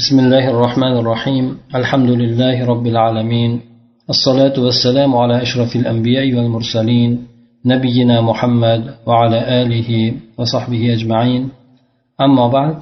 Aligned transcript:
بسم 0.00 0.18
الله 0.18 0.44
الرحمن 0.54 0.94
الرحيم 1.02 1.46
الحمد 1.74 2.10
لله 2.22 2.56
رب 2.72 2.86
العالمين 2.86 3.60
الصلاة 4.14 4.56
والسلام 4.64 5.10
على 5.22 5.42
أشرف 5.42 5.76
الأنبياء 5.76 6.26
والمرسلين 6.36 7.10
نبينا 7.72 8.16
محمد 8.20 8.82
وعلى 9.06 9.38
آله 9.62 9.90
وصحبه 10.38 10.82
أجمعين 10.96 11.42
أما 12.26 12.44
بعد 12.56 12.78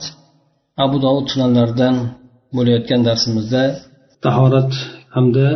أبو 0.79 0.97
داود 1.05 1.27
sunanlaridan 1.33 1.95
bo'layotgan 2.57 3.01
darsimizda 3.09 3.63
tahorat 4.25 4.73
hamda 5.17 5.49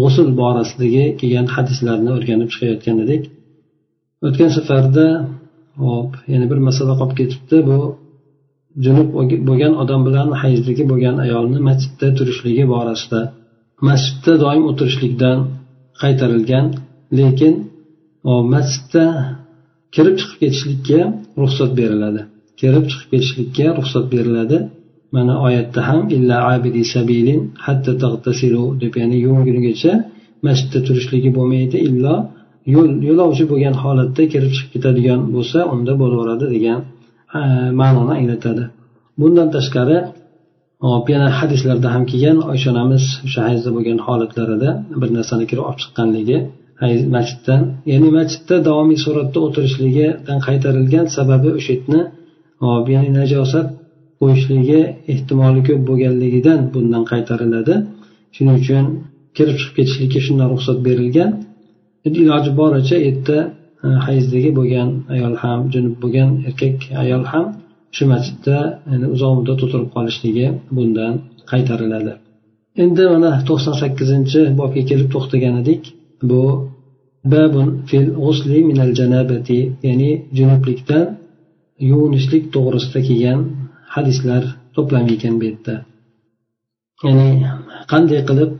g'usul 0.00 0.28
borasidagi 0.40 1.04
kelgan 1.20 1.46
hadislarni 1.56 2.10
o'rganib 2.16 2.48
chiqayotgan 2.52 2.96
edik 3.04 3.22
o'tgan 4.26 4.50
safarda 4.56 5.06
hop 5.84 6.10
yana 6.32 6.46
bir 6.50 6.58
masala 6.68 6.92
qolib 7.00 7.16
ketibdi 7.20 7.56
bu 7.68 7.78
junub 8.85 9.09
bo'lgan 9.47 9.73
odam 9.83 10.01
bilan 10.07 10.29
hayzligi 10.41 10.83
bo'lgan 10.91 11.15
ayolni 11.25 11.59
masjidda 11.69 12.07
turishligi 12.17 12.63
borasida 12.73 13.21
masjidda 13.87 14.33
doim 14.43 14.63
o'tirishlikdan 14.71 15.37
qaytarilgan 16.01 16.65
lekin 17.19 17.53
masjidda 18.53 19.05
kirib 19.95 20.15
chiqib 20.19 20.37
ketishlikka 20.43 20.99
ruxsat 21.41 21.71
beriladi. 21.79 22.21
Kirib 22.61 22.85
chiqib 22.91 23.09
ketishlikka 23.13 23.65
ruxsat 23.79 24.05
beriladi. 24.13 24.57
Mana 25.15 25.33
oyatda 25.47 25.79
ham 25.89 26.01
illa 26.15 26.37
abidi 26.53 26.81
sabilin 26.93 27.41
hatta 27.65 27.91
tagtasilu 28.03 28.63
deb 28.83 28.93
ya'ni 29.01 29.17
yuvingunigacha 29.25 29.93
masjidda 30.45 30.79
turishligi 30.87 31.29
bo'lmaydi 31.37 31.77
illo 31.87 32.15
yo'l 32.75 32.89
yo'lovchi 33.09 33.43
bo'lgan 33.51 33.75
holatda 33.83 34.23
kirib 34.33 34.51
chiqib 34.55 34.71
ketadigan 34.75 35.19
bo'lsa 35.35 35.59
unda 35.73 35.93
bo'laveradi 36.01 36.45
degan 36.55 36.79
ma'noni 37.81 38.11
anglatadi. 38.19 38.63
Bundan 39.19 39.47
tashqari 39.55 39.97
hop 40.89 41.05
yana 41.13 41.27
hadislarda 41.39 41.87
ham 41.95 42.03
kelgan 42.11 42.37
oysha 42.51 42.67
onamiz 42.73 43.03
o'sha 43.25 43.41
hayzda 43.49 43.69
bo'lgan 43.75 43.99
holatlarida 44.07 44.69
bir 45.01 45.09
narsani 45.17 45.45
kirib 45.49 45.63
olib 45.69 45.79
chiqqanligi 45.83 46.37
masjiddan 47.15 47.61
ya'ni 47.91 48.09
masjidda 48.17 48.55
davomiy 48.67 48.99
suratda 49.05 49.39
o'tirishligidan 49.47 50.39
qaytarilgan 50.47 51.05
sababi 51.17 51.49
o'sha 51.57 51.71
yerni 51.75 52.01
hop 52.65 52.85
ya'ni 52.95 53.11
najosat 53.19 53.67
qo'yishligi 54.21 54.81
ehtimoli 55.13 55.61
ko'p 55.67 55.81
bo'lganligidan 55.89 56.59
bundan 56.73 57.03
qaytariladi. 57.11 57.75
Shuning 58.35 58.57
uchun 58.61 58.85
kirib 59.37 59.55
chiqib 59.59 59.73
ketishlikka 59.77 60.19
shundan 60.25 60.47
ruxsat 60.53 60.77
berilgan. 60.87 61.31
Iloji 62.07 62.51
boricha 62.59 62.97
yerda 63.07 63.37
hayzdagi 64.05 64.49
bo'lgan 64.59 64.89
ayol 65.13 65.35
ham 65.43 65.59
junub 65.73 65.95
bo'lgan 66.03 66.29
erkak 66.49 66.77
ayol 67.03 67.23
ham 67.31 67.45
shu 67.95 68.03
masjidda 68.13 68.57
yani 68.91 69.05
uzoq 69.15 69.31
muddat 69.37 69.59
o'tirib 69.65 69.89
qolishligi 69.95 70.47
bundan 70.75 71.13
qaytariladi. 71.51 72.13
Endi 72.83 73.03
mana 73.13 73.31
to'qson 73.49 73.75
sakkizinchi 73.81 74.41
bobga 74.59 74.81
kelib 74.89 75.07
to'xtagan 75.15 75.55
edik 75.61 75.81
bu 76.29 76.43
babun 77.33 77.67
fil 77.89 78.07
g'usli 78.23 78.57
minal 78.69 78.91
janabati 78.99 79.59
ya'ni 79.87 80.11
junublikdan 80.37 81.05
yuvinishlik 81.89 82.43
to'g'risida 82.55 82.99
kelgan 83.07 83.39
hadislar 83.95 84.43
to'plami 84.75 85.11
ekan 85.17 85.33
bu 85.39 85.43
yerda. 85.49 85.75
Ya'ni 87.07 87.29
qanday 87.91 88.21
qilib 88.29 88.51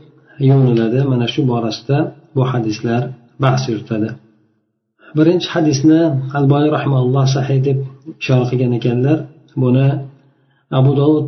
yuviniladi 0.48 1.00
mana 1.12 1.26
shu 1.34 1.40
borasida 1.52 1.98
bu 2.36 2.42
hadislar 2.52 3.02
bahs 3.42 3.62
yuritadi. 3.70 4.10
Birinchi 5.16 5.48
hadisni 5.54 6.00
alboniy 6.38 6.70
rahimalloh 6.76 7.24
sahiy 7.36 7.60
deb 7.66 7.78
ishora 8.20 8.44
qilgan 8.50 8.72
ekanlar 8.78 9.18
buni 9.62 9.88
abu 10.78 10.90
dovud 11.00 11.24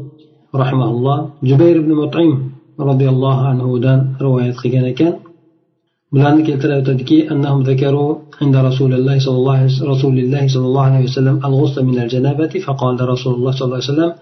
rahimalloh 0.62 1.18
jubayr 1.48 1.76
ibn 1.82 1.92
mutim 2.02 2.30
roziyallohu 2.88 3.42
anhudan 3.52 3.98
rivoyat 4.24 4.56
qilgan 4.62 4.86
ekan 4.92 5.12
bularni 6.12 6.42
keltirib 6.48 6.78
o'tadiki 6.82 7.18
annahum 7.32 7.60
zakaru 7.70 8.06
عليه 8.42 8.56
رسول 9.92 10.18
الله 10.18 10.42
صلى 10.54 10.66
الله 10.70 10.84
عليه 10.90 11.04
وسلم 11.04 11.36
الغسل 11.48 11.84
من 11.84 11.98
الجنابة 12.04 12.52
فقال 12.66 13.08
رسول 13.08 13.32
الله 13.34 13.52
صلى 13.56 13.66
الله 13.66 13.80
عليه 13.80 13.92
وسلم 13.92 14.12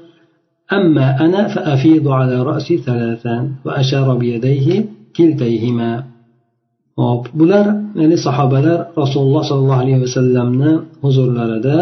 أما 0.73 1.07
أنا 1.25 1.49
فأفيض 1.49 2.09
على 2.09 2.43
رأسي 2.43 2.79
ثلاثا 2.79 3.37
وأشار 3.65 4.07
بيديه 4.23 4.85
كلتيهما 5.17 5.91
hop 7.01 7.23
bular 7.41 7.67
ya'ni 8.01 8.17
sahobalar 8.27 8.79
rasululloh 9.03 9.43
sollallohu 9.51 9.81
alayhi 9.85 10.01
vasallamni 10.07 10.73
huzurlarida 11.05 11.77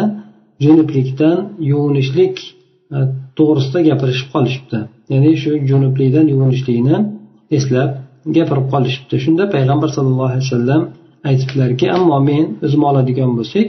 junublikdan 0.64 1.38
yuvinishlik 1.70 2.36
e, 2.94 2.98
to'g'risida 3.38 3.80
gapirishib 3.88 4.28
qolishibdi. 4.34 4.78
Ya'ni 5.12 5.30
shu 5.42 5.50
junublikdan 5.70 6.26
yuvinishlikni 6.32 6.96
eslab 7.56 7.90
gapirib 8.36 8.66
qolishibdi. 8.74 9.14
Shunda 9.24 9.44
payg'ambar 9.54 9.88
sallallohu 9.96 10.30
alayhi 10.32 10.46
vasallam 10.46 10.82
aytibdilarki 11.28 11.86
ammo 11.96 12.18
men 12.30 12.44
o'zim 12.64 12.82
oladigan 12.90 13.30
bo'lsak 13.38 13.66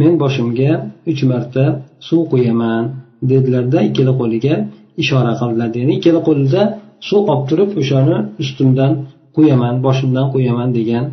men 0.00 0.12
boshimga 0.22 0.72
uch 1.10 1.22
marta 1.30 1.64
suv 2.08 2.20
quyaman 2.32 2.84
dedilarda 3.30 3.78
ikkala 3.88 4.12
qo'liga 4.20 4.54
ishora 5.02 5.32
qildilar. 5.40 5.68
Ya'ni 5.80 5.92
ikkala 5.98 6.20
qo'lida 6.28 6.62
suv 7.08 7.22
olib 7.32 7.44
turib 7.50 7.70
o'shani 7.80 8.16
ustimdan 8.42 8.92
quyaman 9.35 9.75
boshimdan 9.85 10.25
quyaman 10.33 10.69
degan 10.77 11.05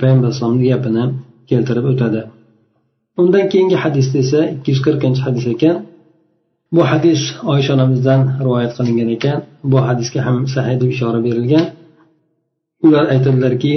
payg'ambar 0.00 0.26
alayhisalomni 0.28 0.64
gapini 0.72 1.04
keltirib 1.50 1.86
o'tadi 1.92 2.20
undan 3.22 3.44
keyingi 3.52 3.76
hadisda 3.84 4.16
esa 4.24 4.40
ikki 4.54 4.68
yuz 4.72 4.80
qirqinchi 4.86 5.20
hadis 5.26 5.44
ekan 5.54 5.76
bu 6.74 6.82
hadis 6.90 7.20
oysha 7.52 7.70
onamizdan 7.76 8.20
rivoyat 8.44 8.72
qilingan 8.78 9.08
ekan 9.16 9.38
bu 9.70 9.78
hadisga 9.88 10.20
ham 10.26 10.36
sahiy 10.54 10.76
deb 10.82 10.90
ishora 10.94 11.20
berilgan 11.26 11.64
ular 12.86 13.04
aytadilarki 13.14 13.74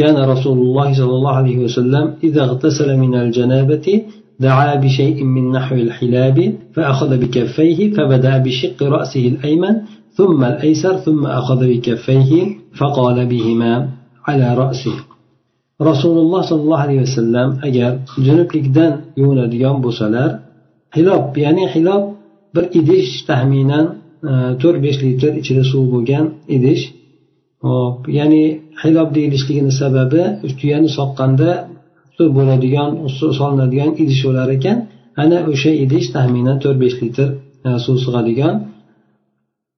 كان 0.00 0.16
رسول 0.32 0.58
الله 0.66 0.88
صلى 1.00 1.14
الله 1.18 1.34
عليه 1.40 1.58
وسلم 1.64 2.04
إذا 2.24 2.42
اغتسل 2.48 2.88
من 2.96 3.12
الجنابة 3.22 3.86
دعا 4.40 4.74
بشيء 4.74 5.24
من 5.34 5.44
نحو 5.56 5.74
الحلاب 5.74 6.38
فأخذ 6.74 7.10
بكفيه 7.22 7.78
فبدأ 7.96 8.38
بشق 8.38 8.78
رأسه 8.82 9.24
الأيمن 9.32 9.74
ثم 10.18 10.40
الأيسر 10.44 10.96
ثم 10.96 11.26
أخذ 11.26 11.60
بكفيه 11.70 12.32
فقال 12.78 13.26
بهما 13.26 13.72
على 14.26 14.54
رأسه 14.54 14.96
رسول 15.82 16.16
الله 16.18 16.40
صلى 16.42 16.62
الله 16.62 16.78
عليه 16.78 17.00
وسلم 17.06 17.48
أجر 17.64 17.92
جنوب 18.18 18.48
لكدان 18.56 18.92
يوناديان 19.16 19.76
بوسلار 19.80 20.30
حلاب 20.94 21.38
يعني 21.38 21.68
حلاب 21.68 22.02
bir 22.54 22.64
idish 22.80 23.10
taxminan 23.28 23.86
to'rt 24.62 24.78
besh 24.84 24.98
litr 25.04 25.32
ichida 25.40 25.62
suv 25.72 25.84
bo'lgan 25.92 26.24
idish 26.56 26.82
hop 27.66 27.98
ya'ni 28.18 28.44
hilob 28.82 29.08
deyilishligini 29.16 29.72
sababi 29.80 30.22
tuyani 30.60 30.88
soqqanda 30.98 31.50
bo'ladigan 32.36 32.90
solinadigan 33.40 33.90
idish 34.02 34.20
bo'lar 34.26 34.48
ekan 34.56 34.78
ana 35.22 35.38
o'sha 35.52 35.72
idish 35.84 36.06
taxminan 36.14 36.56
to'rt 36.62 36.78
besh 36.84 36.96
litr 37.02 37.28
suv 37.84 37.96
sig'adigan 38.04 38.54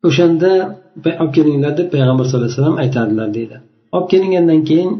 o'shanda 0.07 0.51
olib 1.21 1.31
kelinglar 1.37 1.73
deb 1.79 1.87
payg'ambar 1.93 2.25
sallallohu 2.25 2.49
alayhi 2.49 2.59
vasallam 2.59 2.77
aytardilar 2.83 3.27
deydi. 3.37 3.55
Olib 3.95 4.07
kelingandan 4.13 4.61
keyin 4.69 4.91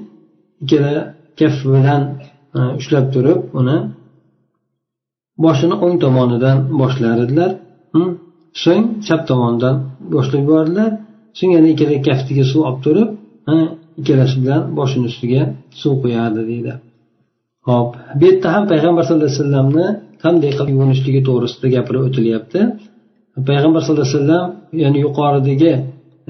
ikkala 0.64 0.94
kaff 1.40 1.58
bilan 1.76 2.02
e, 2.58 2.60
ushlab 2.80 3.06
turib 3.14 3.40
uni 3.59 3.78
boshini 5.46 5.76
o'ng 5.86 5.96
tomonidan 6.04 6.58
boshlar 6.82 7.18
edilar 7.26 7.52
hm? 7.94 8.09
so'ng 8.64 8.86
chap 9.08 9.22
tomonidan 9.30 9.76
boshlab 10.14 10.42
yubordilar. 10.46 10.92
So'ng 11.38 11.52
yana 11.56 11.68
ikkala 11.74 11.98
kaftiga 12.08 12.44
suv 12.52 12.62
olib 12.70 12.80
turib 12.86 13.09
e, 13.52 13.54
ikkalasi 14.00 14.36
bilan 14.44 14.62
boshini 14.80 15.06
ustiga 15.12 15.42
suv 15.82 15.94
quyardi 16.04 16.42
deydi. 16.52 16.74
Hop 17.70 17.90
bu 18.20 18.24
yerda 18.30 18.48
ham 18.56 18.64
payg'ambar 18.72 19.04
sallallohu 19.06 19.30
alayhi 19.30 19.42
vasallamni 19.44 19.88
qanday 20.24 20.52
qilib 20.58 20.70
yuvinishligi 20.76 21.22
to'g'risida 21.28 21.68
gapirib 21.76 22.02
o'tilyapti. 22.08 22.59
Payg'ambar 23.48 23.80
sallallohu 23.82 24.08
alayhi 24.08 24.18
vasallam 24.20 24.46
ya'ni 24.84 25.00
yuqoridagi 25.06 25.74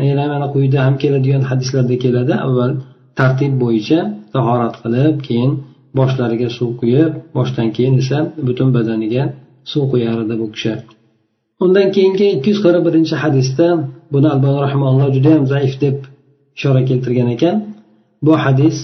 yana 0.10 0.24
mana 0.34 0.48
quyida 0.54 0.80
ham 0.86 0.96
keladigan 1.04 1.44
hadislarda 1.50 1.96
keladi 2.04 2.34
avval 2.46 2.72
tartib 3.20 3.54
bo'yicha 3.64 4.00
tahorat 4.34 4.76
qilib 4.84 5.16
keyin 5.28 5.52
boshlariga 5.98 6.50
suv 6.58 6.70
quyib 6.82 7.12
boshdan 7.38 7.68
keyin 7.76 7.94
esa 8.02 8.18
butun 8.48 8.70
badaniga 8.76 9.24
suv 9.72 9.84
quyar 9.92 10.18
edi 10.26 10.36
bu 10.42 10.48
kishi. 10.56 10.74
Undan 11.64 11.88
keyingi 11.96 12.26
ikki 12.36 12.50
yuz 12.52 12.60
qirq 12.66 12.82
birinchi 12.88 13.16
hadisda 13.24 13.68
buni 14.14 14.28
albani 14.34 14.60
rahimalloh 14.66 15.08
judayam 15.16 15.44
zaif 15.54 15.74
deb 15.84 15.98
ishora 16.58 16.82
keltirgan 16.90 17.30
ekan. 17.36 17.56
Bu 18.26 18.34
hadis 18.44 18.78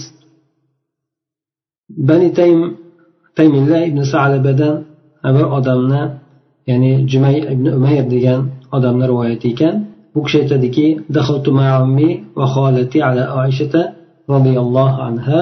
bani 2.08 2.28
taym 2.38 2.60
taymilla 3.36 3.78
ibn 3.88 4.00
salabadan 4.12 4.74
bir 5.36 5.46
odamni 5.58 6.02
ya'ni 6.68 6.90
jumay 7.10 7.36
ibn 7.54 7.66
umayr 7.78 8.04
degan 8.14 8.40
odamni 8.76 9.04
rivoyati 9.10 9.48
ekan. 9.54 9.74
Bu 10.14 10.20
kishi 10.24 10.38
aytadiki 10.42 10.86
الله 14.60 14.92
عنها 15.06 15.40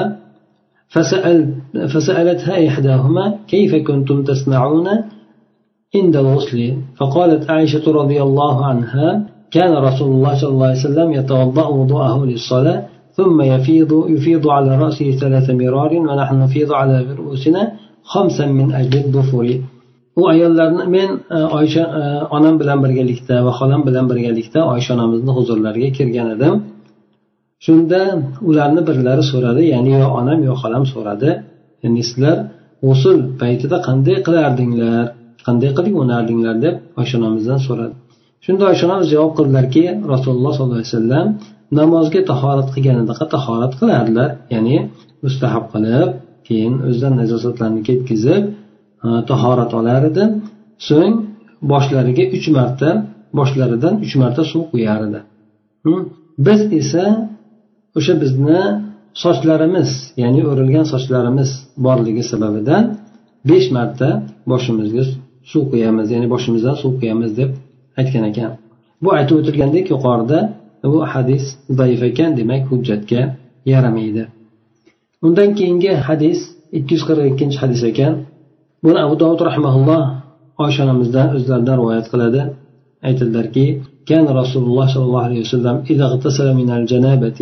فسأل 0.89 1.55
فسألتها 1.93 2.69
إحداهما 2.69 3.35
كيف 3.49 3.75
كنتم 3.75 4.25
تصنعون 4.25 4.89
عند 5.97 6.17
الغسل 6.17 6.75
فقالت 6.97 7.51
عائشة 7.51 7.93
رضي 7.93 8.23
الله 8.23 8.67
عنها 8.67 9.27
كان 9.51 9.73
رسول 9.89 10.11
الله 10.17 10.33
صلى 10.41 10.51
الله 10.51 10.67
عليه 10.67 10.87
وسلم 10.87 11.13
يتوضأ 11.13 11.67
وضوءه 11.67 12.25
للصلاة 12.25 12.83
ثم 13.13 13.43
يفيض 13.43 13.91
يفيض 14.09 14.49
على 14.49 14.79
رأسه 14.79 15.11
ثلاث 15.11 15.51
مرار 15.51 15.93
ونحن 15.95 16.35
نفيض 16.41 16.73
على 16.73 17.07
رؤوسنا 17.19 17.73
خمسا 18.03 18.47
من 18.47 18.73
أجل 18.73 18.99
الظفر 18.99 19.61
u 20.21 20.23
ayollarni 20.33 20.85
men 20.97 21.11
e, 21.37 21.39
oysha 21.59 21.85
e, 22.01 22.03
onam 22.37 22.55
bilan 22.61 22.79
birgalikda 22.85 23.37
va 23.47 23.53
xolam 23.59 23.83
bilan 23.89 24.07
birgalikda 24.11 24.61
oysha 24.75 24.91
onamizni 24.97 25.33
huzurlariga 25.39 25.91
kirgan 25.99 26.29
edim. 26.37 26.55
Shunda 27.65 28.01
ularni 28.49 28.83
birlari 28.89 29.25
so'radi 29.33 29.63
ya'ni 29.75 29.93
yo 30.03 30.07
onam 30.21 30.41
yo 30.49 30.55
xolam 30.63 30.85
so'radi 30.93 31.31
ya'ni 31.83 32.03
sizlar 32.09 32.37
g'usul 32.87 33.19
paytida 33.41 33.77
qanday 33.89 34.17
qilardinglar? 34.27 35.05
Qanday 35.47 35.71
qilib 35.77 35.95
o'nardinglar 36.03 36.57
deb 36.65 36.75
oysha 37.01 37.15
onamizdan 37.21 37.61
so'radi. 37.67 37.95
Shunda 38.45 38.63
oysha 38.71 38.85
onamiz 38.89 39.09
javob 39.15 39.33
qildilarki 39.39 39.85
rasululloh 40.13 40.53
sollallohu 40.57 40.79
alayhi 40.81 40.93
vasallam 40.93 41.27
namozga 41.81 42.21
tahorat 42.31 42.69
qilganidaqa 42.75 43.25
tahorat 43.35 43.73
qilardilar 43.81 44.31
ya'ni 44.55 44.77
mustahab 45.25 45.65
qilib 45.73 46.09
keyin 46.49 46.75
o'zidan 46.89 47.15
najosatlarni 47.21 47.81
ketkazib 47.89 48.43
Э, 49.05 49.11
tahorat 49.31 49.73
olar 49.79 50.03
edi. 50.11 50.25
So'ng 50.89 51.15
boshlariga 51.73 52.25
uch 52.37 52.47
marta 52.57 52.89
boshlaridan 53.39 53.95
uch 54.05 54.15
marta 54.23 54.43
suv 54.53 54.63
quyar 54.73 55.01
edi. 55.09 55.21
Biz 56.47 56.61
esa 56.81 57.05
o'sha 57.99 58.15
bizni 58.23 58.61
sochlarimiz 59.23 59.91
ya'ni 60.23 60.43
o'rilgan 60.51 60.87
sochlarimiz 60.93 61.51
borligi 61.87 62.25
sababidan 62.33 62.85
besh 63.51 63.69
marta 63.77 64.09
boshimizga 64.51 65.05
suv 65.51 65.63
quyamiz 65.73 66.07
ya'ni 66.15 66.29
boshimizdan 66.35 66.77
suv 66.83 66.93
quyamiz 67.01 67.31
deb 67.41 67.51
aytgan 68.01 68.25
ekan. 68.31 68.51
Bu 69.03 69.09
aytib 69.19 69.37
o'tilgandek 69.41 69.87
yuqorida 69.95 70.39
bu 70.93 70.99
hadis 71.15 71.45
zaif 71.79 72.01
ekan 72.11 72.31
demak 72.39 72.63
hujjatga 72.71 73.23
yaramaydi. 73.73 74.25
Undan 75.27 75.51
keyingi 75.59 75.93
hadis 76.09 76.39
ikki 76.79 76.93
yuz 76.97 77.03
qirq 77.09 77.25
ikkinchi 77.33 77.59
hadis 77.65 77.83
ekan. 77.93 78.15
Buni 78.85 78.99
abu 79.07 79.15
dovud 79.23 79.41
rahmaulloh 79.51 80.03
oysha 80.65 80.81
onamizdan 80.87 81.27
o'zlaridan 81.37 81.77
rivoyat 81.81 82.07
qiladi. 82.13 82.41
Aytadilarki 83.09 83.67
كان 84.11 84.27
رسول 84.43 84.63
الله 84.69 84.87
صلى 84.95 85.05
الله 85.09 85.23
عليه 85.29 85.41
وسلم 85.41 85.77
إذا 85.93 86.05
اغتسل 86.05 86.55
من 86.61 86.71
الجنابة 86.71 87.41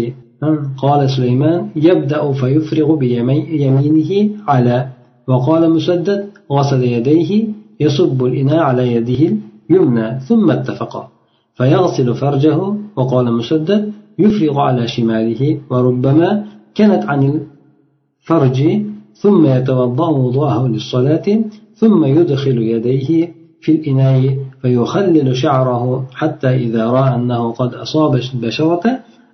قال 0.82 1.10
سليمان 1.10 1.68
يبدأ 1.76 2.32
فيفرغ 2.32 2.88
بيمينه 2.94 4.30
على 4.48 4.88
وقال 5.28 5.70
مسدد 5.70 6.20
غسل 6.52 6.82
يديه 6.82 7.30
يصب 7.80 8.24
الإناء 8.24 8.58
على 8.58 8.92
يده 8.94 9.36
اليمنى 9.70 10.20
ثم 10.20 10.50
اتفقا 10.50 11.08
فيغسل 11.54 12.14
فرجه 12.14 12.58
وقال 12.96 13.32
مسدد 13.32 13.92
يفرغ 14.18 14.60
على 14.60 14.88
شماله 14.88 15.58
وربما 15.70 16.44
كانت 16.74 17.02
عن 17.04 17.20
الفرج 17.32 18.58
ثم 19.22 19.46
يتوضأ 19.46 20.08
وضوءه 20.08 20.68
للصلاة 20.68 21.26
ثم 21.80 22.00
يدخل 22.04 22.58
يديه 22.74 23.10
في 23.62 23.70
الإناء 23.72 24.36
فيخلل 24.62 25.36
شعره 25.36 25.84
حتى 26.20 26.50
إذا 26.64 26.84
رأى 26.96 27.14
أنه 27.14 27.52
قد 27.52 27.74
أصاب 27.74 28.12
البشرة 28.14 28.84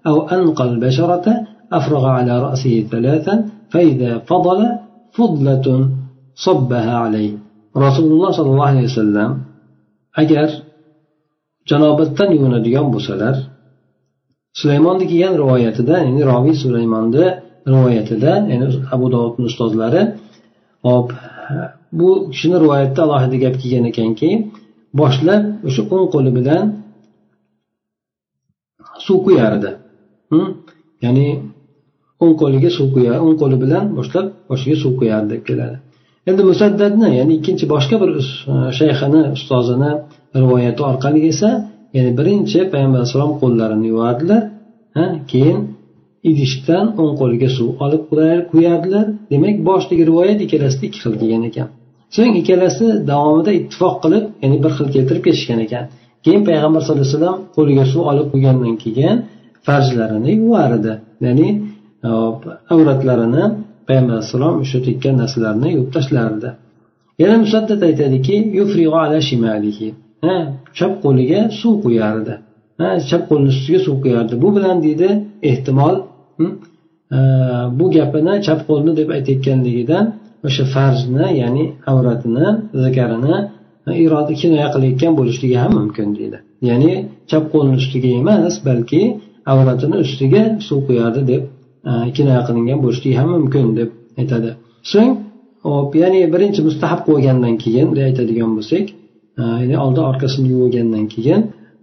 أو 0.07 0.17
أنقى 0.37 0.65
البشرة 0.65 1.27
أفرغ 1.73 2.05
على 2.07 2.43
رأسه 2.43 2.75
ثلاثا 2.91 3.35
فإذا 3.71 4.19
فضل 4.19 4.61
فضلة 5.13 5.67
صبها 6.35 6.95
عليه. 7.05 7.33
رسول 7.77 8.13
الله 8.13 8.31
صلى 8.31 8.51
الله 8.51 8.67
عليه 8.67 8.85
وسلم 8.85 9.31
agar 10.23 10.49
janobatdan 11.71 12.29
yuvinadigan 12.37 12.87
bo'lsalar 12.95 13.37
sulaymonni 14.61 15.05
kelgan 15.11 15.35
rivoyatida 15.43 15.95
ya'ni 16.05 16.23
roviy 16.33 16.57
sulaymonni 16.65 17.25
rivoyatida 17.73 18.33
ya'ni 18.51 18.67
abu 18.95 19.07
dovudni 19.15 19.45
ustozlari 19.51 20.03
hop 20.89 21.09
bu 21.99 22.09
kishini 22.33 22.57
rivoyatda 22.65 23.01
alohida 23.07 23.37
gap 23.45 23.55
kelgan 23.63 23.85
ekanki 23.93 24.31
boshlab 25.01 25.43
o'sha 25.69 25.83
o'ng 25.95 26.07
qo'li 26.15 26.31
bilan 26.39 26.65
suv 29.07 29.19
quyardi 29.27 29.71
ya'ni 31.05 31.27
o'ng 32.23 32.35
qo'liga 32.41 32.71
suv 32.79 32.89
quyar 32.95 33.19
o'ng 33.27 33.37
qo'li 33.43 33.57
bilan 33.65 33.85
boshlab 33.99 34.27
boshiga 34.51 34.77
suv 34.83 34.93
quyardi 35.01 35.29
deb 35.35 35.43
keladi. 35.49 35.77
Endi 36.29 36.43
musaddadni 36.51 37.09
ya'ni 37.19 37.33
ikkinchi 37.39 37.65
boshqa 37.75 37.97
bir 38.03 38.11
shayxini 38.79 39.23
ustozini 39.37 39.91
rivoyati 40.43 40.81
orqali 40.91 41.21
esa 41.33 41.51
ya'ni 41.97 42.11
birinchi 42.19 42.59
payg'ambar 42.73 42.99
alayhissalom 43.01 43.33
qo'llarini 43.43 43.87
yuvardilar 43.93 44.43
keyin 45.31 45.59
idishdan 46.31 46.87
o'ng 47.01 47.15
qo'liga 47.21 47.49
suv 47.57 47.69
olib 47.85 48.03
quyardilar 48.53 49.07
demak 49.33 49.57
boshidagi 49.69 50.03
rivoyat 50.11 50.41
ikkalasida 50.47 50.85
ikki 50.89 50.99
xil 51.05 51.15
kelgan 51.21 51.45
ekan. 51.51 51.69
So'ng 52.17 52.35
ikkalasi 52.41 52.87
davomida 53.11 53.53
ittifoq 53.61 53.95
qilib 54.05 54.25
ya'ni 54.43 54.57
bir 54.65 54.73
xil 54.79 54.89
keltirib 54.95 55.23
ketishgan 55.27 55.61
ekan. 55.67 55.85
Keyin 56.25 56.43
payg'ambar 56.49 56.81
sallallohu 56.85 57.07
alayhi 57.07 57.17
vasallam 57.17 57.39
qo'liga 57.57 57.85
suv 57.93 58.03
olib 58.11 58.27
qo'ygandan 58.33 58.75
keyin 58.85 59.17
farjlarini 59.67 60.33
yuvardi 60.41 60.93
ya'ni 61.27 61.49
e, 62.09 62.11
avratlarini 62.75 63.45
payg'ambar 63.89 64.15
alayhissalom 64.17 64.55
o'sha 64.63 64.79
tekkan 64.89 65.15
narsalarni 65.23 65.69
yuvib 65.77 65.91
tashlardi. 65.97 66.51
Yana 67.23 67.37
musaddat 67.45 67.81
aytadiki 67.89 68.37
chap 70.77 70.93
qo'liga 71.05 71.41
suv 71.61 71.75
quyardi 71.85 72.35
chap 73.11 73.23
qo'lini 73.31 73.51
ustiga 73.55 73.79
suv 73.87 73.97
quyardi 74.05 74.35
bu 74.43 74.49
bilan 74.57 74.77
deydi 74.87 75.09
ehtimol 75.51 75.95
e, 77.17 77.19
bu 77.79 77.87
gapini 77.97 78.35
chap 78.47 78.61
qo'lni 78.69 78.93
deb 79.01 79.09
aytayotganligidan 79.17 80.05
o'sha 80.47 80.65
farjni 80.75 81.27
ya'ni 81.43 81.65
avratini 81.93 82.49
zakarini 82.85 83.37
e, 83.89 83.91
iroda 84.05 84.33
kinoya 84.41 84.69
qilayotgan 84.75 85.13
bo'lishligi 85.21 85.57
ham 85.63 85.73
mumkin 85.81 86.09
deydi. 86.19 86.39
Ya'ni 86.69 86.93
chap 87.31 87.45
qo'lni 87.53 87.75
ustiga 87.81 88.11
emas 88.21 88.55
balki 88.69 89.03
avratini 89.53 89.97
ustiga 90.05 90.43
suv 90.69 90.79
quyardi 90.89 91.23
deb 91.33 91.43
e, 91.91 91.93
kinoya 92.17 92.43
qilingan 92.49 92.79
bo'lishligi 92.85 93.17
ham 93.21 93.29
mumkin 93.37 93.67
deb 93.79 93.91
aytadi. 94.21 94.51
So'ng 94.93 95.13
hop 95.71 95.91
ya'ni 96.03 96.21
birinchi 96.35 96.61
mustahab 96.69 97.01
qo'ygandan 97.09 97.55
keyin 97.63 97.85
bunday 97.91 98.05
aytadigan 98.11 98.51
bo'lsak 98.57 98.85
ya'ni 99.63 99.77
oldin 99.85 100.05
orqasini 100.11 100.49
yuvgandan 100.55 101.07
keyin 101.15 101.41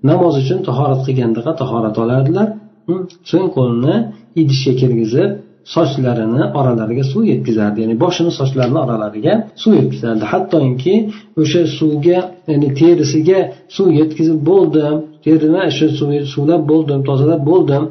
namoz 0.10 0.34
uchun 0.44 0.60
tahorat 0.68 1.02
qilgandaqa 1.08 1.52
tahorat 1.62 1.96
olardilar. 2.04 2.48
Hm, 2.88 3.02
so'ng 3.30 3.50
qo'lini 3.56 3.96
idishga 4.42 4.74
kirgizib 4.82 5.30
sochlarini 5.76 6.44
oralariga 6.60 7.04
suv 7.12 7.24
yetkazardi. 7.34 7.78
Ya'ni 7.84 7.96
boshini 8.04 8.32
sochlarini 8.40 8.80
oralariga 8.86 9.34
suv 9.62 9.72
yetkazardi. 9.82 10.24
Hattoki 10.34 10.96
o'sha 11.42 11.62
suvga 11.78 12.20
ya'ni 12.52 12.70
terisiga 12.80 13.40
suv 13.76 13.88
yetkazib 14.00 14.40
bo'ldim 14.50 14.96
terini 15.26 15.64
shu 15.78 15.86
suvlab 16.34 16.64
bo'ldim 16.72 17.00
tozalab 17.10 17.42
bo'ldim 17.52 17.84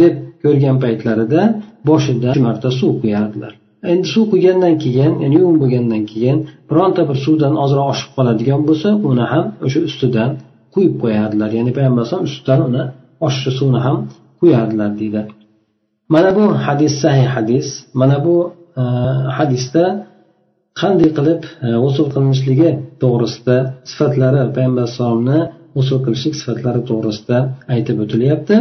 deb 0.00 0.14
ko'rgan 0.44 0.76
paytlarida 0.84 1.42
boshida 1.88 2.28
uch 2.34 2.40
marta 2.46 2.68
suv 2.80 2.92
quyardilar. 3.02 3.52
Endi 3.92 4.06
suv 4.14 4.24
quygandan 4.32 4.74
keyin 4.84 5.12
ya'ni 5.22 5.36
yuvib 5.40 5.58
bo'lgandan 5.62 6.02
keyin 6.12 6.38
bironta 6.70 7.02
bir 7.08 7.16
suvdan 7.24 7.54
ozroq 7.64 7.86
oshib 7.92 8.10
qoladigan 8.16 8.60
bo'lsa 8.68 8.88
uni 9.10 9.24
ham 9.32 9.44
o'sha 9.66 9.80
ustidan 9.88 10.30
quyib 10.74 10.94
qo'yardilar. 11.02 11.50
Ya'ni 11.58 11.72
payg'ambar 11.76 12.00
alayhisalom 12.02 12.26
ustidan 12.30 12.60
uni 12.68 12.82
oshiqcha 13.26 13.52
suvni 13.58 13.80
ham 13.86 13.96
quyardilar 14.40 14.90
deydi. 15.00 15.22
Mana 16.14 16.30
bu 16.36 16.44
hadis 16.66 16.92
sahih 17.02 17.28
hadis. 17.36 17.66
Mana 18.00 18.16
bu 18.24 18.36
e, 18.80 18.82
hadisda 19.38 19.84
qanday 20.80 21.10
qilib 21.18 21.40
e, 21.66 21.68
qilinishligi 22.14 22.70
to'g'risida 23.02 23.56
sifatlari 23.90 24.40
payg'ambar 24.56 24.82
alayhissalomni 24.84 25.38
g'usul 25.76 25.98
qilishlik 26.04 26.34
sifatlari 26.40 26.80
to'g'risida 26.90 27.38
aytib 27.74 27.96
o'tilyapti. 28.04 28.56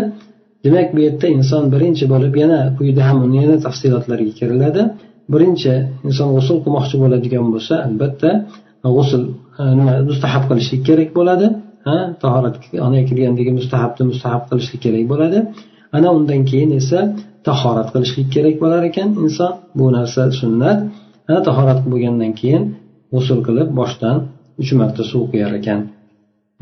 Demak 0.66 0.88
bu 0.96 1.00
yerda 1.08 1.28
inson 1.38 1.64
birinchi 1.74 2.06
bo'lib 2.14 2.34
yana 2.44 2.60
quyida 2.78 3.02
ham 3.10 3.18
uni 3.26 3.38
yana 3.44 3.58
tafsilotlariga 3.66 4.34
kiriladi. 4.40 4.82
Birinchi 5.34 5.74
inson 6.10 6.30
g'usul 6.36 6.58
qilmoqchi 6.64 6.96
bo'ladigan 7.04 7.46
bo'lsa 7.54 7.74
albatta 7.88 8.30
g'usul 8.98 9.24
e, 9.60 9.64
nima 9.80 9.94
mustahab 10.10 10.44
qilishlik 10.50 10.82
kerak 10.90 11.10
bo'ladi. 11.20 11.48
Ha? 11.88 11.98
Tahorat 12.24 12.56
kirgandagi 13.10 13.52
mustahabni 13.60 14.04
mustahab 14.12 14.44
qilishlik 14.50 14.82
kerak 14.86 15.06
bo'ladi. 15.12 15.40
Ana 15.98 16.10
undan 16.18 16.42
keyin 16.50 16.72
esa 16.82 17.00
tahorat 17.48 17.88
qilishlik 17.94 18.28
kerak 18.36 18.56
bo'lar 18.64 18.82
ekan 18.90 19.10
inson. 19.26 19.52
Bu 19.78 19.86
narsa 19.98 20.22
sunnat. 20.42 20.80
Ana 21.30 21.40
tahorat 21.48 21.80
bo'lgandan 21.92 22.32
keyin 22.40 22.64
g'usul 23.14 23.40
qilib 23.48 23.70
boshdan 23.80 24.18
uch 24.62 24.72
marta 24.80 25.04
suv 25.12 25.24
quyar 25.32 25.52
ekan. 25.60 25.80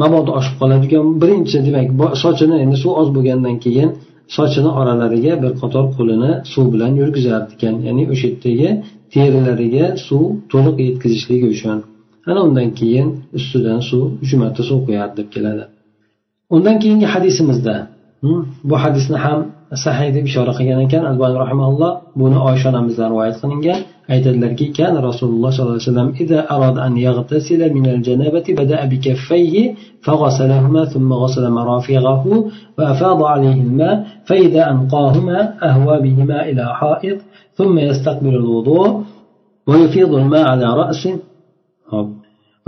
Mabodo 0.02 0.32
oshib 0.40 0.56
qoladigan 0.62 1.06
birinchi 1.22 1.58
demak 1.68 1.90
sochini 2.24 2.56
endi 2.64 2.78
suv 2.84 2.92
oz 3.02 3.10
bo'lgandan 3.16 3.58
keyin 3.66 3.90
sochini 4.36 4.72
oralariga 4.82 5.34
bir 5.44 5.52
qator 5.62 5.86
qo'lini 5.98 6.32
suv 6.54 6.66
bilan 6.74 6.92
yurgizar 7.02 7.42
ekan. 7.56 7.76
Ya'ni 7.88 8.04
o'sha 8.14 8.28
yerdagi 8.32 8.70
terilariga 9.14 9.86
suv 10.08 10.24
to'liq 10.52 10.76
yetkazishligi 10.88 11.48
uchun. 11.56 11.78
Ana 12.30 12.40
undan 12.48 12.70
keyin 12.80 13.08
ustidan 13.38 13.80
suv 13.90 14.04
uch 14.24 14.34
marta 14.42 14.62
suv 14.70 14.80
quyadi 14.88 15.14
deb 15.20 15.28
keladi 15.36 15.64
undan 16.56 16.76
keyingi 16.82 17.08
hadisimizda 17.14 17.76
bu 18.70 18.76
hadisni 18.84 19.18
ham 19.26 19.40
sahiy 19.86 20.10
deb 20.16 20.26
ishora 20.30 20.54
qilgan 20.58 20.80
ekan 20.88 21.04
albani 21.12 21.38
rahimalloh 21.44 21.92
buni 22.20 22.38
oysha 22.50 22.68
onamizdan 22.72 23.08
rivoyat 23.14 23.36
qilingan 23.42 23.80
aytadilarki 24.14 24.66
الله 25.38 25.50
صلى 25.56 25.66
الله 25.66 25.78
عليه 25.78 25.90
وسلم 25.92 26.08
إذا 26.24 26.40
أراد 26.56 26.78
أن 26.88 26.94
يغتسل 27.08 27.62
من 27.78 27.86
الجنابة 27.96 28.48
بدأ 28.62 28.80
بكفيه 28.92 29.56
فغسلهما 30.06 30.82
ثم 30.94 31.10
غسل 31.14 31.46
مرافقه 31.60 32.24
وأفاض 32.78 33.20
عليه 33.34 33.58
الماء 33.68 33.96
فإذا 34.28 34.62
أنقاهما 34.74 35.40
أهوى 35.70 35.96
بهما 36.06 36.40
إلى 36.50 36.66
حائط 36.80 37.20
ثم 37.58 37.80
يستقبل 37.90 38.34
الوضوء 38.42 38.90
ويفيض 39.70 40.12
الماء 40.22 40.44
على 40.52 40.68
رأسه 40.82 41.14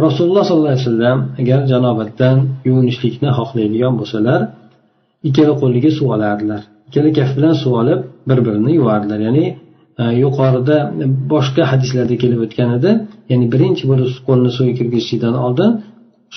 rasululloh 0.06 0.44
sollallohu 0.50 0.74
alayhi 0.74 0.86
vasallam 0.86 1.20
agar 1.42 1.60
janobatdan 1.72 2.38
yuvinishlikni 2.68 3.30
xohlaydigan 3.38 3.94
bo'lsalar 4.00 4.42
ikkala 5.28 5.54
qo'liga 5.62 5.92
suv 5.98 6.08
olardilar. 6.16 6.62
Ikkala 6.88 7.10
kaf 7.18 7.30
bilan 7.38 7.54
suv 7.64 7.74
olib 7.82 8.00
bir 8.30 8.40
birini 8.46 8.72
yuvardilar. 8.80 9.20
Ya'ni 9.28 9.46
e, 10.02 10.04
yuqorida 10.24 10.78
boshqa 11.34 11.64
hadislarda 11.72 12.16
kelib 12.24 12.40
o'tgan 12.46 12.70
edi. 12.78 12.92
Ya'ni 13.32 13.46
birinchi 13.54 13.84
bo'lib 13.92 14.08
qo'lni 14.28 14.50
suvga 14.58 14.74
kirgizishlikdan 14.80 15.36
oldin 15.46 15.72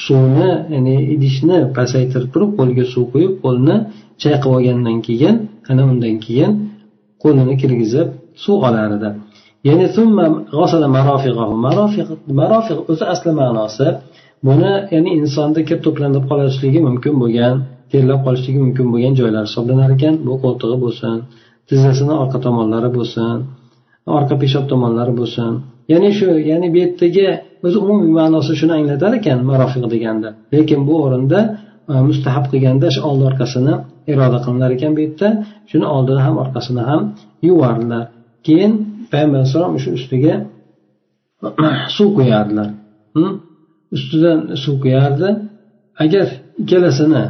suvni 0.05 0.51
ya'ni 0.75 0.97
idishni 1.15 1.59
pasaytirib 1.77 2.29
turib 2.35 2.51
qo'lga 2.59 2.85
suv 2.93 3.05
quyib 3.13 3.33
qo'lni 3.45 3.77
chayqab 4.23 4.51
olgandan 4.57 4.99
keyin 5.07 5.37
ana 5.71 5.83
undan 5.93 6.17
keyin 6.27 6.51
qo'lini 7.23 7.55
kirgizib 7.63 8.09
suv 8.45 8.57
olar 8.69 8.91
edi. 8.97 9.09
Ya'ni 9.69 9.87
marofiq 12.41 12.79
o'zi 12.93 13.05
asli 13.15 13.31
ma'nosi 13.41 13.89
buni 14.47 14.73
ya'ni 14.95 15.11
insonda 15.21 15.61
kir 15.69 15.79
to'planib 15.87 16.25
qolishligi 16.31 16.81
mumkin 16.89 17.15
bo'lgan 17.23 17.55
terlab 17.93 18.21
qolishligi 18.27 18.61
mumkin 18.65 18.87
bo'lgan 18.93 19.15
joylar 19.21 19.43
hisoblanar 19.49 19.91
ekan. 19.97 20.15
Bu 20.27 20.35
qo'ltig'i 20.45 20.77
bo'lsin 20.85 21.17
tizzasini 21.69 22.15
orqa 22.23 22.39
tomonlari 22.47 22.91
bo'lsin 22.97 23.37
orqa 24.19 24.35
peshob 24.43 24.65
tomonlari 24.73 25.13
bo'lsin. 25.21 25.51
Ya'ni 25.93 26.11
shu 26.19 26.27
ya'ni 26.51 26.67
bu 26.73 26.79
yerdagi 26.85 27.27
o'zi 27.67 27.77
umumiy 27.85 28.13
ma'nosi 28.21 28.53
shuni 28.61 28.73
anglatar 28.79 29.13
ekan 29.21 29.39
marofiq 29.51 29.85
deganda. 29.95 30.29
Lekin 30.55 30.81
bu 30.89 30.95
o'rinda 31.05 31.41
e, 31.93 31.95
mustahab 32.09 32.45
qilganda 32.53 32.87
shu 32.95 33.01
oldi 33.09 33.23
orqasini 33.31 33.75
iroda 34.13 34.39
qilinar 34.45 34.71
ekan 34.77 34.91
bu 34.97 35.01
yerda. 35.07 35.29
Shuni 35.71 35.87
oldini 35.97 36.21
ham 36.27 36.35
orqasini 36.45 36.83
ham 36.91 37.01
yuvardilar 37.49 38.05
keyin 38.47 38.73
payg'ambar 39.15 39.39
alayhissalom 39.41 39.73
o'sha 39.79 39.91
ustiga? 39.99 40.35
Suv 41.97 42.09
quyardilar 42.19 42.69
hm? 43.17 43.33
ustidan 43.97 44.39
suv 44.65 44.77
quyardi 44.85 45.29
agar 46.05 46.27
ikkalasini 46.63 47.25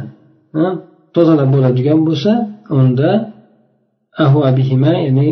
hm, 0.55 0.73
tozalab 1.15 1.49
bo'ladigan 1.55 1.99
bo'lsa 2.07 2.31
unda 2.79 3.09
ya'ni 5.07 5.27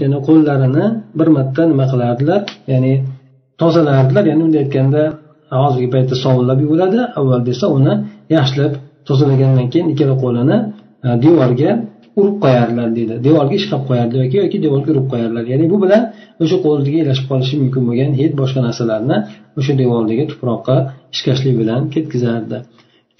ya'ni 0.00 0.18
qo'llarini 0.28 0.86
bir 1.18 1.28
marta 1.36 1.62
nima 1.70 1.84
qilardilar? 1.92 2.40
Ya'ni 2.72 2.92
tozalardilar. 3.60 4.24
Ya'ni 4.30 4.42
bunday 4.44 4.60
aytganda 4.64 5.02
hozirgi 5.62 5.88
paytda 5.94 6.14
sovunlab 6.24 6.58
yuviladi 6.64 7.00
avvalda 7.18 7.50
esa 7.56 7.66
uni 7.78 7.94
yaxshilab 8.36 8.72
tozalagandan 9.08 9.66
keyin 9.72 9.86
ikkala 9.92 10.14
qo'lini 10.24 10.56
e, 11.06 11.08
devorga 11.24 11.70
urib 12.24 12.36
qo'yardilar 12.44 12.88
deydi 12.98 13.14
devorga 13.26 13.54
ishqab 13.60 13.82
qo'yardi 13.88 14.14
yoki 14.22 14.36
yoki 14.42 14.58
devorga 14.64 14.90
urib 14.94 15.06
qo'yardilar 15.12 15.44
ya'ni 15.52 15.66
bu 15.72 15.78
bilan 15.84 16.02
o'sha 16.42 16.56
qo'liga 16.66 16.98
ilashib 17.04 17.26
qolishi 17.30 17.54
mumkin 17.62 17.82
bo'lgan 17.88 18.12
hid 18.20 18.32
boshqa 18.40 18.60
narsalarni 18.66 19.16
o'sha 19.58 19.72
devordagi 19.82 20.24
tuproqqa 20.32 20.76
ishkashlik 21.14 21.54
bilan 21.60 21.82
ketkazardi 21.94 22.58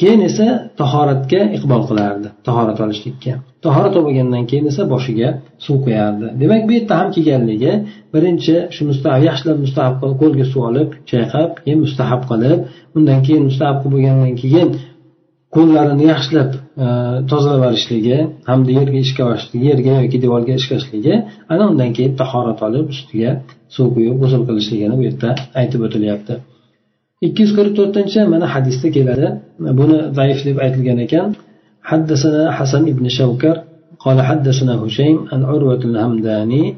keyin 0.00 0.20
esa 0.30 0.46
tahoratga 0.80 1.40
iqbol 1.56 1.82
qilardi 1.90 2.28
tahorat 2.46 2.78
olishlikka. 2.84 3.32
Tahorat 3.66 3.94
olgandan 4.00 4.44
keyin 4.50 4.66
esa 4.70 4.82
boshiga 4.92 5.28
suv 5.64 5.76
quyardi 5.84 6.26
demak 6.42 6.62
bu 6.68 6.72
yerda 6.76 6.94
ham 7.00 7.08
kelganligi 7.16 7.72
birinchi 8.14 8.54
shu 8.74 8.82
mustahab 8.90 9.22
yaxshilab 9.28 9.58
mustahab 9.64 9.94
qilib 10.00 10.16
qo'lga 10.22 10.44
suv 10.52 10.62
olib 10.70 10.88
chayqab 11.10 11.50
keyin 11.64 11.80
mustahab 11.84 12.22
qilib 12.30 12.58
undan 12.96 13.18
keyin 13.26 13.42
mustahab 13.48 13.76
qilib 13.80 13.92
bo'lgandan 13.96 14.34
keyin 14.42 14.68
qo'llarini 15.55 16.05
yaxshilab 16.13 16.51
e, 16.83 16.87
tozalab 17.31 17.63
olishligi 17.69 18.17
hamda 18.49 18.71
yerga 18.79 18.99
ishqashligi 19.05 19.65
yerga 19.71 19.93
yoki 20.01 20.17
devorga 20.25 20.53
ishqashligi 20.59 21.13
ana 21.53 21.63
undan 21.71 21.89
keyin 21.97 22.13
tahorat 22.21 22.59
olib 22.67 22.85
ustiga 22.95 23.31
suv 23.75 23.87
quyib 23.95 24.15
g'usul 24.21 24.43
qilishligini 24.49 24.95
bu 24.99 25.03
yerda 25.07 25.29
aytib 25.61 25.81
o'tilyapti 25.87 26.33
ikki 27.27 27.39
yuz 27.45 27.51
qirq 27.57 27.73
to'rtinchi 27.79 28.19
mana 28.33 28.45
hadisda 28.55 28.87
keladi 28.97 29.27
buni 29.79 29.97
zaif 30.17 30.39
deb 30.47 30.57
aytilgan 30.65 30.99
ekan 31.07 31.29
حدثنا 31.91 32.51
حسن 32.57 32.85
بن 32.97 33.05
شوكر 33.19 33.55
قال 34.05 34.17
حدثنا 34.29 34.73
هشيم 34.83 35.17
عن 35.31 35.43
عروة 35.43 35.81
الهمداني 35.91 36.75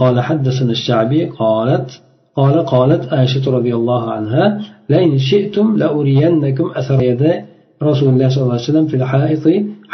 قال 0.00 0.20
حدثنا 0.20 0.72
الشعبي 0.78 1.24
قالت 1.42 1.88
قال 2.36 2.56
قالت 2.72 3.02
عائشة 3.12 3.44
رضي 3.56 3.74
الله 3.74 4.02
عنها 4.10 4.60
لئن 4.88 5.18
شئتم 5.18 5.76
لأرينكم 5.76 6.66
أثر 6.80 7.02
يدي 7.02 7.34
رسول 7.82 8.08
الله 8.12 8.28
صلى 8.32 8.42
الله 8.42 8.58
عليه 8.58 8.70
وسلم 8.70 8.86
في 8.90 8.96
الحائط 9.00 9.44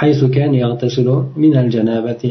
حيث 0.00 0.20
كان 0.36 0.54
يغتسل 0.54 1.08
من 1.42 1.52
الجنابة 1.62 2.22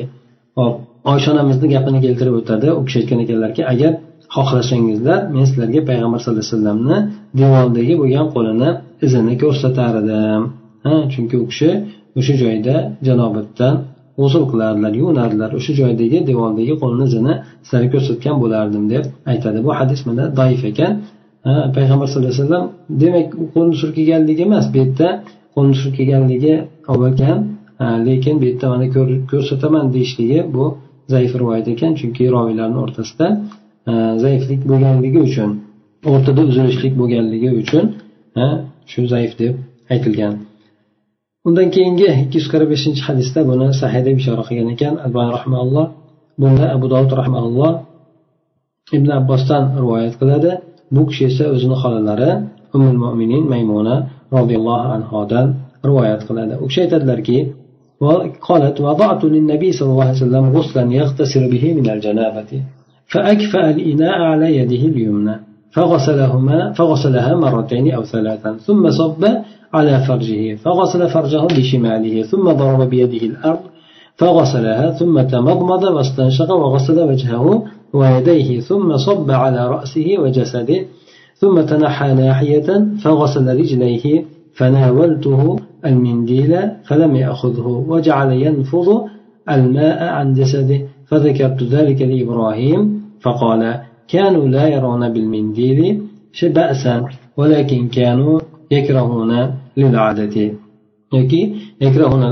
oysha 1.12 1.32
onamizni 1.34 1.68
gapini 1.76 2.00
keltirib 2.06 2.36
o'tadi 2.40 2.68
u 2.80 2.82
kishi 2.86 2.98
aytgan 3.02 3.20
ekanlarki 3.26 3.62
agar 3.74 3.92
xohlasangizlar 4.36 5.20
men 5.36 5.44
sizlarga 5.50 5.82
payg'ambar 5.90 6.20
sallallohu 6.24 6.46
alayhi 6.46 6.56
vasallamni 6.56 6.98
devordagi 7.42 7.94
bo'lgan 8.02 8.28
qo'lini 8.36 8.70
izini 9.06 9.34
ko'rsatar 9.44 9.94
edim 10.02 10.42
ha 10.86 10.94
chunki 11.14 11.36
u 11.44 11.46
kishi 11.52 11.70
o'sha 12.20 12.34
joyda 12.44 12.76
janobatdan 13.08 13.74
g'usul 14.20 14.44
qilardilar 14.52 14.94
yuvinardilar 15.02 15.50
o'sha 15.60 15.74
joydagi 15.82 16.18
devordagi 16.30 16.74
qo'lni 16.84 17.04
izini 17.10 17.34
sizlarga 17.66 17.90
ko'rsatgan 17.96 18.36
bo'lardim 18.44 18.84
deb 18.94 19.04
aytadi 19.32 19.60
bu 19.66 19.72
hadis 19.80 20.00
mana 20.08 20.24
doif 20.40 20.62
ekan 20.72 20.92
payg'ambar 21.76 22.08
sallallohu 22.10 22.34
alayhi 22.34 22.44
vasallam 22.46 22.66
demak 23.04 23.28
u 23.44 23.46
qo'lni 23.56 23.76
surkaganligi 23.82 24.42
emas 24.50 24.66
bu 24.74 24.78
yerda 24.82 25.08
qo'lni 25.57 25.75
kelganligi 25.97 26.55
ekan 26.95 27.39
lekin 28.09 28.35
bu 28.41 28.45
yerda 28.51 28.67
mana 28.73 28.87
ko'rsataman 29.31 29.87
deyishligi 29.95 30.41
bu 30.55 30.65
zaif 31.13 31.33
rivoyat 31.41 31.67
ekan 31.75 31.93
chunki 32.01 32.23
roviylarni 32.37 32.79
o'rtasida 32.85 33.27
zaiflik 34.25 34.61
bo'lganligi 34.71 35.21
uchun 35.29 35.51
o'rtada 36.11 36.43
uzilishlik 36.51 36.95
bo'lganligi 37.01 37.51
uchun 37.61 37.85
shu 38.91 39.01
zaif 39.13 39.33
deb 39.41 39.55
aytilgan. 39.93 40.35
Undan 41.47 41.69
keyingi 41.75 42.09
ikki 42.23 42.37
yuz 42.41 42.49
qirq 42.53 42.69
beshinchi 42.75 43.03
hadisda 43.09 43.41
buni 43.51 43.67
sahiy 43.81 44.03
deb 44.09 44.17
ishora 44.23 44.43
qilgan 44.49 44.69
ekan. 44.75 44.95
Albani 45.07 45.31
rahmaulloh 45.39 45.87
bunda 46.41 46.65
abu 46.77 46.87
dovud 46.93 47.13
rahmaulloh 47.21 47.73
ibn 48.97 49.09
abbosdan 49.19 49.65
rivoyat 49.83 50.15
qiladi. 50.21 50.51
Bu 50.95 51.03
kishi 51.09 51.23
esa 51.31 51.45
o'zini 51.55 51.77
xolalari 51.83 52.31
umul 52.77 52.99
mo'minin 53.05 53.45
maymuna 53.53 53.97
roziyallohu 54.33 54.87
anhodan 54.97 55.49
rivoyat 55.85 56.23
qiladi. 56.29 56.55
U 56.63 56.67
kishi 56.69 56.81
aytadilarki 56.87 57.39
قالت 58.49 58.81
وضعت 58.81 59.25
للنبي 59.25 59.73
صلى 59.73 59.89
الله 59.89 60.05
عليه 60.05 60.23
وسلم 60.25 60.45
غسلا 60.57 60.93
يغتسل 60.93 61.51
به 61.51 61.75
من 61.75 61.91
الجنابة 61.91 62.51
فأكفأ 63.07 63.71
الإناء 63.71 64.19
على 64.31 64.57
يده 64.57 64.83
اليمنى 64.93 65.37
فغسلهما 65.71 66.73
فغسلها 66.73 67.35
مرتين 67.35 67.95
أو 67.95 68.03
ثلاثا 68.03 68.57
ثم 68.67 68.91
صب 68.91 69.23
على 69.75 70.01
فرجه 70.09 70.55
فغسل 70.55 71.09
فرجه 71.09 71.47
بشماله 71.57 72.23
ثم 72.23 72.53
ضرب 72.53 72.91
بيده 72.91 73.27
الأرض 73.27 73.59
فغسلها 74.17 74.91
ثم 74.91 75.21
تمضمض 75.21 75.83
واستنشق 75.83 76.51
وغسل 76.53 77.01
وجهه 77.01 77.65
ويديه 77.93 78.61
ثم 78.61 78.97
صب 78.97 79.31
على 79.31 79.69
رأسه 79.69 80.19
وجسده 80.19 80.81
ثم 81.41 81.61
تنحى 81.61 82.15
ناحية 82.15 82.69
فغسل 83.03 83.47
رجليه 83.61 84.25
فناولته 84.59 85.57
المنديل 85.87 86.53
فلم 86.89 87.17
يأخذه 87.17 87.69
وجعل 87.89 88.31
ينفض 88.33 88.89
الماء 89.51 90.01
عن 90.17 90.27
جسده. 90.39 90.81
فذكرت 91.09 91.63
ذلك 91.63 92.03
لإبراهيم 92.03 92.81
فقال 93.21 93.81
كانوا 94.09 94.49
لا 94.49 94.69
يرون 94.69 95.03
بالمنديل 95.13 96.03
بأسا 96.43 97.05
ولكن 97.37 97.89
كانوا 97.89 98.41
يكرهون 98.71 99.33
للعادة. 99.77 100.37
yoki 101.13 101.41
ekrahuna 101.81 102.29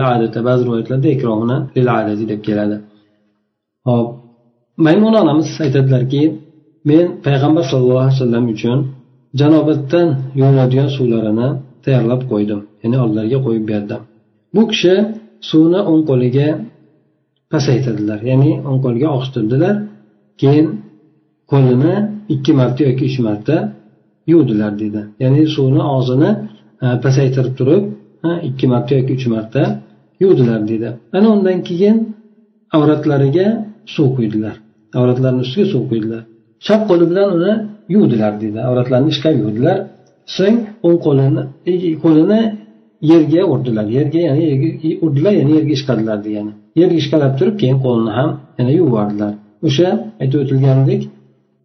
deb 2.30 2.40
keladi 2.46 2.76
hop 3.86 4.06
maymuna 4.86 5.18
onamiz 5.24 5.48
aytadilarki 5.64 6.22
men 6.88 7.04
payg'ambar 7.26 7.64
sallallohu 7.70 8.00
alayhi 8.04 8.16
vasallam 8.16 8.44
uchun 8.54 8.78
janobatdan 9.40 10.08
yuvinadigan 10.40 10.90
suvlarini 10.96 11.48
tayyorlab 11.84 12.22
qo'ydim. 12.32 12.60
Ya'ni 12.82 12.96
oldilariga 13.04 13.38
qo'yib 13.46 13.64
berdim. 13.72 14.00
Bu 14.54 14.62
kishi 14.70 14.94
suvni 15.50 15.80
o'ng 15.90 16.02
qo'liga 16.10 16.48
pasaytirdilar. 17.52 18.18
Ya'ni 18.30 18.52
o'ng 18.68 18.80
qo'liga 18.84 19.08
og'ishtirdilar. 19.16 19.74
Keyin 20.40 20.66
qo'lini 21.52 21.94
ikki 22.34 22.52
marta 22.60 22.80
yoki 22.88 23.04
uch 23.10 23.18
marta 23.26 23.56
yuvdilar 24.32 24.72
dedi. 24.82 25.00
Ya'ni 25.22 25.40
suvni 25.56 25.82
og'zini 25.96 26.30
e, 26.84 26.86
pasaytirib 27.04 27.54
turib 27.58 27.84
e, 28.26 28.30
ikki 28.48 28.66
marta 28.72 28.92
yoki 28.98 29.12
uch 29.18 29.26
marta 29.34 29.62
yuvdilar 30.22 30.60
dedi. 30.72 30.88
Ana 31.16 31.26
undan 31.36 31.58
keyin 31.68 31.96
avratlariga 32.76 33.46
suv 33.94 34.08
quydilar 34.16 34.56
avratlarini 34.98 35.42
ustiga 35.46 35.66
suv 35.72 35.82
quydilar 35.90 36.22
chap 36.66 36.80
qo'li 36.88 37.04
bilan 37.10 37.28
uni 37.36 37.52
yuvdilar 37.94 38.32
deydi 38.42 38.58
avratlarini 38.68 39.10
ishqab 39.14 39.34
yuvdilar. 39.42 39.78
So'ng 40.36 40.58
o'ng 40.86 40.98
qo'lini 41.06 41.42
e, 41.70 41.72
e, 41.88 41.90
qo'lini 42.04 42.40
yerga 43.10 43.42
urdilar. 43.52 43.86
Yerga 43.98 44.20
ya'ni 44.28 44.42
yerga 44.50 44.68
e, 44.86 44.90
urdilar 45.04 45.32
ya'ni 45.40 45.52
yerga 45.58 45.72
ishqadilar 45.78 46.18
degani 46.26 46.52
yerga 46.80 46.96
ishqalab 47.02 47.32
turib 47.38 47.56
keyin 47.60 47.78
qo'lini 47.84 48.12
ham 48.18 48.30
yana 48.58 48.70
yuvib 48.78 48.88
yubordilar 48.90 49.32
o'sha 49.68 49.88
aytib 50.22 50.38
o'tilganidek 50.44 51.02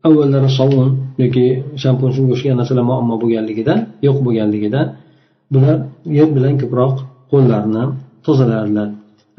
avvallari 0.08 0.50
sovun 0.60 0.90
yoki 1.24 1.46
shampun 1.84 2.10
shunga 2.16 2.32
o'xshagan 2.36 2.58
narsalar 2.62 2.86
muammo 2.92 3.16
bo'lganligidan 3.24 3.80
yo'q 4.08 4.18
bo'lganligidan 4.26 4.86
bular 5.54 5.78
yer 6.18 6.30
bilan 6.38 6.54
ko'proq 6.62 6.96
qo'llarini 7.32 7.84
tozalardilar. 8.26 8.88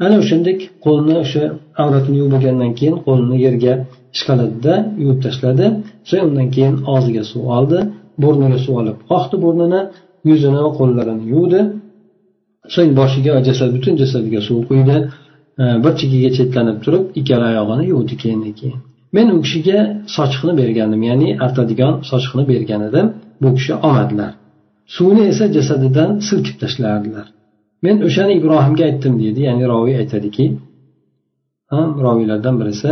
Ana 0.05 0.15
o'shandek 0.23 0.59
qo'lni 0.85 1.15
o'sha 1.23 1.43
avratini 1.83 2.17
yuvib 2.19 2.31
bo'lgandan 2.35 2.71
keyin 2.79 2.95
qo'lini 3.07 3.37
yerga 3.45 3.73
ishqaladida 4.15 4.73
yuvib 5.01 5.19
tashladi. 5.25 5.65
So'ng 6.09 6.23
undan 6.29 6.47
keyin 6.55 6.75
og'ziga 6.93 7.23
suv 7.31 7.43
oldi 7.57 7.79
burniga 8.23 8.59
suv 8.65 8.75
olib 8.81 8.97
qoqdi 9.11 9.35
burnini 9.43 9.81
yuzini 10.29 10.59
va 10.65 10.71
qo'llarini 10.79 11.25
yuvdi. 11.33 11.59
So'ng 12.75 12.91
boshiga 12.99 13.31
va 13.35 13.41
jasad 13.49 13.69
butun 13.75 13.93
jasadiga 14.01 14.41
suv 14.47 14.59
quydi. 14.69 14.97
Bir 15.83 15.93
chekkaga 15.99 16.29
chetlanib 16.37 16.77
turib 16.85 17.03
ikkala 17.19 17.45
oyog'ini 17.51 17.83
yuvdi 17.93 18.13
keyin 18.21 18.41
keyin. 18.59 18.79
Men 19.15 19.27
u 19.35 19.37
kishiga 19.45 19.79
sochiqni 20.15 20.53
bergandim 20.61 21.01
ya'ni 21.09 21.29
artadigan 21.45 21.93
sochiqni 22.09 22.43
bergan 22.51 22.81
edim. 22.89 23.07
Bu 23.41 23.49
kishi 23.57 23.73
olmadilar 23.87 24.31
suvni 24.95 25.23
esa 25.31 25.45
jasadidan 25.55 26.09
silkib 26.27 26.55
tashlardilar. 26.63 27.27
Men 27.85 27.95
o'shani 28.07 28.33
ibrohimga 28.39 28.83
aytdim 28.89 29.13
deydi. 29.21 29.41
Ya'ni 29.49 29.63
roviy 29.73 29.95
aytadiki 30.01 30.45
roviylardan 32.05 32.55
birisi 32.61 32.89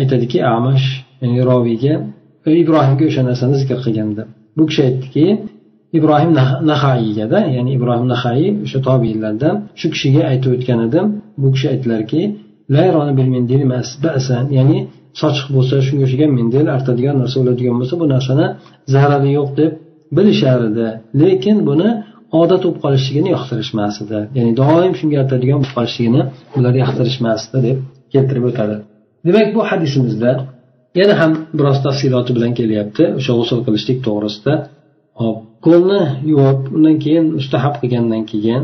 aytadiki 0.00 0.38
amash 0.56 0.86
ya'ni 1.22 1.40
roviyga 1.50 1.94
ibrohimga 2.62 3.04
o'sha 3.10 3.22
narsani 3.28 3.54
zikr 3.62 3.78
qilganda. 3.84 4.22
Bu 4.56 4.62
kishi 4.68 4.80
aytdiki 4.88 5.26
ibrohim 5.98 6.30
nahaiyigada 6.70 7.38
ya'ni 7.56 7.70
ibrohim 7.78 8.06
nahaiy 8.14 8.48
o'sha 8.64 8.78
tobiylardan 8.88 9.54
shu 9.80 9.86
kishiga 9.94 10.22
aytib 10.30 10.50
o'tgan 10.56 10.80
edim. 10.88 11.06
Bu 11.42 11.48
kishi 11.54 11.66
aytdilarki 11.72 12.20
ya'ni 14.58 14.78
sochiq 15.20 15.46
bo'lsa 15.56 15.74
shunga 15.86 16.04
o'xshagan 16.06 16.30
mendel 16.38 16.66
artadigan 16.76 17.16
narsa 17.22 17.36
bo'ladigan 17.40 17.76
bo'lsa 17.80 17.94
bu 18.02 18.06
narsani 18.14 18.46
zarari 18.94 19.30
yo'q 19.38 19.50
deb 19.60 19.72
bilishar 20.16 20.60
edi 20.70 20.88
lekin 21.22 21.56
buni 21.68 21.88
odat 22.40 22.62
bo'lib 22.64 22.78
qolishligini 22.84 23.28
yoqtirishmas 23.36 23.94
edi 24.04 24.20
ya'ni 24.36 24.52
doim 24.60 24.92
shunga 25.00 25.16
artadigan 25.22 25.58
bo'lib 25.62 25.74
qolishligini 25.78 26.22
ular 26.58 26.74
yoqtirishmasdi 26.82 27.58
deb 27.66 27.78
keltirib 28.14 28.44
o'tadi. 28.50 28.76
Demak 29.26 29.48
bu 29.56 29.60
hadisimizda 29.70 30.30
yana 31.00 31.14
ham 31.20 31.32
biroz 31.58 31.78
tafsiloti 31.86 32.30
bilan 32.36 32.52
kelyapti. 32.58 33.02
O'sha 33.18 33.32
g'usul 33.38 33.60
qilishlik 33.66 33.98
to'g'risida. 34.06 34.52
Hop 35.20 35.38
qo'lni 35.66 36.00
yuvib 36.30 36.60
undan 36.76 36.96
keyin 37.04 37.24
mustahab 37.38 37.74
qilgandan 37.82 38.22
keyin 38.32 38.62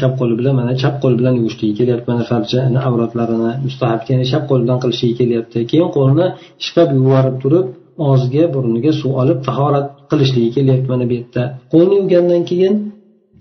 chap 0.00 0.12
qo'li 0.20 0.34
bilan 0.40 0.54
mana 0.60 0.72
chap 0.82 0.94
qo'l 1.02 1.14
bilan 1.20 1.34
yuvishligi 1.40 1.74
kelyapti 1.80 2.06
mana 2.12 2.24
farja 2.30 2.60
avratlarini 2.88 3.52
mustahab 3.66 4.00
ya'ni 4.10 4.24
chap 4.32 4.44
qo'l 4.50 4.60
bilan 4.64 4.78
qilishligi 4.82 5.14
kelyapti. 5.20 5.58
Keyin 5.70 5.88
qo'lni 5.96 6.26
ishqab 6.62 6.88
yuvorib 6.98 7.36
turib 7.42 7.66
og'ziga 8.08 8.44
burniga 8.54 8.92
suv 9.00 9.12
olib 9.22 9.38
tahorat 9.48 9.86
qilishligi 10.10 10.50
kelyapti 10.56 10.88
mana 10.92 11.04
bu 11.10 11.14
yerda. 11.18 11.42
Qo'lni 11.72 11.94
yuvgandan 12.00 12.42
keyin 12.50 12.74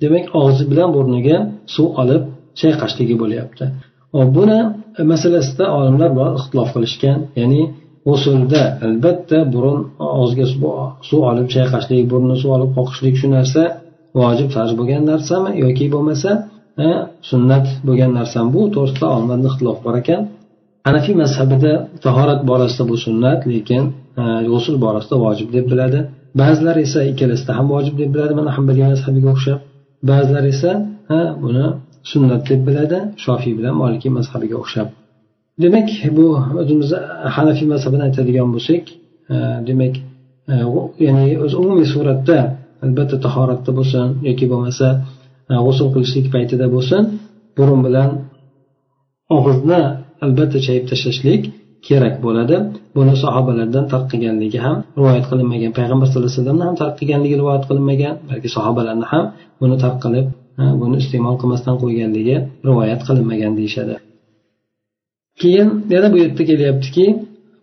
demak 0.01 0.25
og'zi 0.41 0.63
bilan 0.71 0.89
burniga 0.95 1.37
suv 1.75 1.87
olib 2.01 2.23
chayqashligi 2.61 3.15
bo'lyapti. 3.21 3.63
Buni 4.37 4.59
E, 4.99 5.01
masalasida 5.11 5.65
olimlar 5.77 6.11
bor 6.19 6.29
ixtilof 6.39 6.69
qilishgan. 6.75 7.19
Ya'ni 7.39 7.61
g'usulda 8.07 8.61
albatta 8.87 9.37
burun 9.53 9.79
og'ziga 10.21 10.45
suv 11.09 11.21
olib 11.31 11.47
chayqashlik 11.55 12.03
burnni 12.11 12.35
suv 12.41 12.51
olib 12.57 12.71
qoqishlik 12.77 13.15
shu 13.21 13.27
narsa 13.37 13.63
vojib 14.21 14.49
farz 14.55 14.71
bo'lgan 14.79 15.03
narsami 15.11 15.51
yoki 15.63 15.85
bo'lmasa 15.95 16.31
e, 16.85 16.87
sunnat 17.29 17.65
bo'lgan 17.87 18.11
narsami 18.19 18.49
bu 18.55 18.61
to'g'risida 18.75 19.07
olimlarda 19.15 19.47
ixtilof 19.51 19.77
bor 19.85 19.95
ekan. 20.01 20.21
Hanafiy 20.87 21.15
mazhabida 21.23 21.73
tahorat 22.05 22.41
borasida 22.49 22.83
bu 22.91 22.95
sunnat 23.05 23.39
lekin 23.51 23.83
e, 24.21 24.23
g'usul 24.51 24.75
borasida 24.85 25.15
vojib 25.25 25.49
deb 25.55 25.65
biladi. 25.71 25.99
Ba'zilar 26.41 26.75
esa 26.85 26.99
ikkalasida 27.11 27.51
ham 27.57 27.67
vojib 27.75 27.95
deb 28.01 28.09
biladi 28.13 28.33
mana 28.39 28.49
hambaliy 28.57 28.85
mazhabiga 28.93 29.29
o'xshab. 29.35 29.59
Ba'zilar 30.09 30.43
esa 30.53 30.71
buni 31.43 31.65
sunnat 32.11 32.43
deb 32.49 32.61
biladi. 32.67 32.99
Shofiy 33.23 33.53
bilan 33.59 33.73
molikiy 33.81 34.11
mazhabiga 34.17 34.55
o'xshab. 34.63 34.87
Demak 35.63 35.89
bu 36.17 36.25
o'zimiz 36.61 36.89
hanafiy 37.35 37.67
mazhabini 37.73 38.03
aytadigan 38.07 38.49
bo'lsak 38.55 38.83
e, 39.33 39.35
demak 39.69 39.93
e, 40.53 40.55
ya'ni 41.05 41.25
o'zi 41.45 41.55
umumiy 41.63 41.87
suratda 41.93 42.37
albatta 42.85 43.17
tahoratda 43.25 43.71
bo'lsin 43.79 44.07
yoki 44.29 44.45
bo'lmasa 44.51 44.87
e, 45.51 45.53
g'usul 45.65 45.87
qilishlik 45.93 46.27
paytida 46.35 46.65
bo'lsin 46.75 47.01
burun 47.57 47.79
bilan 47.87 48.09
og'izni 49.37 49.81
albatta 50.25 50.57
chayib 50.65 50.85
tashlashlik 50.91 51.41
kerak 51.87 52.15
bo'ladi. 52.25 52.55
Buni 52.95 53.13
sahobalardan 53.23 53.85
tark 53.91 54.05
qilganligi 54.11 54.59
ham 54.65 54.77
rivoyat 54.97 55.25
qilinmagan 55.31 55.71
payg'ambar 55.79 56.05
sallallohu 56.07 56.29
alayhi 56.31 56.39
vasallamni 56.41 56.65
ham 56.67 56.75
tark 56.81 56.93
qilganligi 56.99 57.35
rivoyat 57.41 57.63
qilinmagan 57.69 58.13
balki 58.29 58.49
sahobalarni 58.57 59.05
ham 59.11 59.25
buni 59.61 59.75
tark 59.83 59.97
qilib 60.05 60.25
buni 60.81 60.95
iste'mol 61.01 61.35
qilmasdan 61.41 61.75
qo'yganligi 61.81 62.37
rivoyat 62.67 63.01
qilinmagan 63.07 63.53
deyishadi. 63.59 63.95
Keyin 65.41 65.67
yana 65.93 66.07
bu 66.13 66.17
yerda 66.23 66.43
kelyaptiki 66.51 67.05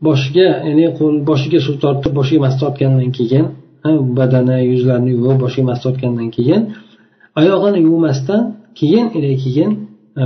boshiga 0.06 0.48
ya'ni 0.68 0.87
qo'l 0.98 1.14
boshiga 1.30 1.59
suv 1.66 1.76
tortib 1.85 2.12
boshiga 2.18 2.40
mas 2.46 2.54
tortgandan 2.62 3.11
keyin 3.18 3.46
badani 4.18 4.59
yuzlarini 4.72 5.11
yuvib 5.16 5.38
boshiga 5.44 5.66
mas 5.70 5.80
tortgandan 5.85 6.28
keyin 6.37 6.62
oyog'ini 7.40 7.80
yuvmasdan 7.88 8.42
keyin 8.80 9.06
keyin 9.44 9.70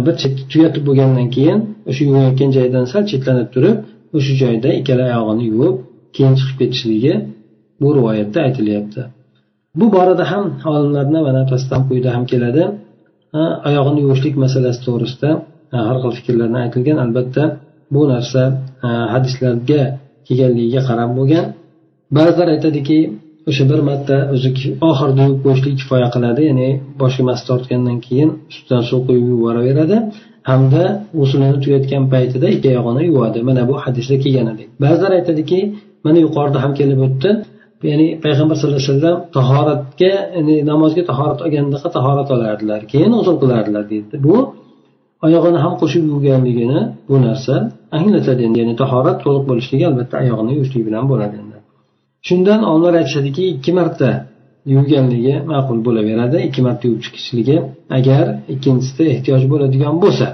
bir 0.06 0.14
tugatib 0.52 0.82
bo'lgandan 0.88 1.28
keyin 1.36 1.58
o'sha 1.88 2.02
yuvayotgan 2.08 2.50
joyidan 2.56 2.84
sal 2.92 3.02
chetlanib 3.10 3.48
turib 3.54 3.76
o'sha 4.16 4.32
joyda 4.42 4.68
ikkala 4.80 5.04
oyog'ini 5.10 5.44
yuvib 5.52 5.76
keyin 6.16 6.34
chiqib 6.38 6.56
ketishligi 6.60 7.14
bu 7.80 7.88
rivoyatda 7.96 8.38
aytilyapti. 8.46 9.00
Bu 9.74 9.92
borada 9.92 10.24
ham 10.32 10.44
olimlarni 10.66 11.20
mana 11.28 11.42
pastdan 11.50 11.82
quyida 11.88 12.10
ham 12.16 12.24
keladi. 12.32 12.62
Oyog'ini 13.68 14.00
yuvishlik 14.04 14.34
masalasi 14.44 14.80
to'g'risida 14.86 15.30
har 15.88 15.96
xil 16.02 16.12
fikrlarni 16.18 16.58
aytilgan. 16.64 16.98
Albatta 17.04 17.44
bu 17.94 18.00
narsa 18.12 18.42
hadislarga 19.14 19.82
kelganligiga 20.26 20.80
qarab 20.88 21.10
bo'lgan. 21.18 21.44
Ba'zilar 22.16 22.48
aytadiki 22.54 22.98
o'sha 23.50 23.64
bir 23.70 23.80
marta 23.88 24.16
o'zi 24.34 24.48
oxirida 24.90 25.22
yuvib 25.28 25.40
qo'yishlik 25.44 25.74
kifoya 25.80 26.08
qiladi 26.14 26.42
ya'ni 26.50 26.68
boshga 27.00 27.22
mas 27.30 27.40
tortgandan 27.48 27.98
keyin 28.06 28.30
ustidan 28.50 28.82
suv 28.88 29.00
quyib 29.08 29.26
yuboraveradi. 29.34 29.96
Hamda 30.50 30.84
g'uslini 31.18 31.48
tugatgan 31.64 32.04
paytida 32.14 32.46
ikki 32.54 32.68
oyog'ini 32.72 33.02
yuvadi. 33.10 33.38
Mana 33.48 33.62
bu 33.70 33.74
hadisda 33.84 34.16
kelganidek 34.24 34.68
ba'zilar 34.84 35.12
aytadiki 35.18 35.58
mana 36.06 36.18
yuqorida 36.26 36.58
ham 36.64 36.72
kelib 36.80 37.00
o'tdi. 37.06 37.30
Ya'ni 37.88 38.06
payg'ambar 38.24 38.54
sallallohu 38.58 38.82
alayhi 38.82 38.92
vasallam 38.94 39.18
tahoratga 39.38 40.12
ya'ni 40.36 40.56
namozga 40.70 41.02
tahorat 41.10 41.38
olgandaqa 41.46 41.88
tahorat 41.96 42.28
olardilar 42.36 42.80
keyin 42.92 43.10
g'usul 43.16 43.36
qilardilar 43.42 43.84
deydi. 43.92 44.14
Bu 44.26 44.36
oyog'ini 45.26 45.58
ham 45.64 45.74
qo'shib 45.80 46.02
yuvganligini 46.12 46.80
bu 47.08 47.16
narsa 47.26 47.54
anglatadi 47.96 48.40
endi 48.48 48.58
ya'ni 48.62 48.74
tahorat 48.82 49.18
to'liq 49.24 49.44
bo'lishligi 49.50 49.84
albatta 49.90 50.14
oyog'ini 50.22 50.52
yuvishlik 50.56 50.82
bilan 50.88 51.04
bo'ladi 51.12 51.34
endi. 51.42 51.56
Shundan 52.28 52.60
olimlar 52.70 52.94
aytishadiki 53.00 53.42
ikki 53.54 53.72
marta 53.78 54.08
yuvganligi 54.74 55.34
ma'qul 55.52 55.78
bo'laveradi 55.86 56.36
ikki 56.48 56.60
marta 56.66 56.82
yuvib 56.88 57.02
chiqishligi 57.06 57.56
agar 57.98 58.24
ikkinchisida 58.54 59.04
ehtiyoj 59.14 59.42
bo'ladigan 59.52 59.94
bo'lsa. 60.04 60.26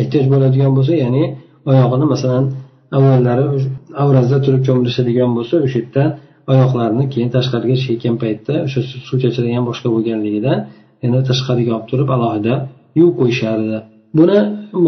Ehtiyoj 0.00 0.26
bo'ladigan 0.32 0.72
bo'lsa 0.76 0.94
ya'ni 1.04 1.24
oyog'ini 1.70 2.06
masalan 2.14 2.44
avvallari 2.96 3.44
avrazda 4.02 4.38
turib 4.44 4.62
cho'milishadigan 4.66 5.30
bo'lsa 5.36 5.54
o'sha 5.66 5.78
yerda 5.82 6.02
oyoqlarini 6.52 7.04
keyin 7.12 7.30
tashqariga 7.36 7.76
chekkan 7.86 8.14
paytda 8.22 8.54
o'sha 8.66 8.80
suv 9.08 9.16
chachragan 9.24 9.64
boshqa 9.68 9.88
bo'lganligidan 9.94 10.58
yana 11.02 11.20
tashqariga 11.30 11.72
olib 11.76 11.86
turib 11.90 12.08
alohida 12.16 12.54
yuvib 12.98 13.14
qo'yishardi 13.20 13.78
buni 14.18 14.38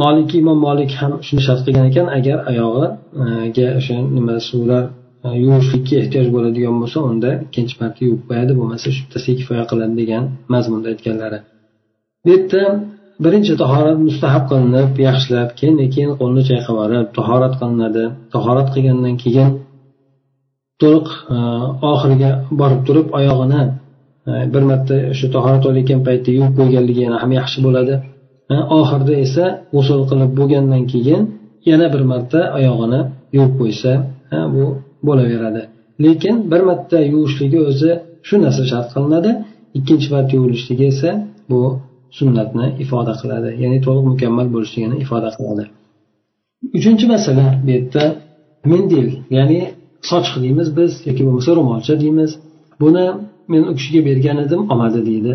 molik 0.00 0.30
imom 0.40 0.58
molik 0.66 0.90
ham 1.00 1.12
shuni 1.26 1.42
shart 1.46 1.60
qilgan 1.66 1.86
ekan 1.90 2.06
agar 2.18 2.38
oyog'iga 2.50 3.66
e, 3.72 3.76
o'sha 3.80 3.96
nima 4.16 4.34
suvlar 4.48 4.84
e, 5.26 5.28
yuvishlikka 5.44 5.94
ehtiyoj 6.02 6.28
bo'ladigan 6.36 6.74
bo'lsa 6.82 6.98
unda 7.10 7.30
ikkinchi 7.44 7.74
marta 7.80 8.00
yuvib 8.06 8.22
qo'yadi 8.28 8.52
bo'lmasa 8.58 8.86
shu 8.94 9.00
bittasiga 9.04 9.36
kifoya 9.40 9.64
qiladi 9.70 9.94
degan 10.02 10.24
mazmunda 10.54 10.86
aytganlari. 10.92 11.38
Bu 12.24 12.28
yerda 12.34 12.62
birinchi 13.24 13.52
tahorat 13.62 13.98
mustahab 14.08 14.44
qilinib 14.50 14.90
yaxshilab 15.08 15.50
keyin 15.58 15.76
keyin 15.94 16.10
qo'lni 16.20 16.42
chayqab 16.50 16.74
yuborib 16.74 17.08
tahorat 17.18 17.54
qilinadi. 17.60 18.04
Tahorat 18.34 18.68
qilgandan 18.74 19.16
keyin 19.24 19.50
to'liq 20.82 21.06
e, 21.34 21.36
oxiriga 21.92 22.30
borib 22.60 22.80
turib 22.86 23.06
oyog'ini 23.18 23.62
e, 24.30 24.32
bir 24.52 24.62
marta 24.70 24.96
o'sha 25.12 25.26
tahorat 25.34 25.64
olayotgan 25.70 26.00
paytda 26.08 26.30
yuvib 26.38 26.54
qo'yganligi 26.60 27.00
yana 27.06 27.18
ham 27.22 27.30
yaxshi 27.40 27.58
bo'ladi. 27.66 27.94
E, 28.54 28.56
oxirida 28.78 29.14
esa 29.24 29.44
g'usul 29.74 30.02
qilib 30.10 30.30
bo'lgandan 30.38 30.82
keyin 30.92 31.22
yana 31.70 31.86
bir 31.94 32.02
marta 32.12 32.40
oyog'ini 32.58 33.00
yuvib 33.36 33.54
qo'ysa 33.60 33.92
bu 34.54 34.64
bo'laveradi. 35.06 35.62
Lekin 36.04 36.34
bir 36.52 36.62
marta 36.68 36.98
yuvishligi 37.12 37.60
o'zi 37.70 37.90
shu 38.28 38.34
narsa 38.44 38.62
shart 38.70 38.88
qilinadi. 38.94 39.30
Ikkinchi 39.78 40.08
marta 40.14 40.32
yuvilishligi 40.38 40.84
esa 40.92 41.10
bu 41.50 41.60
sunnatni 42.18 42.66
ifoda 42.84 43.12
qiladi. 43.20 43.50
Ya'ni 43.62 43.78
to'liq 43.86 44.04
mukammal 44.12 44.46
bo'lishligini 44.54 44.96
ifoda 45.04 45.28
qiladi. 45.36 45.64
Uchinchi 46.78 47.06
masala 47.14 47.46
bu 47.64 47.68
yerda 47.74 48.04
mendil 48.72 49.08
ya'ni 49.36 49.60
sochiq 50.10 50.36
deymiz 50.44 50.68
biz 50.78 50.92
yoki 51.08 51.22
bo'lmasa 51.26 51.50
ro'molcha 51.58 51.94
deymiz. 52.02 52.30
Buni 52.80 53.06
men 53.52 53.62
u 53.70 53.72
kishiga 53.78 54.00
bergan 54.08 54.38
edim 54.44 54.60
olmadi 54.72 55.00
deydi. 55.10 55.32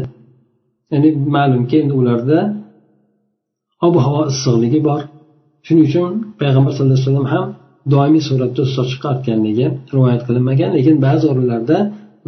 Ya'ni 0.91 1.09
ma'lumki 1.35 1.75
endi 1.81 1.93
ularda 2.01 2.39
ob 3.85 3.95
havo 4.05 4.21
issiqligi 4.33 4.79
bor. 4.89 5.01
Shuning 5.65 5.85
uchun 5.89 6.11
payg'ambar 6.41 6.71
sallallohu 6.75 6.95
alayhi 6.97 7.09
vasallam 7.09 7.27
ham 7.35 7.45
doimiy 7.93 8.23
suratda 8.29 8.63
sochiq 8.75 9.01
artganligi 9.11 9.65
rivoyat 9.93 10.21
qilinmagan. 10.27 10.69
Lekin 10.77 10.95
ba'zi 11.05 11.25
o'rinlarda 11.31 11.77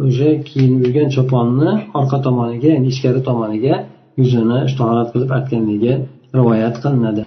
o'sha 0.04 0.28
kiyinib 0.48 0.80
yurgan 0.84 1.08
choponni 1.16 1.70
orqa 2.00 2.18
tomoniga 2.26 2.68
ya'ni 2.74 2.88
ichkari 2.92 3.20
tomoniga 3.28 3.74
yuzini 4.20 4.58
tahorat 4.78 5.08
qilib 5.12 5.30
artganligi 5.38 5.92
rivoyat 6.38 6.76
qilinadi. 6.84 7.22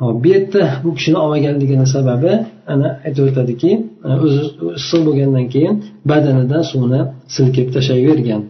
Hop 0.00 0.16
bu 0.22 0.28
yerda 0.34 0.62
bu 0.84 0.90
kishini 0.96 1.18
olmaganligini 1.24 1.86
sababi 1.94 2.32
ana 2.72 2.88
aytib 3.06 3.24
o'tadiki 3.28 3.70
o'zi 4.24 4.40
issiq 4.78 5.00
bo'lgandan 5.08 5.46
keyin 5.54 5.74
badanidan 6.10 6.62
suvni 6.70 7.00
silkib 7.34 7.66
tashlayvergan 7.76 8.42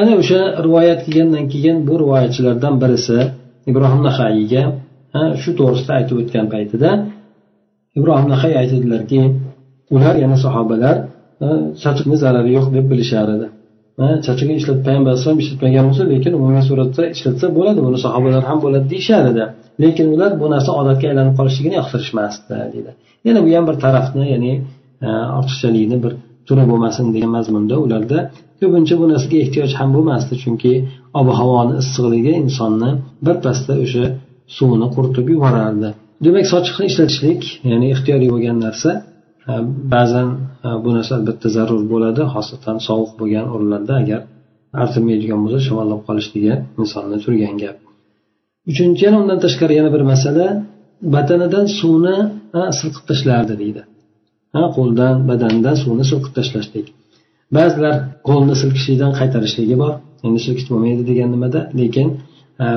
ana 0.00 0.12
o'sha 0.20 0.40
rivoyat 0.66 1.00
kelgandan 1.06 1.44
keyin 1.52 1.76
bu 1.88 1.94
rivoyatchilardan 2.02 2.74
birisi 2.82 3.18
ibrohim 3.70 4.00
nahayiyga 4.08 4.62
shu 5.42 5.50
to'g'risida 5.58 5.92
aytib 5.98 6.16
o'tgan 6.22 6.46
paytida 6.54 6.90
ibrohim 7.98 8.28
nahay 8.34 8.52
aytadilarki 8.62 9.20
ular 9.94 10.14
yana 10.24 10.36
sahobalar 10.44 10.96
chachakni 11.82 12.16
zarari 12.22 12.50
yo'q 12.56 12.66
deb 12.76 12.86
bilishar 12.92 13.26
edi. 13.36 13.46
Chachakni 14.26 14.54
ishlat 14.60 14.78
payg'ambar 14.86 15.10
alayhisalom 15.12 15.38
ishlatmagan 15.44 15.84
bo'lsa 15.88 16.02
lekin 16.12 16.32
umumiy 16.40 16.64
suratda 16.70 17.02
ishlatsa 17.14 17.46
bo'ladi 17.56 17.80
buni 17.86 17.98
sahobalar 18.06 18.42
ham 18.50 18.58
bo'ladi 18.64 18.86
deyishar 18.92 19.24
edi. 19.32 19.44
Lekin 19.82 20.06
ular 20.14 20.32
bu 20.40 20.46
narsa 20.54 20.70
odatga 20.80 21.06
aylanib 21.10 21.34
qolishligini 21.38 21.76
yoqtirishmasdi 21.80 22.54
deydi. 22.74 22.90
Yana 23.26 23.40
bu 23.46 23.50
ham 23.56 23.64
bir 23.70 23.76
tarafni 23.84 24.24
ya'ni 24.34 24.52
e, 25.06 25.08
ortiqchalikni 25.38 25.96
bir 26.04 26.12
turi 26.46 26.64
bo'lmasin 26.70 27.04
degan 27.14 27.30
mazmunda 27.36 27.74
ularda 27.84 28.18
ko'pincha 28.60 28.94
bu 29.02 29.06
narsaga 29.12 29.36
ehtiyoj 29.44 29.70
ham 29.80 29.90
bo'lmasdi 29.96 30.34
chunki 30.42 30.72
ob 31.20 31.28
havoni 31.38 31.74
issiqligi 31.82 32.32
insonni 32.44 32.90
birpasda 33.26 33.74
o'sha 33.84 34.04
suvni 34.56 34.86
quritib 34.94 35.26
yuborardi. 35.34 35.88
Demak 36.24 36.46
sochiqni 36.52 36.84
ishlatishlik 36.90 37.42
ya'ni 37.70 37.86
ixtiyoriy 37.94 38.30
bo'lgan 38.34 38.58
narsa 38.66 38.90
e, 39.50 39.52
ba'zan 39.94 40.28
e, 40.66 40.68
bu 40.84 40.90
narsa 40.96 41.12
albatta 41.18 41.48
zarur 41.56 41.82
bo'ladi 41.92 42.22
xosatan 42.34 42.76
sovuq 42.88 43.12
bo'lgan 43.20 43.46
o'rinlarda 43.54 43.94
agar 44.02 44.20
artilmaydigan 44.82 45.38
bo'lsa 45.44 45.60
shamollab 45.66 46.00
qolishligi 46.08 46.54
insonni 46.82 47.18
turgan 47.24 47.56
gap. 47.64 47.76
Uchinchi 48.70 49.02
yana 49.06 49.18
undan 49.22 49.38
tashqari 49.44 49.74
yana 49.80 49.90
bir 49.94 50.02
masala. 50.12 50.46
Badanidan 51.14 51.66
suvni 51.78 52.16
silqib 52.78 53.04
tashlardi 53.10 53.54
deydi. 53.62 53.82
Ha 54.54 54.62
qo'ldan 54.76 55.16
badandan 55.30 55.76
suvni 55.82 56.04
silqib 56.10 56.32
tashlashlik. 56.38 56.86
Ba'zilar 57.56 57.94
qo'lni 58.28 58.54
silkishlikdan 58.62 59.12
qaytarishligi 59.20 59.76
bor. 59.82 59.92
Endi 60.26 60.40
silkish 60.46 60.66
bo'lmaydi 60.70 61.02
degan 61.10 61.28
nimada. 61.34 61.60
Lekin 61.80 62.08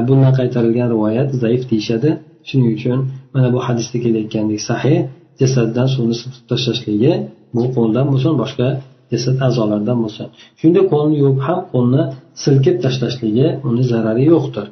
bundan 0.07 0.33
qaytarilgan 0.39 0.87
rivoyat 0.93 1.29
zaif 1.43 1.61
deyishadi. 1.71 2.09
Shuning 2.47 2.69
uchun 2.77 2.99
mana 3.33 3.47
bu 3.55 3.59
hadisda 3.67 3.97
kelayotgandek 4.03 4.61
sahih 4.69 4.97
jasaddan 5.41 5.87
suvni 5.95 6.15
silqib 6.21 6.45
tashlashligi 6.51 7.13
bu 7.55 7.63
qo'ldan 7.75 8.05
bo'lsin 8.11 8.33
boshqa 8.41 8.67
jasad 9.11 9.35
a'zolaridan 9.47 9.97
bo'lsin. 10.03 10.25
Shunda 10.59 10.81
qo'lni 10.91 11.15
yuvib 11.21 11.39
ham 11.47 11.59
qo'lni 11.73 12.03
silkib 12.43 12.75
tashlashligi 12.85 13.47
uni 13.67 13.83
zarari 13.91 14.25
yo'qdir. 14.33 14.65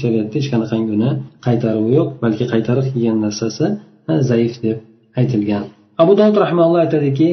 shariatda 0.00 0.34
hech 0.38 0.48
qanaqangi 0.52 0.90
uni 0.96 1.10
qaytaruvi 1.46 1.90
yo'q 1.98 2.08
balki 2.22 2.44
qaytarib 2.52 2.86
kelgan 2.92 3.18
narsasi 3.26 3.66
zaif 4.30 4.54
deb 4.64 4.78
aytilgan 5.20 5.64
abu 6.02 6.12
dovud 6.18 6.36
rahmaulloh 6.44 6.80
aytadiki 6.86 7.30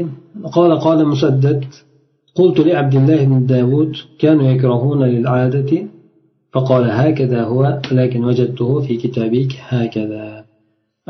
قال 0.58 0.72
قال 0.86 1.00
مسدد 1.14 1.62
قلت 2.40 2.58
لعبد 2.68 2.96
الله 3.00 3.20
بن 3.32 3.46
داود 3.54 3.94
كانوا 4.22 4.46
يكرهون 4.54 5.02
للعادة 5.14 5.72
فقال 6.54 6.84
هكذا 7.00 7.40
هو 7.52 7.62
لكن 7.92 8.22
وجدته 8.30 8.70
في 8.86 8.94
كتابك 9.04 9.52
هكذا 9.72 10.26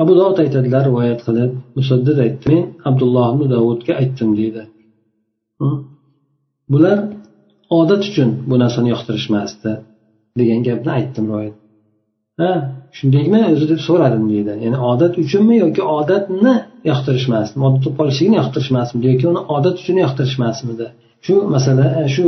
abu 0.02 0.12
dovud 0.17 0.38
aytadilar 0.43 0.84
rivoyat 0.89 1.19
qilib 1.28 1.52
musaddid 1.78 2.17
aytdi 2.26 2.45
men 2.52 2.63
abdulloh 2.89 3.26
ibn 3.34 3.45
davudga 3.54 3.93
aytdim 4.02 4.30
deydi 4.39 4.63
bular 6.73 6.97
odat 7.80 8.02
uchun 8.10 8.30
bu 8.49 8.56
narsani 8.63 8.89
yoqtirishmasdi 8.93 9.71
Degan 10.40 10.61
gapni 10.68 10.90
aytdim 10.98 11.24
rivoyat. 11.31 11.57
Ha 12.40 12.51
shundaymi 12.98 13.40
o'zi 13.53 13.66
deb 13.72 13.81
so'radim 13.88 14.24
deydi. 14.33 14.53
Ya'ni 14.64 14.79
odat 14.90 15.12
uchunmi 15.22 15.57
yoki 15.64 15.83
odatni 15.98 16.55
yoqtirishmasmi 16.90 17.61
odat 17.68 17.81
bo'lib 17.85 17.96
qolishligini 18.01 18.37
yoqtirishmasmidi 18.40 19.07
yoki 19.12 19.27
uni 19.33 19.40
odat 19.57 19.77
uchun 19.83 19.96
yoqtirishmasmidi 20.05 20.87
shu 21.27 21.35
masala 21.55 21.87
e, 22.01 22.03
shu 22.14 22.24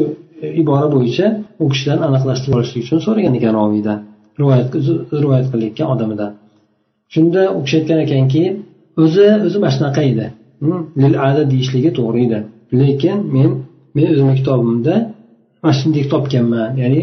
ibora 0.63 0.87
bo'yicha 0.95 1.27
u 1.63 1.65
kishidan 1.73 1.99
aniqlashtirib 2.09 2.55
olishlik 2.59 2.83
uchun 2.87 2.99
so'ragan 3.07 3.35
ekan 3.39 3.53
roviydan 3.61 3.99
rivoyat 4.41 4.69
rivoyat 5.23 5.47
qilayotgan 5.53 5.89
odamidan 5.95 6.31
shunda 7.15 7.43
u 7.57 7.59
kishi 7.65 7.77
aytgan 7.81 8.01
ekanki 8.07 8.43
o'zi 9.03 9.27
o'zi 9.47 9.59
mana 9.63 9.73
shunaqa 9.77 10.03
edi. 10.11 10.27
Lil 11.03 11.15
ada 11.29 11.43
deyishligi 11.53 11.91
to'g'ri 11.99 12.21
edi. 12.27 12.39
Lekin 12.81 13.19
men 13.35 13.51
men 13.95 14.07
o'zimni 14.13 14.35
kitobimda 14.41 14.95
mana 15.63 15.75
shunday 15.81 16.05
topganman 16.15 16.71
ya'ni 16.83 17.01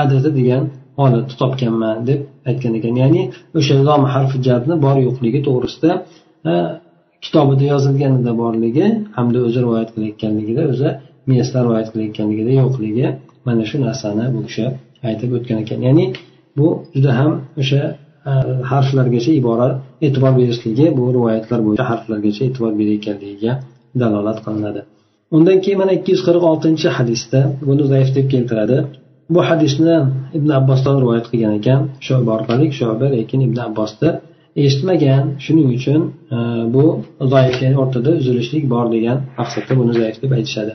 adati 0.00 0.30
degan 0.38 0.62
holatni 0.98 1.34
topganman 1.42 1.96
deb 2.08 2.20
aytgan 2.50 2.72
ekan. 2.78 2.94
Ya'ni 3.02 3.22
o'sha 3.58 3.74
lom 3.88 4.02
harfi 4.14 4.38
jarni 4.46 4.74
bor 4.84 4.96
yo'qligi 5.06 5.40
to'g'risida 5.48 5.90
kitobida 7.24 7.64
yozilganida 7.72 8.32
borligi 8.42 8.86
hamda 9.16 9.38
o'zi 9.46 9.58
rivoyat 9.64 9.88
qilayotganligida 9.94 10.62
o'zi 10.72 10.88
miyasida 11.30 11.58
rivoyat 11.66 11.88
qilayotganligida 11.92 12.52
yo'qligi 12.62 13.06
mana 13.46 13.62
shu 13.70 13.76
narsani 13.86 14.24
bu 14.34 14.40
kishi 14.48 14.64
aytib 15.08 15.30
o'tgan 15.38 15.58
ekan. 15.64 15.78
Ya'ni 15.88 16.04
bu 16.58 16.66
juda 16.94 17.10
ham 17.18 17.32
o'sha 17.62 17.82
harflargacha 18.70 19.32
ibora 19.40 19.68
e'tibor 20.06 20.32
berishligi 20.40 20.86
bu 20.98 21.04
rivoyatlar 21.16 21.60
bo'yicha 21.66 21.84
harflargacha 21.90 22.42
e'tibor 22.48 22.72
berayotganligiga 22.80 23.52
dalolat 24.00 24.38
qilinadi. 24.46 24.80
undan 25.35 25.57
keyin 25.63 25.79
mana 25.81 25.91
ikki 25.97 26.09
yuz 26.13 26.23
qirq 26.27 26.43
oltinchi 26.51 26.87
hadisda 26.97 27.39
buni 27.67 27.83
zaif 27.91 28.09
deb 28.17 28.27
keltiradi 28.33 28.77
bu 29.33 29.39
hadisni 29.49 29.95
ibn 30.37 30.49
abbosdan 30.59 30.95
rivoyat 31.01 31.25
qilgan 31.31 31.53
ekan 31.59 31.79
shoba 32.07 32.29
orqali 32.37 32.67
shoba 32.79 33.05
lekin 33.15 33.39
ibn 33.47 33.57
abbosni 33.67 34.09
eshitmagan 34.63 35.23
shuning 35.43 35.67
uchun 35.77 36.01
e, 36.35 36.37
bu 36.73 36.83
zaif 37.33 37.55
ya'ni 37.63 37.77
o'rtada 37.83 38.11
uzilishlik 38.19 38.63
bor 38.73 38.85
degan 38.95 39.17
maqsadda 39.39 39.73
buni 39.79 39.93
zaif 40.01 40.15
deb 40.23 40.31
aytishadi 40.39 40.73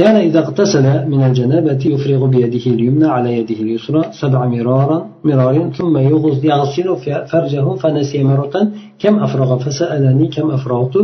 كان 0.00 0.16
إذا 0.28 0.38
اغتسل 0.44 0.86
من 1.12 1.20
الجنابة 1.28 1.82
يفرغ 1.94 2.22
بيده 2.26 2.64
اليمنى 2.74 3.08
على 3.16 3.30
يده 3.38 3.58
اليسرى 3.64 4.02
سبع 4.20 4.40
مرارا 4.54 4.98
مرار 5.28 5.56
ثم 5.78 5.94
يغسل 5.98 6.88
فرجه 7.30 7.66
فنسي 7.82 8.20
مرة 8.30 8.54
كم 9.02 9.14
أفرغ 9.26 9.50
فسألني 9.64 10.26
كم 10.34 10.46
أفرغت 10.56 10.94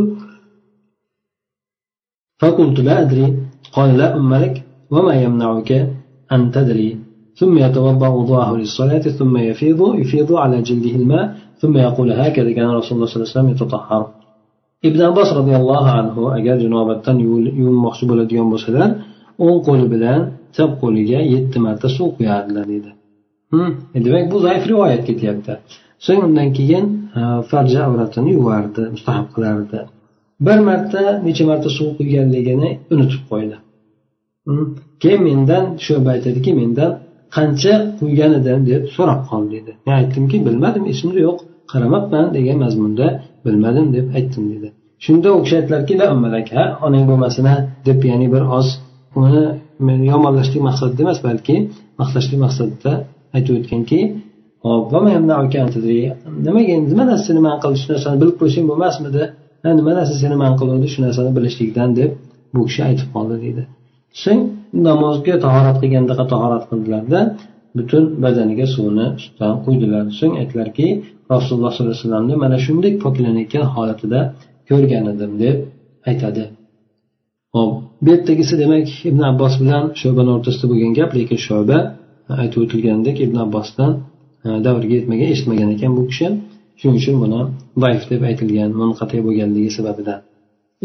فقلت 2.38 2.80
لا 2.80 3.00
أدري. 3.00 3.36
قال 3.72 3.98
لا 3.98 4.16
أملك 4.16 4.62
وما 4.90 5.14
يمنعك 5.14 5.70
أن 6.32 6.50
تدري. 6.50 6.98
ثم 7.34 7.58
يتوضأ 7.58 8.08
وضوءه 8.08 8.56
للصلاة 8.56 8.98
ثم 8.98 9.36
يفيض 9.36 9.94
يفيض 9.94 10.32
على 10.32 10.62
جلده 10.62 10.90
الماء 10.90 11.36
ثم 11.58 11.76
يقول 11.76 12.12
هكذا 12.12 12.52
كان 12.52 12.68
رسول 12.70 12.94
الله 12.96 13.06
صلى 13.06 13.16
الله 13.16 13.28
عليه 13.30 13.36
وسلم 13.38 13.48
يتطهر. 13.48 14.24
ابن 14.84 15.02
عباس 15.02 15.32
رضي 15.32 15.56
الله 15.56 15.90
عنه 15.90 16.36
أجاد 16.36 16.58
جنوبة 16.58 17.02
يوم 17.08 17.84
مخصوب 17.84 18.32
يوم 18.32 18.54
بسلان 18.54 18.90
وقل 19.38 19.88
بلان 19.88 20.32
تبقوا 20.54 20.90
لجا 20.90 21.20
يتما 21.20 21.74
تسوق 21.74 22.16
يا 22.20 22.30
عدل 22.30 22.62
ديدا 22.64 22.92
دمك 23.96 24.28
بو 24.30 24.38
ضعيف 24.38 24.66
رواية 24.68 25.00
كتابة 25.00 25.58
سنة 25.98 26.26
من 26.26 26.52
كيين 26.52 27.08
آه، 27.16 27.40
فرجع 27.40 27.88
وارد 28.46 28.80
مستحق 28.92 29.40
لارده 29.40 29.86
bir 30.40 30.58
marta 30.58 31.20
necha 31.26 31.44
marta 31.50 31.68
suv 31.76 31.88
quyganligini 31.98 32.70
unutib 32.92 33.22
qo'ydi. 33.30 33.56
Keyin 35.02 35.22
mendan 35.28 35.64
sho'ba 35.86 36.08
aytadiki 36.16 36.50
mendan 36.60 36.90
qancha 37.36 37.74
quygan 38.00 38.32
edim 38.40 38.60
deb 38.70 38.82
so'rab 38.96 39.20
qoldi 39.30 39.50
deydi 39.54 39.72
men 39.86 39.94
aytdimki 40.00 40.36
bilmadim 40.46 40.84
esimda 40.92 41.18
yo'q 41.26 41.38
qaramabman 41.72 42.26
degan 42.36 42.58
mazmunda 42.64 43.06
bilmadim 43.44 43.86
deb 43.96 44.06
aytdim 44.18 44.44
dedi. 44.54 44.68
Shunda 45.04 45.28
u 45.36 45.38
kishi 45.44 45.54
aytdilarki 45.60 45.94
ha 46.58 46.64
onang 46.86 47.04
bo'lmasin 47.10 47.46
deb 47.88 47.98
ya'ni 48.10 48.26
bir 48.34 48.42
oz 48.58 48.68
uni 49.20 49.44
yomonlashlik 50.12 50.62
maqsadida 50.68 51.00
emas 51.06 51.18
balki 51.26 51.56
maqtashlik 52.00 52.38
maqsadida 52.44 52.92
aytib 53.36 53.54
o'tganki 53.60 54.00
nimaga 56.46 56.72
endi 56.78 56.90
nima 56.92 57.04
narsa 57.12 57.30
nima 57.38 57.50
man 57.64 57.74
narsani 57.92 58.16
bilib 58.22 58.36
qo'ysang 58.40 58.64
bo'lmasmidi? 58.70 59.22
Nima 59.78 59.92
narsa 59.98 60.14
seni 60.22 60.36
man 60.42 60.52
qiluvdi 60.60 60.86
shu 60.92 60.98
narsani 61.06 61.30
bilishlikdan 61.36 61.90
deb 61.98 62.10
bu 62.54 62.60
kishi 62.68 62.80
aytib 62.88 63.08
qoldi 63.14 63.36
deydi. 63.44 63.62
So'ng 64.22 64.42
namozga 64.88 65.34
tahorat 65.44 65.76
qilgandaqa 65.82 66.24
tahorat 66.32 66.64
qildilarda 66.70 67.20
butun 67.76 68.04
badaniga 68.24 68.66
suvni 68.74 69.06
ustidan 69.18 69.54
quydilar. 69.64 70.04
So'ng 70.18 70.34
aytdilarki 70.40 70.86
rasululloh 71.32 71.72
sollallohu 71.76 71.94
alayhi 71.94 72.06
vasallamni 72.06 72.34
mana 72.44 72.56
shunday 72.66 72.92
poklanayotgan 73.04 73.66
holatida 73.74 74.20
ko'rgan 74.68 75.04
edim 75.12 75.32
deb 75.44 75.56
aytadi. 76.10 76.44
Hop 77.54 77.70
bu 78.02 78.08
yerdagisi 78.14 78.54
demak 78.62 78.88
ibn 79.10 79.20
abbos 79.30 79.54
bilan 79.62 79.84
shobani 80.00 80.30
o'rtasida 80.36 80.66
bo'lgan 80.72 80.92
gap 80.98 81.10
lekin 81.18 81.38
shoba 81.48 81.78
aytib 82.42 82.58
o'tilganidek 82.64 83.16
ibn 83.26 83.36
abbosdan 83.44 83.92
davriga 84.66 84.94
yetmagan 84.98 85.28
eshitmagan 85.34 85.68
ekan 85.76 85.92
bu 85.98 86.02
kishi. 86.10 86.26
shuning 86.79 86.97
uchun 87.01 87.15
buni 87.23 87.39
zaif 87.83 88.03
deb 88.11 88.21
aytilgan 88.29 88.71
munqati 88.81 89.17
bo'lganligi 89.27 89.71
sababidan 89.77 90.19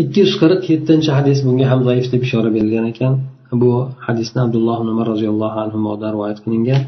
ikki 0.03 0.19
yuz 0.25 0.33
qirq 0.41 0.63
yettinchi 0.73 1.11
hadis 1.19 1.39
bunga 1.47 1.67
ham 1.73 1.81
zaif 1.89 2.07
deb 2.13 2.23
ishora 2.27 2.51
berilgan 2.57 2.87
ekan 2.93 3.13
bu 3.63 3.71
hadisni 4.07 4.39
abdulloh 4.47 4.79
umar 4.95 5.07
roziyallohu 5.13 5.59
anhudan 5.65 6.11
rivoyat 6.15 6.39
qilingan 6.45 6.83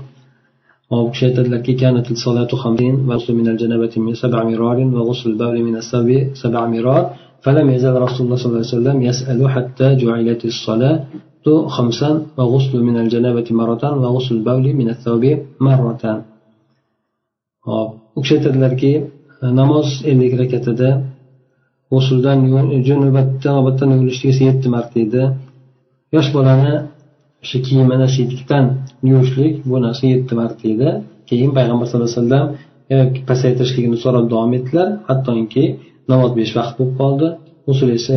u 0.95 0.97
kishi 1.13 1.25
aytadilarki 1.29 1.73
كانت 1.83 2.07
الصلاة 2.17 2.51
خمسين 2.63 2.95
وغسل 3.09 3.33
من 3.41 3.47
الجنابة 3.53 3.95
من 4.07 4.15
سبع 4.23 4.41
مرار 4.51 4.79
وغسل 4.97 5.27
البول 5.33 5.57
من 5.69 5.75
السبع 5.83 6.19
سبع 6.43 6.63
مرار 6.75 7.05
فلم 7.45 7.67
يزل 7.77 7.95
رسول 8.07 8.23
الله 8.25 8.39
صلى 8.41 8.49
الله 8.49 8.65
عليه 8.65 8.77
وسلم 8.77 8.97
يسأل 9.09 9.41
حتى 9.55 9.89
جعلت 10.03 10.43
الصلاة 10.53 11.05
خمسا 11.75 12.11
وغسل 12.37 12.75
من 12.89 12.97
الجنابة 13.03 13.49
مرة 13.51 13.83
وغسل 14.03 14.35
البول 14.35 14.67
من 14.81 14.89
الثوب 14.95 15.25
مرة 15.61 16.05
u 18.16 18.20
kishi 18.22 18.34
aytadilarki 18.38 18.92
e, 19.44 19.46
namoz 19.60 19.88
ellik 20.12 20.34
rakatida 20.42 20.90
g'usuldan 21.92 22.40
janobatdan 22.88 23.56
obatdan 23.62 23.90
esa 24.32 24.44
yetti 24.50 24.68
marta 24.76 24.98
edi 25.06 25.24
yosh 26.16 26.30
bolani 26.36 26.74
o'sha 27.44 27.58
kiyimini 27.68 28.08
siytikdan 28.16 28.66
yuvishlik 29.10 29.56
bu 29.70 29.76
narsa 29.86 30.04
yetti 30.14 30.34
marta 30.42 30.64
edi 30.74 30.90
keyin 31.30 31.52
payg'ambar 31.58 31.86
sallallohu 31.88 32.12
alayhi 32.12 32.22
vasallam 32.22 32.48
pasaytirishligini 33.30 33.98
so'rab 34.04 34.26
davom 34.34 34.54
etdilar. 34.58 34.88
Hattoki 35.10 35.66
namoz 36.12 36.32
besh 36.40 36.54
vaqt 36.58 36.74
bo'lib 36.80 36.94
qoldi. 37.02 37.28
G'usul 37.68 37.90
esa 37.98 38.16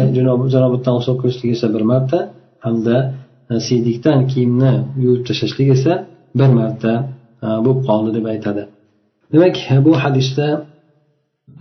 janobatdan 0.55 0.95
g'usul 0.99 1.17
qilishlik 1.21 1.51
esa 1.57 1.67
bir 1.75 1.83
marta 1.93 2.19
hamda 2.67 2.97
e, 3.51 3.55
siydikdan 3.67 4.19
kiyimni 4.33 4.73
yuvib 5.03 5.23
tashlashlik 5.29 5.69
esa 5.77 5.93
bir 6.39 6.51
marta 6.61 6.93
e, 7.45 7.47
bo'lib 7.65 7.81
qoldi 7.89 8.11
deb 8.17 8.27
aytadi. 8.33 8.63
Demak 9.35 9.57
bu 9.87 9.93
hadisda 10.05 10.47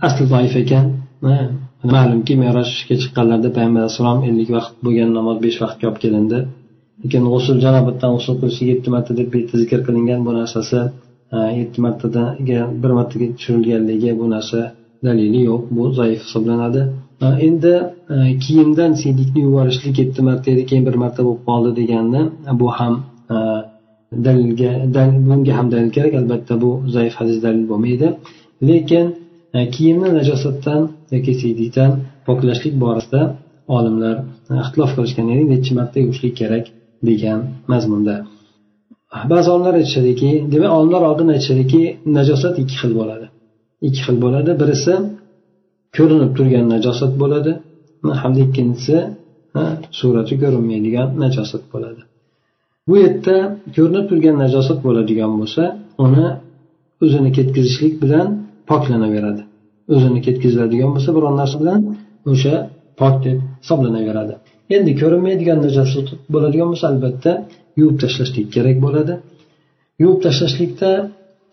asli 0.06 0.24
zaif 0.34 0.54
ekan. 0.62 0.86
Ma'lumki 1.94 2.34
merojga 2.44 2.94
chiqqanlarida 3.02 3.50
payg'ambar 3.56 3.80
alayhissalom 3.82 4.20
ellik 4.28 4.50
vaqt 4.56 4.74
bo'lgan 4.84 5.10
namoz 5.18 5.36
besh 5.44 5.58
vaqtga 5.64 5.84
olib 5.88 5.98
kelindi. 6.04 6.38
Lekin 7.02 7.22
g'usul 7.32 7.56
janobatdan 7.64 8.10
g'usul 8.16 8.34
qilishlik 8.40 8.68
yetti 8.72 8.88
marta 8.94 9.12
deb 9.18 9.28
bu 9.32 9.36
yerda 9.40 9.56
zikr 9.62 9.80
qilingan 9.86 10.20
bu 10.26 10.32
narsasi 10.40 10.80
yetti 11.60 11.78
martadan 11.86 12.28
bir 12.82 12.92
martaga 12.98 13.26
tushirilganligi 13.36 14.10
bu 14.20 14.26
narsa 14.34 14.60
dalili 15.06 15.40
yo'q. 15.48 15.62
Bu 15.76 15.84
zaif 15.98 16.20
hisoblanadi. 16.26 16.82
Endi 17.48 17.74
kiyimdan 18.44 18.92
siylikni 19.00 19.40
yuborishlik 19.46 19.94
yetti 20.02 20.20
marta 20.28 20.46
edi 20.54 20.62
keyin 20.70 20.84
bir 20.88 20.96
marta 21.02 21.20
bo'lib 21.26 21.42
qoldi 21.48 21.70
deganni 21.80 22.22
bu 22.60 22.68
ham 22.78 22.94
dalilga 24.26 24.70
bunga 25.28 25.52
ham 25.58 25.66
dalil 25.74 25.90
kerak. 25.96 26.12
Albatta 26.20 26.54
bu 26.62 26.70
zaif 26.96 27.14
hadis 27.20 27.38
dalil 27.46 27.64
bo'lmaydi. 27.70 28.08
Lekin 28.68 29.06
e, 29.56 29.58
kiyimni 29.74 30.08
najosatdan 30.18 30.80
yoki 31.14 31.32
siydikdan 31.40 31.90
poklashlik 32.26 32.74
borasida 32.84 33.22
olimlar 33.76 34.16
e, 34.50 34.52
ixtilof 34.62 34.90
qilishgan 34.96 35.26
ya'ni 35.32 35.44
nechi 35.54 35.72
marta 35.78 35.96
yuvishlik 36.04 36.34
kerak 36.40 36.64
degan 37.08 37.40
mazmunda. 37.72 38.16
Ba'zi 39.32 39.48
olimlar 39.54 39.74
aytishadiki 39.80 40.30
demak 40.52 40.72
olimlar 40.78 41.02
oldin 41.10 41.28
aytishadiki 41.34 41.82
najosat 42.16 42.54
ikki 42.62 42.76
xil 42.82 42.92
bo'ladi. 43.00 43.26
Ikki 43.86 44.00
xil 44.06 44.16
bo'ladi. 44.24 44.50
Birisi 44.62 44.94
ko'rinib 45.96 46.30
turgan 46.36 46.66
najosat 46.74 47.12
bo'ladi. 47.22 47.52
Hamda 48.22 48.40
ikkinchisi 48.46 48.96
e, 49.60 49.62
surati 49.98 50.34
ko'rinmaydigan 50.42 51.08
najosat 51.24 51.64
bo'ladi. 51.74 52.02
Bu 52.88 52.94
yerda 53.02 53.36
ko'rinib 53.76 54.04
turgan 54.10 54.36
najosat 54.44 54.78
bo'ladigan 54.86 55.30
bo'lsa 55.40 55.62
uni 56.04 56.26
o'zini 57.04 57.30
ketkazishlik 57.36 57.94
bilan 58.02 58.28
poklanaveradi. 58.70 59.42
O'zini 59.94 60.20
ketkaziladigan 60.26 60.90
bo'lsa 60.94 61.10
biron 61.16 61.34
narsa 61.40 61.56
bilan 61.62 61.80
o'sha 62.32 62.54
pok 63.00 63.14
deb 63.24 63.38
hisoblanaveradi. 63.62 64.34
Endi 64.76 64.92
ko'rinmaydigan 65.00 65.58
najosat 65.66 66.06
bo'ladigan 66.34 66.68
bo'lsa 66.72 66.86
albatta 66.92 67.32
yuvib 67.80 67.96
tashlashlik 68.02 68.46
kerak 68.54 68.76
bo'ladi. 68.84 69.14
Yuvib 70.02 70.20
tashlashlikda 70.26 70.90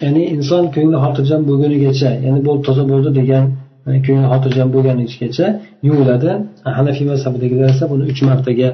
ya'ni 0.03 0.23
inson 0.35 0.63
ko'ngli 0.75 0.97
xotirjam 1.05 1.41
bo'lgunigacha 1.49 2.09
ya'ni 2.25 2.39
bu 2.45 2.51
toza 2.67 2.83
bo'ldi 2.91 3.09
degan 3.19 3.43
e, 3.87 3.91
ko'ngli 4.05 4.27
xotirjam 4.33 4.69
bo'lganigacha 4.75 5.47
yuviladi. 5.87 6.31
Hanafiy 6.77 7.05
mazhabidagilar 7.13 7.67
esa 7.75 7.85
buni 7.91 8.03
uch 8.11 8.21
martaga 8.29 8.69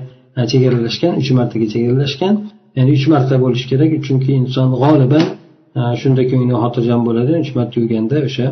chegaralashgan 0.51 1.13
uch 1.21 1.29
martaga 1.39 1.67
chegaralashgan. 1.73 2.33
Ya'ni 2.77 2.91
uch 2.97 3.05
marta 3.13 3.35
bo'lishi 3.43 3.65
kerak 3.71 3.91
chunki 4.07 4.31
inson 4.41 4.67
g'oliban 4.81 5.25
shunda 6.01 6.21
ko'ngli 6.31 6.55
xotirjam 6.63 7.01
bo'ladi. 7.07 7.33
Uch 7.43 7.51
marta 7.57 7.75
yuvganda 7.81 8.17
o'sha 8.27 8.47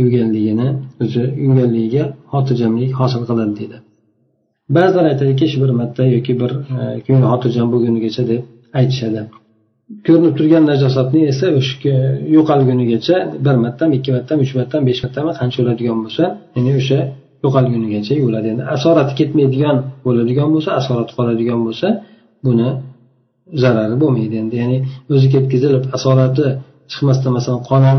yuvganligini 0.00 0.68
o'zi 1.02 1.22
yuvganligiga 1.44 2.04
xotirjamlik 2.32 2.90
hosil 3.00 3.22
qiladi 3.28 3.52
deydi. 3.60 3.78
Ba'zilar 4.76 5.04
aytadiki 5.12 5.46
shu 5.52 5.58
bir 5.62 5.70
marta 5.80 6.02
yoki 6.16 6.32
bir 6.40 6.50
e, 6.80 6.82
ko'ngli 7.06 7.26
xotirjam 7.32 7.66
bo'lgunigacha 7.72 8.22
deb 8.30 8.42
aytishadi. 8.80 9.22
Ko'rinib 10.06 10.34
turgan 10.38 10.64
najosatni 10.72 11.20
esa 11.32 11.46
o'sha 11.60 11.94
yo'qolgunigacha 12.36 13.16
bir 13.46 13.56
martami 13.64 13.92
ikki 13.98 14.10
martami 14.16 14.40
uch 14.46 14.52
martami 14.60 14.84
besh 14.90 15.00
martami 15.04 15.30
qancha 15.40 15.56
bo'ladigan 15.60 15.98
bo'lsa 16.04 16.24
ya'ni 16.56 16.72
o'sha 16.80 16.98
yo'qolgunigacha 17.44 18.12
yuviladi 18.20 18.48
endi 18.52 18.62
asorati 18.76 19.12
ketmaydigan 19.20 19.76
bo'ladigan 20.06 20.48
bo'lsa 20.54 20.70
asorati 20.80 21.12
qoladigan 21.18 21.60
bo'lsa 21.66 21.88
buni 22.46 22.68
zarari 23.62 23.96
bo'lmaydi 24.02 24.36
endi. 24.42 24.54
Ya'ni 24.62 24.78
o'zi 25.14 25.26
ketkazilib 25.34 25.84
asorati 25.96 26.46
chiqmasdan 26.90 27.32
masalan 27.36 27.60
qon 27.70 27.82
ham 27.88 27.98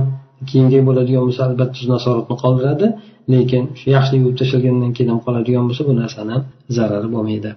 kiyimga 0.49 0.80
bo'ladigan 0.89 1.23
bo'lsa 1.27 1.41
albatta 1.47 1.75
o'zini 1.80 1.95
asoratini 2.01 2.38
qoldiradi 2.43 2.88
lekin 3.34 3.63
shu 3.80 3.88
yaxshi 3.95 4.13
yuvib 4.21 4.36
tashlagandan 4.41 4.91
keyin 4.95 5.10
ham 5.13 5.19
qoladigan 5.25 5.63
bo'lsa 5.69 5.84
bu 5.89 5.93
narsani 6.01 6.36
zarari 6.77 7.10
bo'lmaydi. 7.15 7.51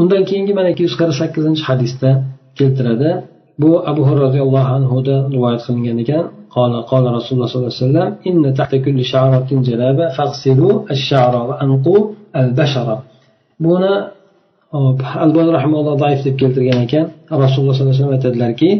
Undan 0.00 0.22
keyingi 0.30 0.52
mana 0.58 0.68
ikki 0.72 0.82
yuz 0.86 0.94
qirq 1.00 1.14
sakkizinchi 1.20 1.62
hadisda 1.68 2.10
keltiradi. 2.58 3.10
bu 3.62 3.70
abu 3.90 4.02
roziyallohu 4.24 4.70
anhudan 4.76 5.22
rivoyat 5.34 5.62
qilingan 5.66 5.98
ekan. 6.04 6.24
Qola 6.90 7.08
rasululloh 7.18 7.48
sollallohu 7.50 7.72
alayhi 7.72 7.84
vasallam 7.86 8.10
inna 8.30 8.50
tahta 8.58 8.76
kulli 8.84 9.04
sha'ratin 9.12 9.58
jalaba 9.68 10.04
faghsilu 10.18 10.70
ash-sha'ra 10.94 11.40
va 11.48 11.54
anqu 11.64 11.96
al-bashara. 12.42 12.96
Buni 13.64 13.94
albon 15.24 15.48
rahimulloh 15.56 15.94
zaif 16.04 16.20
deb 16.26 16.34
keltirgan 16.42 16.78
ekan. 16.86 17.06
Rasululloh 17.44 17.74
sollallohu 17.74 17.94
alayhi 17.94 18.02
vasallam 18.02 18.16
aytadilarki 18.18 18.70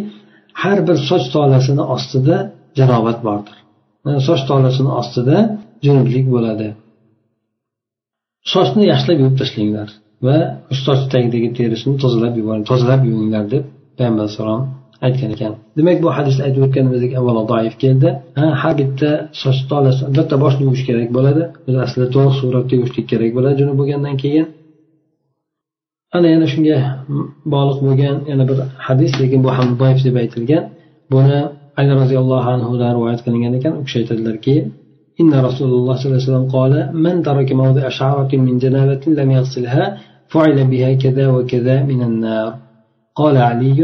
har 0.62 0.78
bir 0.88 0.96
soch 1.10 1.26
tolasini 1.34 1.84
ostida 1.96 2.36
janobat 2.78 3.18
bordir. 3.26 3.56
Soch 4.28 4.42
tolasini 4.50 4.90
ostida 5.00 5.36
junublik 5.86 6.24
bo'ladi. 6.34 6.68
Sochni 8.52 8.82
yaxshilab 8.92 9.18
yuvib 9.22 9.36
tashlanglar 9.40 9.88
va 10.26 10.36
soch 10.86 11.02
tagidagi 11.12 11.48
terisini 11.58 11.96
tozalab 12.04 12.34
yuboring 12.40 12.64
tozalab 12.70 13.00
yuvinglar 13.08 13.44
deb 13.54 13.64
payg'ambar 13.97 14.23
alayhissalom 14.23 14.61
aytgan 15.05 15.29
ekan 15.35 15.53
demak 15.77 15.97
bu 16.05 16.09
hadisda 16.17 16.41
aytib 16.47 16.61
o'tganimizdek 16.67 17.11
avvalo 17.19 17.41
doif 17.53 17.75
keldi 17.83 18.09
har 18.61 18.73
bitta 18.81 19.09
soch 19.43 19.59
tolasi 19.71 20.01
albatta 20.09 20.35
boshni 20.43 20.63
yuvish 20.67 20.83
kerak 20.89 21.09
bo'ladi 21.17 21.43
o'zi 21.67 21.79
aslida 21.85 22.07
to'g'ri 22.15 22.33
suratda 22.39 22.73
yuvishlik 22.79 23.05
kerak 23.11 23.31
bo'ladi 23.37 23.55
junub 23.61 23.75
bo'lgandan 23.81 24.15
keyin 24.23 24.45
ana 26.17 26.27
yana 26.33 26.47
shunga 26.53 26.77
bog'liq 27.53 27.79
bo'lgan 27.87 28.15
yana 28.31 28.43
bir 28.49 28.57
hadis 28.87 29.11
lekin 29.21 29.39
bu 29.45 29.49
ham 29.57 29.67
doif 29.81 29.99
deb 30.07 30.15
aytilgan 30.23 30.63
buni 31.13 31.39
ali 31.79 31.91
roziyallohu 32.01 32.47
anhudan 32.55 32.91
rivoyat 32.97 33.21
qilingan 33.25 33.53
ekan 33.59 33.73
u 33.79 33.81
kishi 33.85 33.97
aytadilarki 34.01 34.55
إن 35.21 35.33
رسول 35.47 35.71
الله 35.77 35.95
صلى 35.95 36.05
الله 36.05 36.21
عليه 36.21 36.29
وسلم 36.29 36.47
قال 36.57 36.73
من 37.05 37.15
ترك 37.27 37.49
موضع 37.63 37.83
شعرة 37.99 38.31
من 38.47 38.57
جنابة 38.63 39.03
لم 39.19 39.29
يغسلها 39.37 39.97
فعل 40.33 40.57
بها 40.71 40.93
كذا 41.03 41.25
وكذا 41.35 41.75
من 41.83 42.01
النار 42.09 42.49
قال 43.19 43.35
علي 43.49 43.79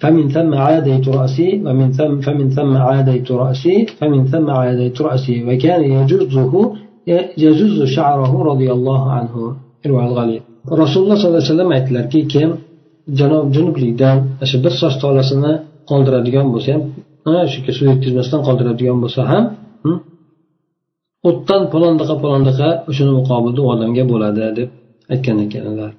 فمن 0.00 0.24
ثم 0.34 0.50
عاديت 0.64 1.06
رأسي 1.08 1.48
ومن 1.66 1.88
ثم 1.98 2.12
فمن 2.26 2.46
ثم 2.56 2.72
عاديت 2.86 3.28
رأسي 3.42 3.76
فمن 3.98 4.20
ثم 4.32 4.46
عاديت 4.50 4.96
رأسي 5.08 5.36
وكان 5.48 5.82
يجزه 5.96 6.52
يجز 7.44 7.78
شعره 7.96 8.32
رضي 8.50 8.68
الله 8.76 9.02
عنه 9.16 9.34
رواية 9.86 10.08
الغليل 10.10 10.42
rasululloh 10.82 11.16
sollallohu 11.16 11.38
alayhi 11.38 11.52
vasallam 11.52 11.70
aytdilarki 11.76 12.20
kim 12.32 12.50
janob 13.18 13.44
junublikdan 13.54 14.16
shu 14.50 14.56
bir 14.64 14.72
soch 14.80 14.94
tolasini 15.02 15.52
qoldiradigan 15.90 16.46
bo'lsa 16.54 16.72
ham 16.76 16.82
shu 17.52 17.58
suv 17.78 17.86
yetkazmasdan 17.92 18.40
qoldiradigan 18.48 18.98
bo'lsa 19.04 19.20
ham 19.32 19.44
o'tdan 21.28 21.62
palondaqa 21.72 22.14
palondaqa 22.24 22.68
o'shani 22.90 23.12
muqobilda 23.18 23.60
u 23.64 23.66
odamga 23.74 24.04
bo'ladi 24.12 24.40
deb 24.58 24.68
aytgan 25.12 25.36
ekanlar 25.46 25.90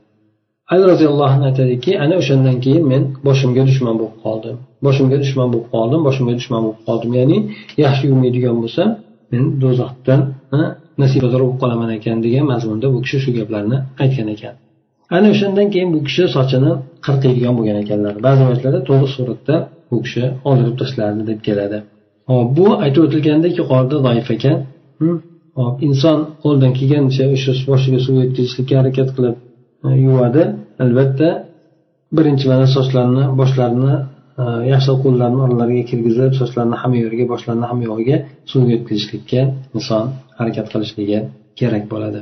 Ali 0.72 0.85
roziyallohu 0.92 1.33
anhu 1.37 1.44
aytadiki 1.51 1.92
ana 2.05 2.14
o'shandan 2.20 2.57
keyin 2.64 2.85
men 2.92 3.03
boshimga 3.29 3.62
dushman 3.70 3.94
bo'lib 4.01 4.16
qoldim. 4.25 4.57
Boshimga 4.87 5.16
dushman 5.25 5.48
bo'lib 5.53 5.66
qoldim 5.75 6.01
boshimga 6.09 6.35
dushman 6.40 6.61
bo'lib 6.64 6.81
qoldim. 6.88 7.11
Ya'ni 7.20 7.38
yaxshi 7.85 8.05
yurmaydigan 8.11 8.57
bo'lsam 8.62 8.88
men 9.33 9.44
do'zaxdan 9.62 10.20
nasibador 11.03 11.40
bo'lib 11.44 11.59
qolaman 11.62 11.90
ekan 11.98 12.16
degan 12.27 12.44
mazmunda 12.53 12.87
bu 12.94 12.98
kishi 13.05 13.18
shu 13.25 13.31
gaplarni 13.38 13.79
aytgan 14.03 14.29
ekan. 14.35 14.55
Ana 15.16 15.29
o'shandan 15.35 15.68
keyin 15.75 15.90
bu 15.94 16.01
kishi 16.09 16.25
sochini 16.37 16.72
qirqiydigan 17.07 17.53
bo'lgan 17.59 17.79
ekanlar. 17.85 18.14
Ba'zi 18.27 18.38
rivoyatlarda 18.42 18.81
to'liq 18.88 19.11
suratda 19.16 19.55
bu 19.90 19.96
kishi 20.05 20.25
oldirib 20.48 20.77
tashlardi 20.81 21.22
deb 21.31 21.40
keladi. 21.48 21.79
Hop 22.31 22.48
bu 22.59 22.66
aytib 22.85 23.03
o'tilgandek 23.07 23.55
yuqorida 23.61 23.96
zaif 24.07 24.29
ekan. 24.37 24.57
Hm? 25.01 25.16
Hop 25.61 25.75
inson 25.88 26.18
qo'ldan 26.42 26.72
kelgancha 26.79 27.25
o'sha 27.35 27.53
boshiga 27.70 27.98
suv 28.07 28.14
yetkazishlikka 28.22 28.75
harakat 28.81 29.09
qilib 29.16 29.37
E, 29.87 29.88
yuvadi. 30.07 30.42
Albatta 30.85 31.29
birinchi 32.16 32.45
mana 32.53 32.66
sochlarni 32.77 33.25
boshlarini 33.40 33.95
e, 34.42 34.45
yaxshilab 34.73 34.99
qo'llarini 35.05 35.40
oralariga 35.47 35.85
kirgizib 35.90 36.33
sochlarni 36.40 36.77
hamma 36.83 36.99
yeriga 37.05 37.27
boshlarni 37.33 37.66
hamma 37.71 37.85
yog'iga 37.90 38.16
suvga 38.51 38.71
yetkazishlikka 38.77 39.40
inson 39.77 40.05
harakat 40.38 40.66
qilishligi 40.73 41.18
kerak 41.59 41.85
bo'ladi. 41.92 42.21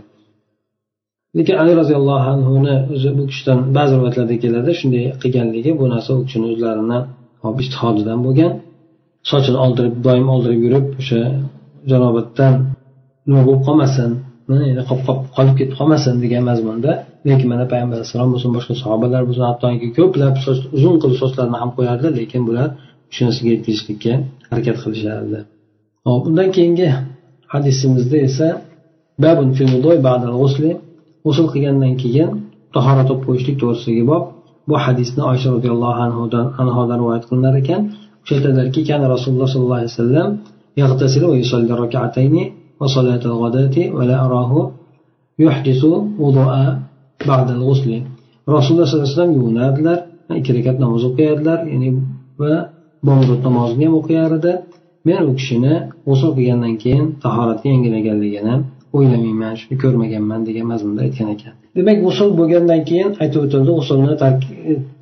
Lekin 1.38 1.56
ali 1.62 1.72
roziyallohu 1.80 2.28
anhuni 2.34 2.74
o'zi 2.94 3.10
bu 3.18 3.22
kishidan 3.30 3.58
ba'zi 3.76 3.92
rivoyatlarda 3.96 4.36
keladi 4.44 4.70
shunday 4.80 5.04
qilganligi 5.22 5.70
bu 5.80 5.84
narsa 5.92 6.10
u 6.18 6.20
kishini 6.26 6.46
o'zlarini 6.52 6.98
istihodidan 7.62 8.18
bo'lgan. 8.26 8.52
Sochini 9.30 9.58
oldirib 9.64 9.94
doim 10.06 10.26
oldirib 10.34 10.60
yurib 10.66 10.86
o'sha 11.00 11.20
janobatdan 11.90 12.54
nima 13.26 13.42
bo'lib 13.46 13.62
qolmasin 13.68 14.10
endi 14.70 14.82
qolib 15.36 15.54
ketib 15.58 15.74
qolmasin 15.80 16.14
degan 16.24 16.42
mazmunda. 16.50 16.92
Lekin 17.28 17.48
mana 17.52 17.64
payg'ambar 17.72 17.96
alayhissalom 17.98 18.30
bo'lsin 18.34 18.50
boshqa 18.56 18.74
sahobalar 18.82 19.22
bo'lsin 19.28 19.44
hattoki 19.50 19.88
ko'plab 19.98 20.34
soch 20.44 20.60
uzun 20.76 20.94
qilib 21.02 21.16
sochlarini 21.22 21.58
ham 21.62 21.70
qo'yardi 21.76 22.08
lekin 22.18 22.42
bular 22.48 22.68
shunisiga 23.16 23.48
yetkazishlikka 23.54 24.12
harakat 24.50 24.76
qilishardi. 24.82 25.38
Hop 26.06 26.22
undan 26.28 26.48
keyingi 26.56 26.88
hadisimizda 27.52 28.18
esa 28.28 28.48
babun 29.24 29.48
g'usl 31.24 31.46
qilgandan 31.52 31.94
keyin 32.02 32.28
tahorat 32.74 33.08
olib 33.12 33.22
qo'yishlik 33.28 33.56
to'g'risidagi 33.62 34.04
bob. 34.12 34.24
Bu 34.68 34.74
hadisni 34.86 35.22
oysha 35.30 35.48
roziyallohu 35.56 36.00
anhudan 36.06 36.46
anhodan 36.62 36.98
rivoyat 37.02 37.24
qilinar 37.28 37.54
ekan. 37.62 37.82
O'sha 38.22 38.32
aytadilarki 38.38 38.80
kana 38.88 39.06
rasululloh 39.14 39.48
sollallohu 39.52 39.80
alayhi 39.80 39.92
vasallam 39.94 40.28
وصلاة 42.81 43.23
الغداة 43.31 43.77
ولا 43.97 44.15
أراه 44.25 44.53
يحدث 45.45 45.81
وضوء 46.23 46.53
بعد 47.29 47.47
الغسل 47.57 47.91
rasululloh 48.47 48.85
sollallohu 48.85 49.05
alayhi 49.05 49.17
vasallam 49.17 49.33
yuvinardilar 49.39 49.99
ikki 50.39 50.51
rakat 50.57 50.77
namoz 50.83 51.03
o'qiyardilar 51.09 51.59
ya'ni 51.73 51.89
va 52.41 52.53
bomdod 53.07 53.39
namozini 53.47 53.85
ham 53.87 53.95
o'qiyar 54.01 54.31
edi 54.39 54.53
men 55.07 55.23
u 55.31 55.33
kishini 55.39 55.73
g'usul 56.07 56.31
qilgandan 56.37 56.75
keyin 56.83 57.05
tahoratga 57.25 57.67
yangilaganligini 57.73 58.55
o'ylamayman 58.97 59.53
shuni 59.61 59.75
ko'rmaganman 59.83 60.41
degan 60.47 60.65
mazmunda 60.71 61.01
aytgan 61.07 61.27
ekan 61.35 61.53
demak 61.77 61.97
g'usul 62.05 62.29
bo'lgandan 62.39 62.81
keyin 62.89 63.09
aytib 63.23 63.39
o'tildi 63.45 63.71
g'usulni 63.79 64.13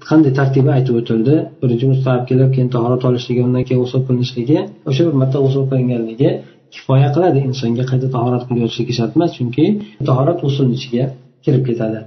qanday 0.10 0.32
tartibi 0.40 0.70
aytib 0.78 0.96
o'tildi 1.02 1.36
birinchi 1.62 1.86
mustahab 1.94 2.24
kelib 2.30 2.50
keyin 2.56 2.70
tahorat 2.76 3.02
olishligi 3.10 3.42
undan 3.48 3.64
keyin 3.68 3.82
g'usul 3.84 4.02
qilinishligi 4.08 4.60
o'sha 4.90 5.02
bir 5.08 5.16
marta 5.22 5.38
g'usul 5.46 5.64
qilinganligi 5.72 6.30
kifoya 6.75 7.09
qiladi. 7.15 7.39
Insonga 7.49 7.85
qayta 7.91 8.07
tahorat 8.15 8.43
qilayotishligi 8.49 8.93
shart 8.99 9.13
emas 9.17 9.31
chunki 9.39 9.65
tahorat 10.09 10.39
g'usulni 10.43 10.75
ichiga 10.79 11.05
kirib 11.45 11.63
ketadi. 11.69 11.99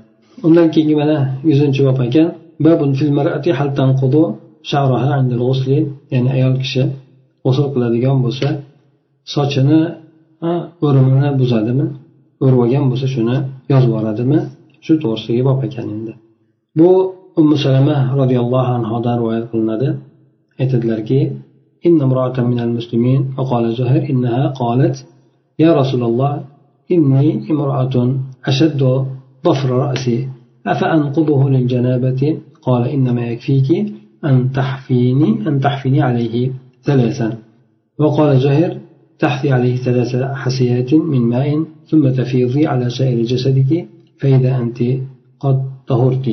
Undan 0.48 0.68
keyingi 0.74 0.96
mana 1.02 1.18
yuzinchi 1.50 1.82
bob 1.88 2.00
ekan 2.08 2.28
ya'ni 6.14 6.30
ayol 6.38 6.56
kishi 6.64 6.84
g'usul 7.44 7.68
qiladigan 7.74 8.18
bo'lsa 8.26 8.48
sochini 9.34 9.80
o'rimini 10.88 11.30
buzadimi? 11.42 11.86
O'rib 12.44 12.60
olgan 12.64 12.86
bo'lsa 12.92 13.08
shuni 13.14 13.36
yozib 13.72 13.90
yuboradimi? 13.92 14.40
Shu 14.86 14.94
to'g'risidagi 15.02 15.42
bob 15.50 15.60
ekan 15.68 15.88
endi. 15.96 16.14
Bu 16.78 16.90
ummu 17.40 17.56
salama 17.66 17.98
roziyallohu 18.20 18.72
anhudan 18.78 19.16
rivoyat 19.22 19.46
qilinadi. 19.52 19.88
Aytadilarki 20.62 21.20
إن 21.86 22.02
امرأة 22.02 22.42
من 22.42 22.60
المسلمين 22.60 23.34
وقال 23.38 23.76
زهير 23.76 24.10
إنها 24.10 24.48
قالت 24.48 25.06
يا 25.60 25.74
رسول 25.74 26.04
الله 26.04 26.44
إني 26.92 27.52
امرأة 27.52 28.16
أشد 28.46 29.06
ضفر 29.46 29.70
رأسي 29.70 30.28
أفأنقضه 30.68 31.50
للجنابة؟ 31.50 32.38
قال 32.62 32.88
إنما 32.88 33.26
يكفيك 33.26 33.94
أن 34.26 34.52
تحفيني 34.52 35.48
أن 35.48 35.60
تحفيني 35.60 36.02
عليه 36.02 36.52
ثلاثا. 36.84 37.38
وقال 38.00 38.40
زهير 38.40 38.78
تحثي 39.20 39.52
عليه 39.52 39.76
ثلاث 39.76 40.16
حسيات 40.16 40.94
من 40.94 41.22
ماء 41.22 41.64
ثم 41.88 42.10
تفيضي 42.10 42.68
على 42.68 42.90
سائر 42.90 43.22
جسدك 43.22 43.88
فإذا 44.20 44.58
أنت 44.58 44.84
قد 45.40 45.62
طهرت 45.88 46.28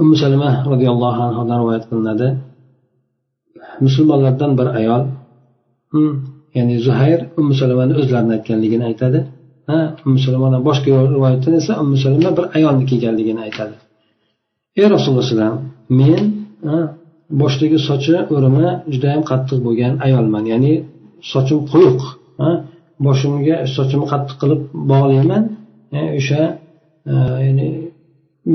أم 0.00 0.14
سلمة 0.14 0.68
رضي 0.68 0.88
الله 0.88 1.14
عنها 1.22 1.58
رواية 1.58 1.80
qilinadi 1.80 2.49
musulmonlardan 3.86 4.52
bir 4.58 4.68
ayol 4.80 5.02
hmm, 5.92 6.12
ya'ni 6.56 6.76
zuhayr 6.86 7.20
ummu 7.38 7.54
salamani 7.60 7.92
o'zlarini 8.00 8.32
aytganligini 8.38 8.84
aytadi. 8.90 9.20
Ha 9.70 9.78
ummu 10.06 10.18
salamani 10.26 10.58
boshqa 10.68 10.88
rivoyatdan 11.14 11.54
esa 11.60 11.72
ummu 11.82 11.96
salama 12.04 12.30
bir 12.38 12.46
ayolni 12.56 12.84
kelganligini 12.90 13.40
aytadi. 13.46 13.74
Ey 14.80 14.86
rasululloh 14.94 15.24
alayhivasallam 15.24 15.58
men 16.00 16.22
boshdagi 17.40 17.78
sochi 17.88 18.14
o'rimi 18.34 18.68
judayam 18.92 19.22
qattiq 19.30 19.58
bo'lgan 19.66 19.92
ayolman. 20.06 20.44
Ya'ni 20.52 20.72
sochim 21.32 21.58
quyuq 21.72 22.00
boshimga 23.06 23.56
sochimni 23.76 24.06
qattiq 24.12 24.36
qilib 24.42 24.60
bog'layman. 24.90 25.42
O'sha 26.18 26.42
e, 27.12 27.14
ya'ni 27.46 27.68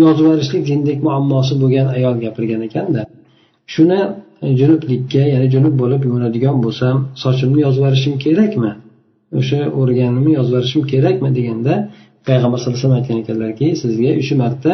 yozib 0.01 0.23
yuborishlik 0.25 0.99
muammosi 1.07 1.53
bo'lgan 1.61 1.87
ayol 1.97 2.15
gapirgan 2.23 2.61
ekanda. 2.67 3.01
Shuni 3.73 3.99
junublikka 4.59 5.23
ya'ni 5.33 5.47
junub 5.53 5.75
bo'lib 5.81 6.01
yuvinadigan 6.07 6.57
bo'lsam 6.65 6.95
sochimni 7.23 7.59
yozib 7.65 7.81
yuborishim 7.81 8.15
kerakmi? 8.25 8.71
O'sha 9.39 9.59
o'rganimni 9.79 10.31
yozib 10.37 10.53
yuborishim 10.53 10.83
kerakmi 10.93 11.29
deganda 11.37 11.73
payg'ambar 12.27 12.57
sallallohu 12.59 12.77
alayhi 12.77 12.87
vasallam 12.87 12.99
aytgan 13.01 13.17
ekanlarki 13.23 13.67
sizga 13.81 14.11
uch 14.21 14.31
marta 14.41 14.71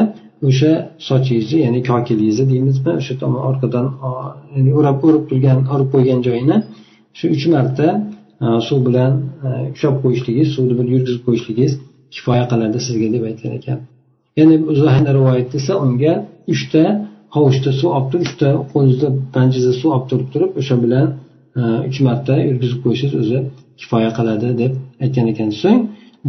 o'sha 0.50 0.71
sochingizni 1.10 1.60
ya'ni 1.65 1.80
kokilingizni 1.89 2.45
deymizmi? 2.54 2.91
O'sha 3.02 3.13
tomon 3.21 3.41
orqadan 3.50 3.86
o'rab 4.80 4.97
o'rib 5.08 5.24
turgan 5.30 5.60
o'rib 5.74 5.89
qo'ygan 5.93 6.19
joyini 6.28 6.58
shu 7.17 7.26
uch 7.36 7.45
marta 7.56 7.88
suv 8.67 8.80
bilan 8.88 9.12
ushlab 9.76 9.95
qo'yishligingiz 10.04 10.50
suvni 10.56 10.74
bir 10.80 10.88
yurgizib 10.93 11.21
qo'yishligingiz 11.28 11.74
kifoya 12.15 12.45
qiladi 12.52 12.78
sizga 12.88 13.08
deb 13.15 13.24
aytgan 13.30 13.54
ekan. 13.60 13.80
Ya'ni 14.39 14.56
rivoyatda 15.17 15.56
esa 15.62 15.74
unga 15.86 16.13
uchta 16.54 16.84
hovuchda 17.36 17.72
suv 17.80 17.89
olib 17.98 18.08
turib 18.12 18.26
uchta 18.28 18.48
qo'lingizda 18.72 19.10
banjingizda 19.36 19.74
suv 19.82 19.89
olib 19.96 20.08
turib 20.12 20.28
turib 20.34 20.52
o'sha 20.62 20.76
bilan 20.84 21.08
e, 21.60 21.62
uch 21.89 22.00
marta 22.08 22.34
yurgizib 22.50 22.80
qo'yishingiz 22.84 23.15
o'zi 23.24 23.39
kifoya 23.80 24.12
qiladi 24.17 24.50
deb 24.62 24.74
aytgan 25.04 25.26
ekan. 25.34 25.50
So'ng 25.62 25.80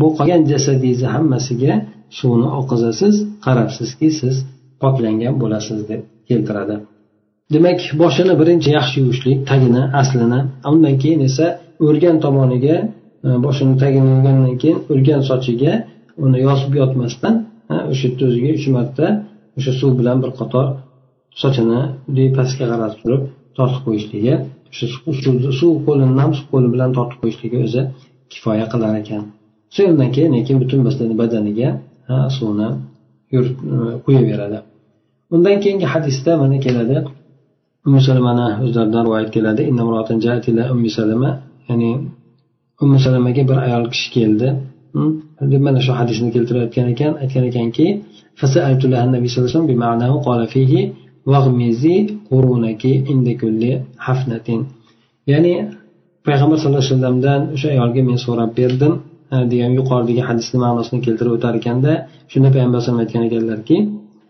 bu 0.01 0.07
qolgan 0.19 0.43
jasadingizni 0.53 1.09
hammasiga 1.15 1.75
suvni 2.19 2.49
oqizasiz 2.61 3.15
qarabsizki 3.45 4.09
siz 4.21 4.35
poklangan 4.83 5.35
bo'lasiz 5.43 5.79
deb 5.91 6.01
keltiradi. 6.29 6.77
Demak 7.55 7.79
boshini 8.03 8.35
birinchi 8.41 8.69
yaxshi 8.79 8.97
yuvishlik 9.03 9.39
tagini 9.51 9.83
aslini 10.01 10.41
undan 10.71 10.95
keyin 11.03 11.21
esa 11.29 11.47
o'lgan 11.87 12.17
tomoniga 12.25 12.77
e, 13.27 13.29
boshini 13.47 13.75
tagini 13.83 14.09
yuvgandan 14.15 14.55
keyin 14.63 14.79
o'lgan 14.93 15.21
sochiga 15.31 15.73
uni 16.25 16.39
yozib 16.47 16.73
yotmasdan 16.81 17.35
e, 17.73 17.75
o'sha 17.93 18.05
yerda 18.09 18.25
o'ziga 18.31 18.51
uch 18.59 18.67
marta 18.77 19.07
o'sha 19.59 19.73
suv 19.81 19.91
bilan 20.01 20.17
bir 20.23 20.33
qator 20.41 20.67
sochini 21.41 21.81
pastga 22.37 22.65
qarab 22.73 22.93
turib 23.01 23.23
tortib 23.57 23.83
qo'yishligi 23.87 24.35
shu 24.77 24.85
suv 25.61 25.73
qo'lini 25.87 26.15
nam 26.21 26.31
suv 26.39 26.47
qo'li 26.53 26.69
bilan 26.75 26.91
tortib 26.97 27.19
qo'yishligi 27.23 27.59
o'zi 27.67 27.83
kifoya 28.33 28.67
qilar 28.73 28.93
ekan. 29.03 29.23
So'ng 29.77 30.11
keyin 30.17 30.33
lekin 30.37 30.57
butun 30.63 30.81
badaniga 31.21 31.69
suvni 32.37 32.69
e, 33.37 33.39
quyaveradi. 34.05 34.59
Undan 35.35 35.57
keyingi 35.65 35.87
hadisda 35.95 36.33
mana 36.43 36.59
keladi. 36.67 36.97
Umi 37.87 38.01
salamani 38.09 38.47
o'zlaridan 38.65 39.03
rivoyat 39.07 39.31
keladi. 39.37 39.63
Ummi 40.75 40.91
salama. 40.99 41.31
Ya'ni 41.69 41.91
ummi 42.83 42.99
salamaga 43.05 43.43
bir 43.51 43.59
ayol 43.67 43.85
kishi 43.93 44.09
keldi. 44.17 44.49
Deb 45.53 45.61
mana 45.67 45.81
shu 45.87 45.93
hadisni 46.01 46.29
keltirayotgan 46.37 46.87
ekan. 46.95 47.13
Aytgan 47.23 47.45
ekanki 47.51 47.87
nabiy 49.15 49.29
sallallohu 49.33 49.59
alayhi 50.35 50.51
vasallam 50.51 51.02
vag'mizi 51.33 51.97
qurunaki 52.31 52.93
inda 53.13 53.33
kulli 53.43 53.73
hafnatin. 54.07 54.61
Ya'ni 55.33 55.55
payg'ambar 56.27 56.57
sallallohu 56.59 56.83
alayhi 56.85 56.95
vasallamdan 56.95 57.41
o'sha 57.55 57.69
ayolga 57.75 58.03
men 58.09 58.19
so'rab 58.27 58.51
berdim. 58.61 58.93
Degan 59.53 59.73
yuqoridagi 59.79 60.23
hadisni 60.29 60.59
ma'nosini 60.65 61.01
keltirib 61.07 61.33
o'tar 61.37 61.55
ekanda 61.61 61.93
shunda 62.33 62.49
payg'ambar 62.55 62.79
alayhisalom 62.79 63.01
aytgan 63.05 63.23
ekanlarki 63.29 63.77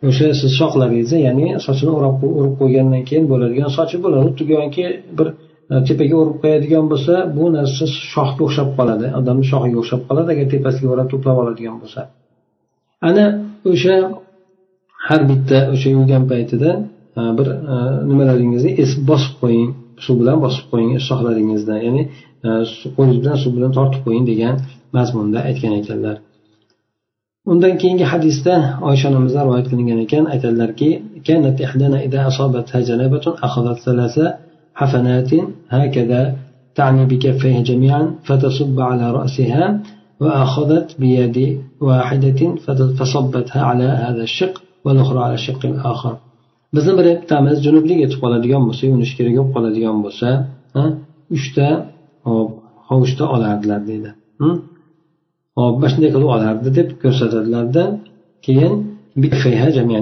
o'sha 0.08 0.26
siz 0.40 0.50
shoxlaringizni 0.60 1.18
ya'ni 1.28 1.46
sochini 1.66 1.92
o'rab 1.98 2.16
urib 2.40 2.54
qo'ygandan 2.60 3.02
keyin 3.08 3.24
bo'ladigan 3.32 3.70
sochi 3.78 3.96
bo'ladi. 4.04 4.22
Xuddi 4.28 4.44
go'yoki 4.50 4.84
bir 5.18 5.28
e, 5.72 5.74
tepaga 5.88 6.14
urib 6.22 6.36
qo'yadigan 6.42 6.84
bo'lsa 6.92 7.14
bu 7.36 7.44
narsa 7.56 7.84
shoxga 8.14 8.42
o'xshab 8.48 8.68
qoladi. 8.78 9.06
Odamni 9.20 9.44
shoxiga 9.52 9.78
o'xshab 9.82 10.02
qoladi 10.08 10.28
agar 10.34 10.46
tepasiga 10.54 10.88
o'rab 10.94 11.08
to'plab 11.12 11.36
oladigan 11.42 11.76
bo'lsa. 11.82 12.00
Ana 13.08 13.24
o'sha 13.72 13.94
har 15.07 15.21
bitta 15.31 15.57
o'sha 15.73 15.89
yuvgan 15.95 16.23
paytida 16.31 16.69
e, 17.19 17.21
bir 17.37 17.47
e, 17.73 17.75
nimalaringizni 18.09 18.71
bosib 19.09 19.33
qo'ying 19.41 19.69
suv 20.05 20.15
bilan 20.21 20.37
bosib 20.45 20.65
qo'ying 20.71 20.91
shoxlaringizni 21.07 21.77
ya'ni 21.85 22.03
e, 22.47 22.49
qo'lingiz 22.95 23.19
bilan 23.23 23.37
suv 23.43 23.51
bilan 23.57 23.71
tortib 23.77 24.01
qo'ying 24.07 24.25
degan 24.31 24.55
mazmunda 24.97 25.39
aytgan 25.49 25.73
ekanlar 25.81 26.15
undan 27.51 27.73
keyingi 27.81 28.05
hadisda 28.13 28.53
oysha 28.89 29.05
onamizdan 29.11 29.43
rivoyat 29.47 29.67
qilingan 29.71 29.99
ekan 30.05 30.23
aytadilarki 30.33 30.89
كانت 31.27 31.61
إحدانا 31.61 31.97
إذا 32.07 32.27
أصابتها 32.27 32.81
جنابة 32.81 33.25
أخذت 33.43 33.77
ثلاث 33.79 34.15
حفنات 34.75 35.31
هكذا 35.69 36.35
تعني 36.75 37.05
بكفيها 37.05 37.61
جميعا 37.61 38.15
فتصب 38.23 38.79
على 38.79 39.11
رأسها 39.11 39.81
وأخذت 40.19 40.99
بيد 40.99 41.61
واحدة 41.81 42.55
فصبتها 42.97 43.61
على 43.61 43.83
هذا 43.83 44.23
الشق 44.23 44.61
bizni 46.74 46.92
bir 46.98 47.06
bittamiz 47.20 47.56
junublik 47.66 47.98
etib 48.06 48.18
qoladigan 48.24 48.62
bo'lsa 48.68 48.82
yuvinish 48.88 49.12
kerak 49.18 49.34
bo'lib 49.38 49.52
qoladigan 49.56 49.96
bo'lsa 50.04 50.28
uchta 51.36 51.66
hop 52.28 52.50
hovuchda 52.88 53.24
olardilar 53.34 53.80
deydi. 53.90 54.10
Hop 55.58 55.74
mana 55.80 55.88
shunday 55.92 56.10
qilib 56.14 56.30
olardi 56.36 56.68
deb 56.78 56.88
ko'rsatadilarda 57.02 57.84
keyin 58.46 58.72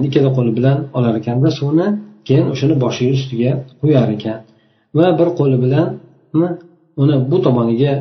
ikkala 0.08 0.30
qo'li 0.36 0.52
bilan 0.58 0.78
olar 0.98 1.14
ekanda 1.20 1.48
suvni 1.58 1.86
keyin 2.26 2.46
o'shani 2.52 2.74
boshiga 2.84 3.12
ustiga 3.18 3.52
quyar 3.80 4.08
ekan 4.16 4.38
va 4.96 5.06
bir 5.18 5.28
qo'li 5.38 5.56
bilan 5.64 5.88
uni 7.02 7.16
bu 7.30 7.36
tomoniga 7.46 7.92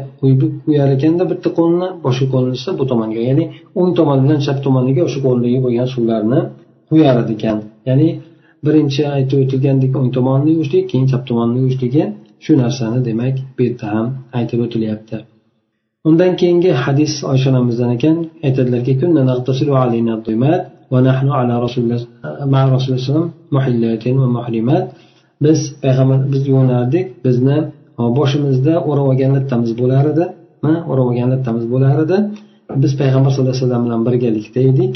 quyar 0.65 0.89
ekanda 0.97 1.23
bitta 1.31 1.49
qo'lni 1.59 1.87
boshqa 2.05 2.25
qo'lini 2.33 2.55
esa 2.59 2.69
bu 2.79 2.83
tomonga 2.91 3.21
ya'ni 3.29 3.45
o'ng 3.79 3.91
tomon 3.99 4.17
bilan 4.23 4.39
chap 4.45 4.57
tomoniga 4.65 5.01
o'sha 5.07 5.19
qo'lidagi 5.25 5.59
bo'lgan 5.65 5.87
suvlarni 5.95 6.39
quyar 6.88 7.16
ekan 7.34 7.58
ya'ni 7.88 8.08
birinchi 8.64 9.02
aytib 9.16 9.38
o'tilgandek 9.44 9.92
o'ng 9.98 10.10
tomonni 10.16 10.50
yuvishlik 10.54 10.84
keyin 10.90 11.06
chap 11.12 11.22
tomonni 11.28 11.58
yuvishligi 11.62 12.04
shu 12.44 12.52
narsani 12.62 12.98
demak 13.08 13.36
bu 13.56 13.60
yerda 13.66 13.86
ham 13.94 14.06
aytib 14.38 14.58
o'tilyapti 14.66 15.16
undan 16.08 16.32
keyingi 16.40 16.70
hadis 16.84 17.12
oysha 17.30 17.46
onamizdan 17.52 17.90
ekan 17.96 18.16
aytadilarki 18.46 18.92
ونحن 20.94 21.28
على 21.38 21.54
رسول 21.64 21.80
الله 21.84 22.00
مع 22.54 22.60
رسول 22.76 22.92
الله 22.96 23.22
محلات 23.56 24.04
ومحرمات 24.20 24.86
biz 25.44 25.60
payg'ambar 25.82 26.18
biz 26.32 26.42
yuvinardik 26.50 27.06
bizni 27.24 27.58
boshimizda 28.18 28.74
o'rab 28.88 29.06
olgan 29.10 29.30
lattamiz 29.36 29.72
bo'lar 29.80 30.04
edi 30.12 30.24
o'rab 30.90 31.06
olgan 31.10 31.28
lattamiz 31.34 31.64
bo'lar 31.72 31.96
edi 32.04 32.16
Biz 32.83 32.91
payg'ambar 33.01 33.29
sallallohu 33.31 33.55
alayhi 33.55 33.65
vasallam 33.65 33.83
bilan 33.87 34.01
birgalikda 34.07 34.59
edik 34.71 34.93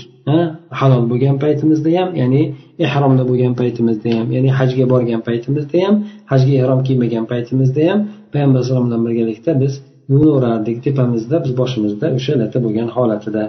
halol 0.80 1.04
bo'lgan 1.12 1.38
paytimizda 1.44 1.90
ham 2.00 2.10
ya'ni 2.22 2.42
ehromda 2.86 3.24
bo'lgan 3.30 3.54
paytimizda 3.62 4.10
ham 4.18 4.28
ya'ni 4.36 4.50
hajga 4.60 4.86
borgan 4.94 5.22
paytimizda 5.28 5.78
ham 5.86 5.96
hajga 6.32 6.54
ehrom 6.62 6.82
kiymagan 6.88 7.26
paytimizda 7.32 7.82
ham 7.90 8.00
payg'ambar 8.34 8.58
alayhisalom 8.60 8.86
bilan 8.88 9.02
birgalikda 9.08 9.52
biz 9.62 9.74
yuvinaverardik 10.12 10.78
tepamizda 10.88 11.36
biz 11.46 11.52
boshimizda 11.62 12.06
o'sha 12.18 12.34
latta 12.42 12.58
bo'lgan 12.66 12.88
holatida 12.96 13.44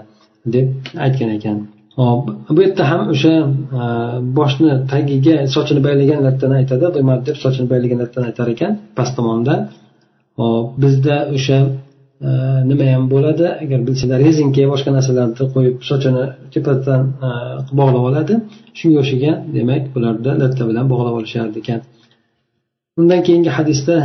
deb 0.54 0.66
aytgan 1.06 1.30
ekan. 1.38 1.58
Hop 2.00 2.22
bu 2.56 2.60
yerda 2.66 2.84
ham 2.90 3.02
o'sha 3.14 3.34
e, 3.80 3.82
boshni 4.38 4.72
tagiga 4.92 5.36
sochini 5.54 5.80
baylagan 5.86 6.20
lattani 6.26 6.54
aytadi 6.60 6.84
deb 7.28 7.36
sochini 7.44 7.66
baylagan 7.72 7.98
lattani 8.02 8.26
aytar 8.30 8.46
ekan 8.54 8.72
past 8.96 9.12
tomonda. 9.18 9.54
Hop 10.40 10.66
bizda 10.82 11.16
o'sha 11.36 11.58
nima 12.70 12.84
ham 12.94 13.04
bo'ladi 13.14 13.46
agar 13.62 13.80
bilsanglar 13.86 14.18
rezinka 14.26 14.62
boshqa 14.72 14.90
narsalarni 14.96 15.44
qo'yib 15.54 15.76
sochini 15.88 16.24
tepadan 16.54 17.02
bog'lab 17.78 18.04
oladi 18.10 18.34
shunga 18.78 18.98
o'xshagan 19.02 19.36
demak 19.56 19.82
bularda 19.94 20.30
latta 20.42 20.62
bilan 20.68 20.84
bog'lab 20.92 21.14
olishardi 21.20 21.56
ekan 21.62 21.80
undan 23.00 23.20
keyingi 23.26 23.50
hadisda 23.58 23.96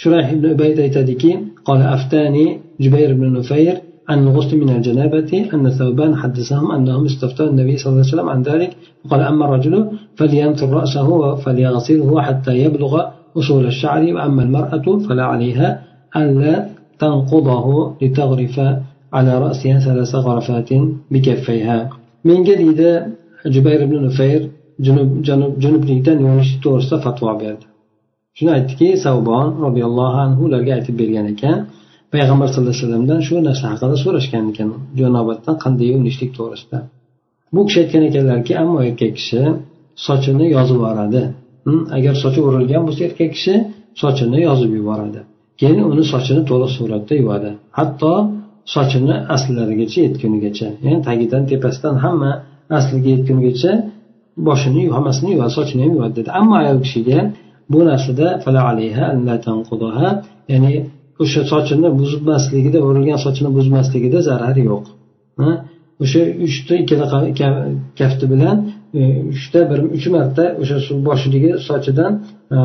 shurayh 0.00 0.26
ibn 0.34 0.44
ubayd 0.54 0.78
aytadiki 0.86 1.32
قال 1.68 1.82
أفتاني 1.82 2.46
جبير 2.80 3.10
بن 3.20 3.26
نفير 3.38 3.74
عن 4.08 4.18
الغسل 4.26 4.56
من 4.62 4.70
الجنابة 4.76 5.30
أن 5.54 5.70
ثوبان 5.70 6.12
حدثهم 6.16 6.72
أنهم 6.76 7.04
استفتوا 7.04 7.48
النبي 7.52 7.76
صلى 7.76 7.88
الله 7.90 8.04
عليه 8.04 8.14
وسلم 8.14 8.28
عن 8.28 8.42
ذلك 8.42 8.70
وقال 9.04 9.20
أما 9.20 9.44
الرجل 9.44 9.74
فلينتر 10.16 10.68
رأسه 10.80 11.08
فليغسله 11.34 12.22
حتى 12.22 12.52
يبلغ 12.64 12.92
أصول 13.36 13.66
الشعر 13.66 14.02
وأما 14.14 14.42
المرأة 14.42 14.86
فلا 15.08 15.24
عليها 15.32 15.68
ألا 16.16 16.54
تنقضه 17.01 17.67
لتغرف 18.01 18.55
على 19.15 19.33
رأسها 19.45 19.77
ثلاث 19.85 20.11
غرفات 20.27 20.69
بكفيها 21.11 21.79
menga 22.27 22.55
deydi 22.61 22.89
jubayr 23.55 23.81
ibn 23.87 23.95
nufayr 24.07 24.41
junub 24.85 25.09
janub 25.27 25.51
junublikdan 25.63 26.17
yuvinish 26.23 26.51
to'g'risida 26.63 26.97
fatvo 27.05 27.31
berdi 27.41 27.65
shuni 28.37 28.51
aytdiki 28.57 28.87
savbon 29.05 29.47
roziyallohu 29.65 30.17
anhu 30.25 30.41
ularga 30.47 30.71
aytib 30.77 30.95
bergan 31.01 31.25
ekan 31.33 31.57
payg'ambar 32.13 32.47
sallallohu 32.53 32.73
alayhi 32.75 32.85
vasallamdan 32.85 33.19
shu 33.27 33.33
narsa 33.47 33.65
haqida 33.71 33.95
so'rashgan 34.03 34.43
ekan 34.51 34.69
janobatdan 34.99 35.55
qanday 35.63 35.87
yuvinishlik 35.91 36.31
to'g'risida 36.37 36.77
bu 37.55 37.61
kishi 37.67 37.77
aytgan 37.83 38.03
ekanlarki 38.09 38.53
ammo 38.61 38.77
erkak 38.89 39.11
kishi 39.19 39.41
sochini 40.07 40.45
yozib 40.55 40.77
yuboradi 40.79 41.21
agar 41.97 42.13
sochi 42.23 42.39
o'rilgan 42.47 42.81
bo'lsa 42.87 43.01
erkak 43.09 43.31
kishi 43.35 43.53
sochini 44.01 44.39
yozib 44.47 44.71
yuboradi 44.79 45.21
Keyin 45.60 45.80
uni 45.92 46.04
sochini 46.12 46.42
to'liq 46.50 46.70
suratda 46.78 47.14
yuvadi. 47.22 47.50
Hatto 47.78 48.12
sochini 48.74 49.14
asllarigacha 49.34 49.98
yetgunigacha 50.06 50.68
ya'ni 50.84 51.00
tagidan 51.08 51.42
tepasidan 51.50 51.94
hamma 52.04 52.30
asliga 52.78 53.08
yetgunigacha 53.14 53.72
boshini 54.48 54.82
hammasini 54.96 55.30
yuvadi 55.34 55.52
sochini 55.58 55.80
ham 55.84 55.92
yuvadi 55.96 56.14
dedi. 56.18 56.30
Ammo 56.40 56.54
ayol 56.62 56.78
kishiga 56.84 57.18
bu 57.72 57.78
narsada 57.90 58.26
ya'ni 60.52 60.72
o'sha 61.22 61.42
sochini 61.52 61.88
buzmasligida 62.00 62.78
o'rilgan 62.88 63.18
sochini 63.24 63.50
buzmasligida 63.56 64.18
zarar 64.28 64.56
yo'q. 64.68 64.84
O'sha 66.04 66.20
uchta 66.46 66.74
ikkala 66.82 67.06
kafti 68.00 68.24
bilan 68.32 68.56
e, 68.98 69.00
uchta 69.34 69.60
bir 69.70 69.78
uch 69.96 70.06
marta 70.14 70.44
o'sha 70.62 70.76
boshidagi 71.08 71.50
sochidan 71.68 72.12
e, 72.56 72.58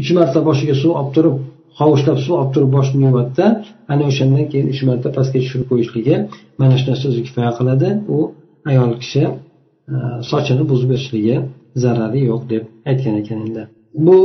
uch 0.00 0.10
marta 0.18 0.38
boshiga 0.48 0.74
suv 0.82 0.92
olib 1.00 1.10
turib 1.16 1.36
hovuchlab 1.80 2.18
suv 2.24 2.34
olib 2.40 2.50
turib 2.54 2.70
boshini 2.76 3.04
yuvadida 3.08 3.46
ana 3.92 4.04
o'shandan 4.10 4.44
keyin 4.52 4.66
uch 4.72 4.80
marta 4.88 5.08
pastga 5.16 5.38
tushirib 5.42 5.66
qo'yishligi 5.70 6.16
mana 6.60 6.74
shu 6.78 6.84
narsa 6.90 7.04
o'zi 7.10 7.20
kifoya 7.26 7.50
qiladi. 7.58 7.88
U 8.16 8.18
ayol 8.70 8.90
kishi 9.02 9.22
e, 9.92 9.94
sochini 10.30 10.64
buzib 10.70 10.90
o'tishligi 10.96 11.36
zarari 11.82 12.20
yo'q 12.30 12.42
deb 12.52 12.62
aytgan 12.90 13.14
ekan 13.22 13.38
endi. 13.46 13.62
Bu 14.06 14.18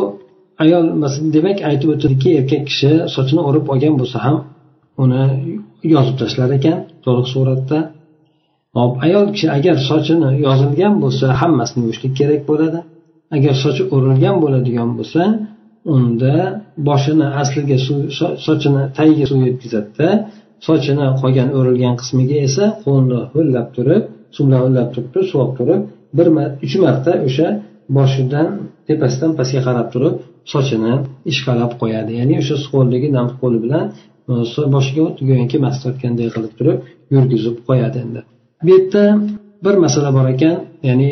ayol 0.63 0.85
demak 1.35 1.57
aytib 1.69 1.89
o'tdiki 1.95 2.29
erkak 2.39 2.63
kishi 2.69 2.91
sochini 3.15 3.41
o'rib 3.49 3.65
olgan 3.73 3.93
bo'lsa 4.01 4.17
ham 4.25 4.37
uni 5.03 5.23
yozib 5.93 6.15
tashlar 6.21 6.49
ekan 6.57 6.77
to'liq 7.05 7.27
suratda. 7.33 7.79
Hop 8.77 8.93
ayol 9.05 9.25
kishi 9.33 9.47
agar 9.57 9.75
sochini 9.89 10.29
yozilgan 10.47 10.93
bo'lsa 11.03 11.25
hammasini 11.41 11.81
yuvishlik 11.85 12.13
kerak 12.19 12.41
bo'ladi. 12.49 12.79
Agar 13.35 13.53
sochi 13.63 13.83
o'rilgan 13.95 14.35
bo'ladigan 14.43 14.89
bo'lsa 14.97 15.21
unda 15.95 16.35
boshini 16.87 17.27
asliga 17.41 17.77
suv 17.85 17.99
sochini 18.45 18.81
tagiga 18.97 19.25
suv 19.31 19.39
yetkazadida 19.49 20.09
sochini 20.67 21.05
qolgan 21.21 21.49
o'rilgan 21.57 21.95
qismiga 22.01 22.37
esa 22.47 22.63
qo'lni 22.83 23.19
ho'llab 23.33 23.67
turib 23.75 24.03
suv 24.35 24.43
bilan 24.47 24.59
ho'llab 24.65 24.87
turib 24.93 25.11
suv 25.29 25.37
olib 25.43 25.55
turib 25.59 25.81
bir 26.17 26.27
uch 26.65 26.75
marta 26.83 27.11
o'sha 27.27 27.47
boshidan 27.97 28.47
tepasidan 28.87 29.31
pastga 29.39 29.61
qarab 29.67 29.87
turib 29.93 30.15
sochini 30.53 30.93
ishqalab 31.31 31.71
qo'yadi. 31.81 32.11
Ya'ni 32.19 32.35
o'sha 32.41 32.55
qo'ldagi 32.73 33.07
nam 33.17 33.27
qo'li 33.41 33.57
bilan 33.65 33.85
e, 34.31 34.33
boshiga 34.75 35.03
go'yoki 35.29 35.57
mast 35.65 35.79
tortganday 35.85 36.27
qilib 36.35 36.53
turib 36.59 36.77
yurgizib 37.13 37.55
qo'yadi 37.67 37.97
endi. 38.05 38.21
Bu 38.65 38.69
yerda 38.75 39.03
bir 39.65 39.75
masala 39.85 40.09
bor 40.17 40.25
ekan 40.35 40.55
ya'ni 40.89 41.09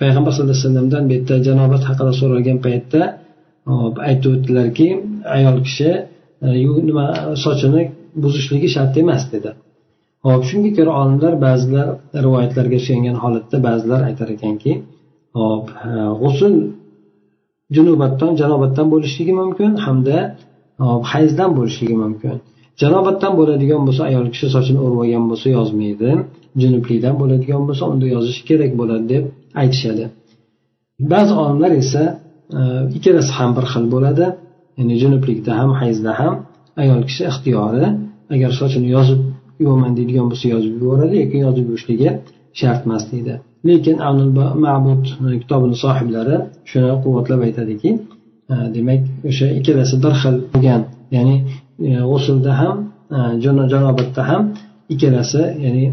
payg'ambar 0.00 0.30
sallallohu 0.32 0.56
alayhi 0.56 0.66
vasallamdan 0.66 1.02
bu 1.08 1.12
yerda 1.16 1.34
janobat 1.48 1.82
haqida 1.88 2.12
so'ralgan 2.20 2.58
paytda 2.66 3.00
aytib 4.08 4.30
o'tdilarki 4.34 4.88
ayol 5.36 5.58
kishi 5.66 5.90
e, 6.46 6.48
nima 6.88 7.06
sochini 7.44 7.82
buzishligi 8.22 8.68
shart 8.74 8.94
emas 9.02 9.22
dedi. 9.34 9.50
Hop 10.26 10.42
shunga 10.50 10.70
ko'ra 10.78 10.92
olimlar 11.02 11.34
ba'zilar 11.46 11.86
rivoyatlarga 12.24 12.78
suyangan 12.86 13.16
holatda 13.22 13.56
ba'zilar 13.68 14.00
aytar 14.08 14.28
ekanki 14.36 14.72
hop 15.40 15.66
e, 15.88 15.90
g'usul 16.22 16.54
junubatdan 17.76 18.32
janobatdan 18.40 18.86
bo'lishligi 18.94 19.32
mumkin 19.42 19.70
hamda 19.86 20.18
hayzdan 21.12 21.50
bo'lishligi 21.58 21.96
mumkin. 22.04 22.36
Janobatdan 22.82 23.32
bo'ladigan 23.40 23.82
bo'lsa 23.86 24.02
ayol 24.10 24.26
kishi 24.34 24.46
sochini 24.54 24.80
o'rib 24.84 24.98
olgan 25.04 25.24
bo'lsa 25.30 25.48
yozmaydi. 25.58 26.10
Junublikdan 26.62 27.14
bo'ladigan 27.20 27.62
bo'lsa 27.68 27.84
unda 27.92 28.06
yozishi 28.16 28.42
kerak 28.48 28.72
bo'ladi 28.80 29.04
deb 29.12 29.24
aytishadi. 29.62 30.04
Ba'zi 31.12 31.32
olimlar 31.42 31.72
esa 31.82 32.02
ikkalasi 32.96 33.32
ham 33.38 33.50
bir 33.56 33.66
xil 33.72 33.84
bo'ladi. 33.94 34.26
Ya'ni 34.78 34.94
junublikda 35.02 35.52
ham 35.60 35.70
hayzda 35.80 36.12
ham 36.20 36.34
ayol 36.82 37.00
kishi 37.08 37.22
ixtiyori. 37.30 37.86
Agar 38.34 38.50
sochini 38.60 38.88
yozib 38.96 39.20
yuvaman 39.64 39.92
deydigan 39.98 40.26
bo'lsa 40.30 40.46
yozib 40.54 40.72
yuboradi 40.80 41.14
yoki 41.22 41.38
yozib 41.46 41.64
yuvishligi 41.70 42.10
shart 42.60 42.80
emas 42.86 43.04
deydi. 43.12 43.34
Lekin 43.68 43.96
mabud 44.66 45.02
e, 45.26 45.38
kitobini 45.42 45.76
sohiblari 45.84 46.36
shuni 46.70 46.90
quvvatlab 47.04 47.40
aytadiki 47.48 47.90
e, 48.52 48.54
demak 48.76 49.00
o'sha 49.30 49.46
ikkalasi 49.58 49.96
bir 50.04 50.14
xil 50.22 50.36
bo'lgan. 50.52 50.82
Ya'ni 51.16 51.36
e, 51.88 51.90
g'usulda 52.10 52.52
ham 52.60 52.76
e, 53.16 53.18
janobatda 53.72 54.22
ham 54.30 54.42
ikkalasi 54.94 55.42
ya'ni 55.64 55.84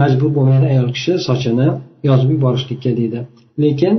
majbur 0.00 0.30
bo'lmagan 0.36 0.64
ayol 0.72 0.88
kishi 0.96 1.12
sochini 1.28 1.68
yozib 2.08 2.30
yuborishlikka 2.34 2.90
deydi. 3.00 3.18
Lekin 3.62 3.94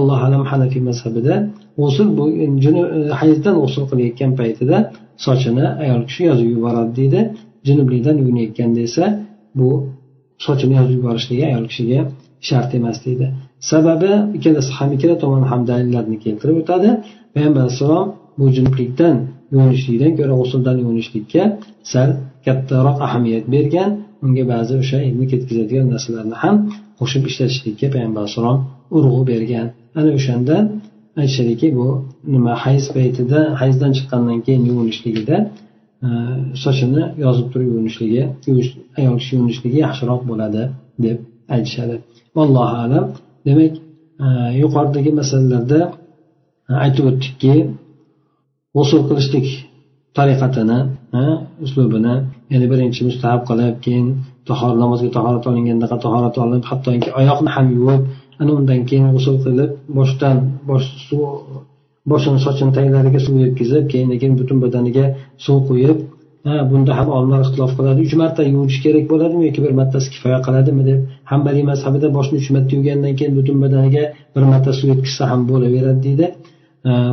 allohu 0.00 0.22
alam 0.26 0.42
hanafiy 0.52 0.82
mazhabida 0.90 1.34
g'usul 1.80 2.08
hayzdan 3.20 3.54
g'usul 3.62 3.84
qilayotgan 3.90 4.30
paytida 4.40 4.76
sochini 5.26 5.66
ayol 5.84 6.02
kishi 6.08 6.22
yozib 6.30 6.48
yuboradi 6.54 6.92
deydi. 7.00 7.20
Junublikdan 7.66 8.16
yuvinayotganda 8.20 8.80
esa 8.88 9.04
bu 9.58 9.68
sochini 10.46 10.74
yozib 10.78 10.94
yuborishligi 10.98 11.44
ayol 11.50 11.66
kishiga 11.70 12.00
shart 12.48 12.70
emas 12.78 12.98
deydi. 13.06 13.26
Sababi 13.70 14.10
ikkalasi 14.36 14.70
ham 14.78 14.90
ikkala 14.96 15.16
tomon 15.22 15.44
ham 15.50 15.60
dalillarni 15.70 16.16
keltirib 16.24 16.56
o'tadi. 16.62 16.88
Payg'ambar 17.34 17.60
alayhissalom 17.64 18.06
bu 18.38 18.44
junublikdan 18.56 19.16
yuvinishlikdan 19.52 20.12
ko'ra 20.18 20.34
g'usuldan 20.40 20.76
yuvinishlikka 20.82 21.42
sal 21.92 22.10
kattaroq 22.46 22.96
ahamiyat 23.06 23.44
bergan. 23.54 23.90
Unga 24.24 24.44
ba'zi 24.52 24.72
o'sha 24.82 24.98
ilmi 25.08 25.26
ketkazadigan 25.32 25.86
narsalarni 25.94 26.36
ham 26.42 26.56
qo'shib 27.00 27.22
ishlatishlikka 27.30 27.86
payg'ambar 27.94 28.20
alayhissalom 28.22 28.58
urg'u 28.96 29.20
bergan. 29.30 29.66
Ana 29.98 30.10
o'shandan 30.18 30.64
aytishadiki 31.20 31.68
bu 31.78 31.88
nima 32.34 32.52
hayz 32.64 32.84
paytida 32.96 33.40
hayzdan 33.60 33.92
chiqqandan 33.96 34.38
keyin 34.46 34.62
yuvinishligida 34.70 35.36
e, 36.06 36.08
sochini 36.64 37.02
yozib 37.24 37.46
turib 37.52 37.68
yuvinishligi 37.72 38.22
ayol 38.98 39.16
kishi 39.20 39.32
yuvinishligi 39.36 39.78
yaxshiroq 39.86 40.22
bo'ladi 40.30 40.62
deb 41.04 41.18
aytishadi. 41.54 41.96
Allohu 42.44 42.74
alam. 42.84 43.04
Demak 43.46 43.72
e, 44.24 44.26
yuqoridagi 44.62 45.10
masalalarda 45.20 45.80
aytib 46.84 47.04
o'tdikki 47.10 47.54
g'usul 48.76 49.02
qilishlik 49.08 49.46
tariqatini 50.18 50.78
uslubini 51.64 52.14
ya'ni 52.52 52.66
birinchi 52.72 53.00
mustahab 53.08 53.42
qilib 53.50 53.76
keyin 53.84 54.06
tahor 54.48 54.74
namozga 54.82 55.10
tahorat 55.16 55.44
olingandaqa 55.50 55.96
tahorat 56.04 56.36
olib 56.44 56.64
hattoki 56.70 57.08
oyoqni 57.20 57.50
ham 57.56 57.66
yuvib 57.76 58.02
ana 58.40 58.52
undan 58.58 58.80
keyin 58.88 59.06
g'usul 59.14 59.36
qilib 59.44 59.70
boshdan 59.98 60.36
bosh 60.68 60.86
suv 61.08 61.20
boshini 62.10 62.40
sochini 62.46 62.72
taglariga 62.78 63.20
suv 63.26 63.34
yetkazib 63.44 63.84
keyin 63.92 64.10
keyin 64.20 64.34
butun 64.40 64.58
badaniga 64.64 65.04
suv 65.44 65.58
quyib 65.68 65.98
ha 66.46 66.54
bunda 66.70 66.92
ham 66.98 67.08
olimlar 67.16 67.40
ixtilof 67.46 67.72
qiladi. 67.78 67.98
Uch 68.06 68.14
marta 68.22 68.42
yuvish 68.54 68.78
kerak 68.84 69.04
bo'ladimi 69.12 69.42
yoki 69.48 69.60
bir 69.64 69.72
martasi 69.80 70.08
kifoya 70.14 70.38
qiladimi 70.46 70.82
deb 70.88 70.98
hambaliy 71.32 71.64
mazhabida 71.70 72.08
boshni 72.16 72.36
uch 72.42 72.48
marta 72.54 72.72
yuvgandan 72.76 73.12
keyin 73.18 73.34
butun 73.38 73.56
badaniga 73.64 74.04
bir 74.34 74.44
marta 74.52 74.70
suv 74.78 74.88
yetkazsa 74.92 75.24
ham 75.32 75.40
bo'laveradi 75.50 76.00
deydi. 76.06 76.26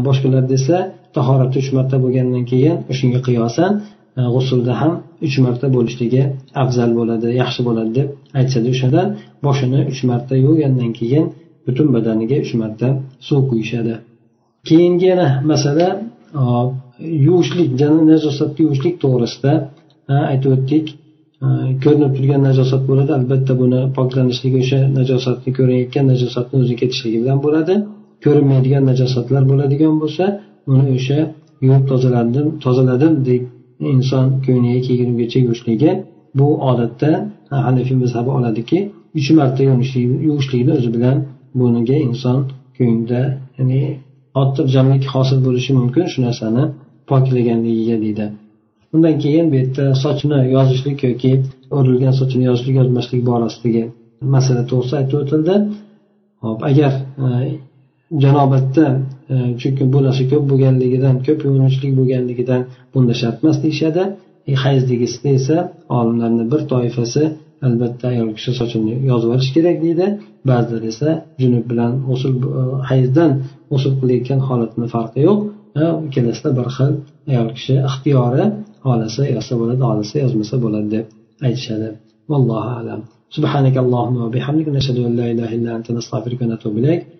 Boshqalar 0.07 0.43
desa 0.53 0.78
tahorati 1.17 1.55
uch 1.61 1.69
marta 1.78 1.95
bo'lgandan 2.03 2.43
keyin 2.51 2.75
shunga 2.99 3.19
qiyosan 3.28 3.71
g'usulda 4.36 4.73
ham 4.82 4.93
uch 5.26 5.36
marta 5.45 5.68
bo'lishligi 5.76 6.24
afzal 6.63 6.91
bo'ladi 6.99 7.28
yaxshi 7.41 7.61
bo'ladi 7.68 7.91
deb 7.99 8.07
aytishadi 8.39 8.68
o'shanda. 8.74 9.01
Boshini 9.45 9.80
uch 9.91 10.01
marta 10.09 10.34
yuvgandan 10.45 10.91
keyin 10.99 11.26
butun 11.68 11.88
badaniga 11.95 12.38
uch 12.45 12.53
marta 12.61 12.88
suv 13.28 13.41
quyishadi. 13.49 13.93
Keyingi 14.68 15.05
yana 15.13 15.28
masala 15.51 15.88
yuvishlik 17.28 17.70
najosatni 18.11 18.59
yuvishlik 18.65 18.95
to'g'risida 19.03 19.53
aytib 20.32 20.51
o'tdik. 20.57 20.86
Ko'rinib 21.84 22.11
turgan 22.18 22.41
najosat 22.49 22.84
bo'ladi. 22.89 23.11
Albatta 23.20 23.53
buni 23.61 23.80
poklanishligi 23.97 24.57
o'sha 24.63 24.80
najosatni 24.99 25.49
ko'rinayotgan 25.57 26.05
najosatni 26.11 26.55
o'zi 26.63 26.76
ketishligi 26.82 27.18
bilan 27.24 27.39
bo'ladi. 27.45 27.74
Ko'rinmaydigan 28.26 28.84
najosatlar 28.91 29.43
bo'ladigan 29.51 29.95
bo'lsa 30.03 30.26
uni 30.72 30.86
o'sha 30.97 31.20
yuvib 31.65 31.84
tozaladim 31.91 32.47
tozaladim 32.63 33.13
deb 33.30 33.43
inson 33.93 34.25
ko'yniga 34.45 34.80
kiygungacha 34.88 35.38
yuvishligi 35.43 35.91
bu 36.39 36.47
odatda 36.69 37.11
hanafiy 37.49 37.97
mazhabi 38.03 38.30
oladiki 38.38 38.80
uch 39.17 39.30
marta 39.39 39.61
yuvishlikni 40.28 40.71
o'zi 40.78 40.89
bilan 40.95 41.17
buniga 41.59 41.97
inson 42.07 42.38
ko'nglida 42.78 43.21
ya'ni 43.57 43.82
xotirjamlik 44.36 45.03
hosil 45.13 45.39
bo'lishi 45.45 45.71
mumkin 45.80 46.05
shu 46.11 46.19
narsani 46.28 46.63
poklaganligiga 47.09 47.97
deydi. 48.03 48.25
Undan 48.93 49.15
keyin 49.23 49.45
bu 49.51 49.55
yerda 49.61 49.86
sochni 50.03 50.39
yozishlik 50.55 50.99
yoki 51.07 51.32
o'rilgan 51.78 52.13
sochini 52.19 52.43
yozishlik 52.49 52.75
yozmaslik 52.82 53.21
borasidagi 53.30 53.84
masala 54.36 54.61
to'g'risida 54.71 54.97
aytib 55.01 55.17
o'tildi. 55.23 55.55
Hop 56.45 56.59
agar 56.69 56.93
e, 57.25 57.28
janobatda 58.23 58.86
chunki 59.60 59.84
bu 59.92 59.98
narsa 60.06 60.24
ko'p 60.32 60.44
bo'lganligidan 60.50 61.16
ko'p 61.26 61.40
yuvinishlik 61.46 61.92
bo'lganligidan 61.98 62.60
bunda 62.92 63.14
shart 63.20 63.36
emas 63.42 63.56
deyishadi 63.64 64.02
e, 64.50 64.52
hayzligisida 64.64 65.28
esa 65.38 65.56
olimlarni 65.98 66.44
bir 66.52 66.60
toifasi 66.72 67.22
albatta 67.66 68.04
ayol 68.12 68.30
kishi 68.36 68.52
sochini 68.60 68.94
yozib 69.10 69.28
olish 69.34 69.50
kerak 69.56 69.76
deydi 69.84 70.06
ba'zilar 70.50 70.82
esa 70.92 71.08
junub 71.42 71.64
bilan 71.70 71.92
g'usul 72.08 72.34
e, 72.60 72.62
hayzdan 72.90 73.30
g'usul 73.70 73.92
qilayotgan 74.00 74.40
holatni 74.48 74.86
farqi 74.94 75.20
yo'q 75.28 75.40
ikkalasida 76.06 76.50
bir 76.58 76.66
xil 76.76 76.92
ayol 77.32 77.48
kishi 77.56 77.74
ixtiyori 77.88 78.44
xohlasa 78.84 79.22
yozsa 79.36 79.54
bo'ladi 79.60 79.80
xohlasa 79.86 80.14
yozmasa 80.24 80.54
bo'ladi 80.64 80.88
deb 80.96 81.06
aytishadi 81.46 81.88
vallohu 82.30 82.70
alam 82.80 83.02
سبحانك 83.36 83.76
اللهم 83.84 84.16
وبحمدك 84.24 84.68
نشهد 84.76 84.98
ان 85.08 85.12
لا 85.20 85.26
اله 85.32 85.50
الا 85.56 85.70
انت 85.78 85.88
نستغفرك 85.98 86.38
ونتوب 86.42 86.74
اليك 86.80 87.00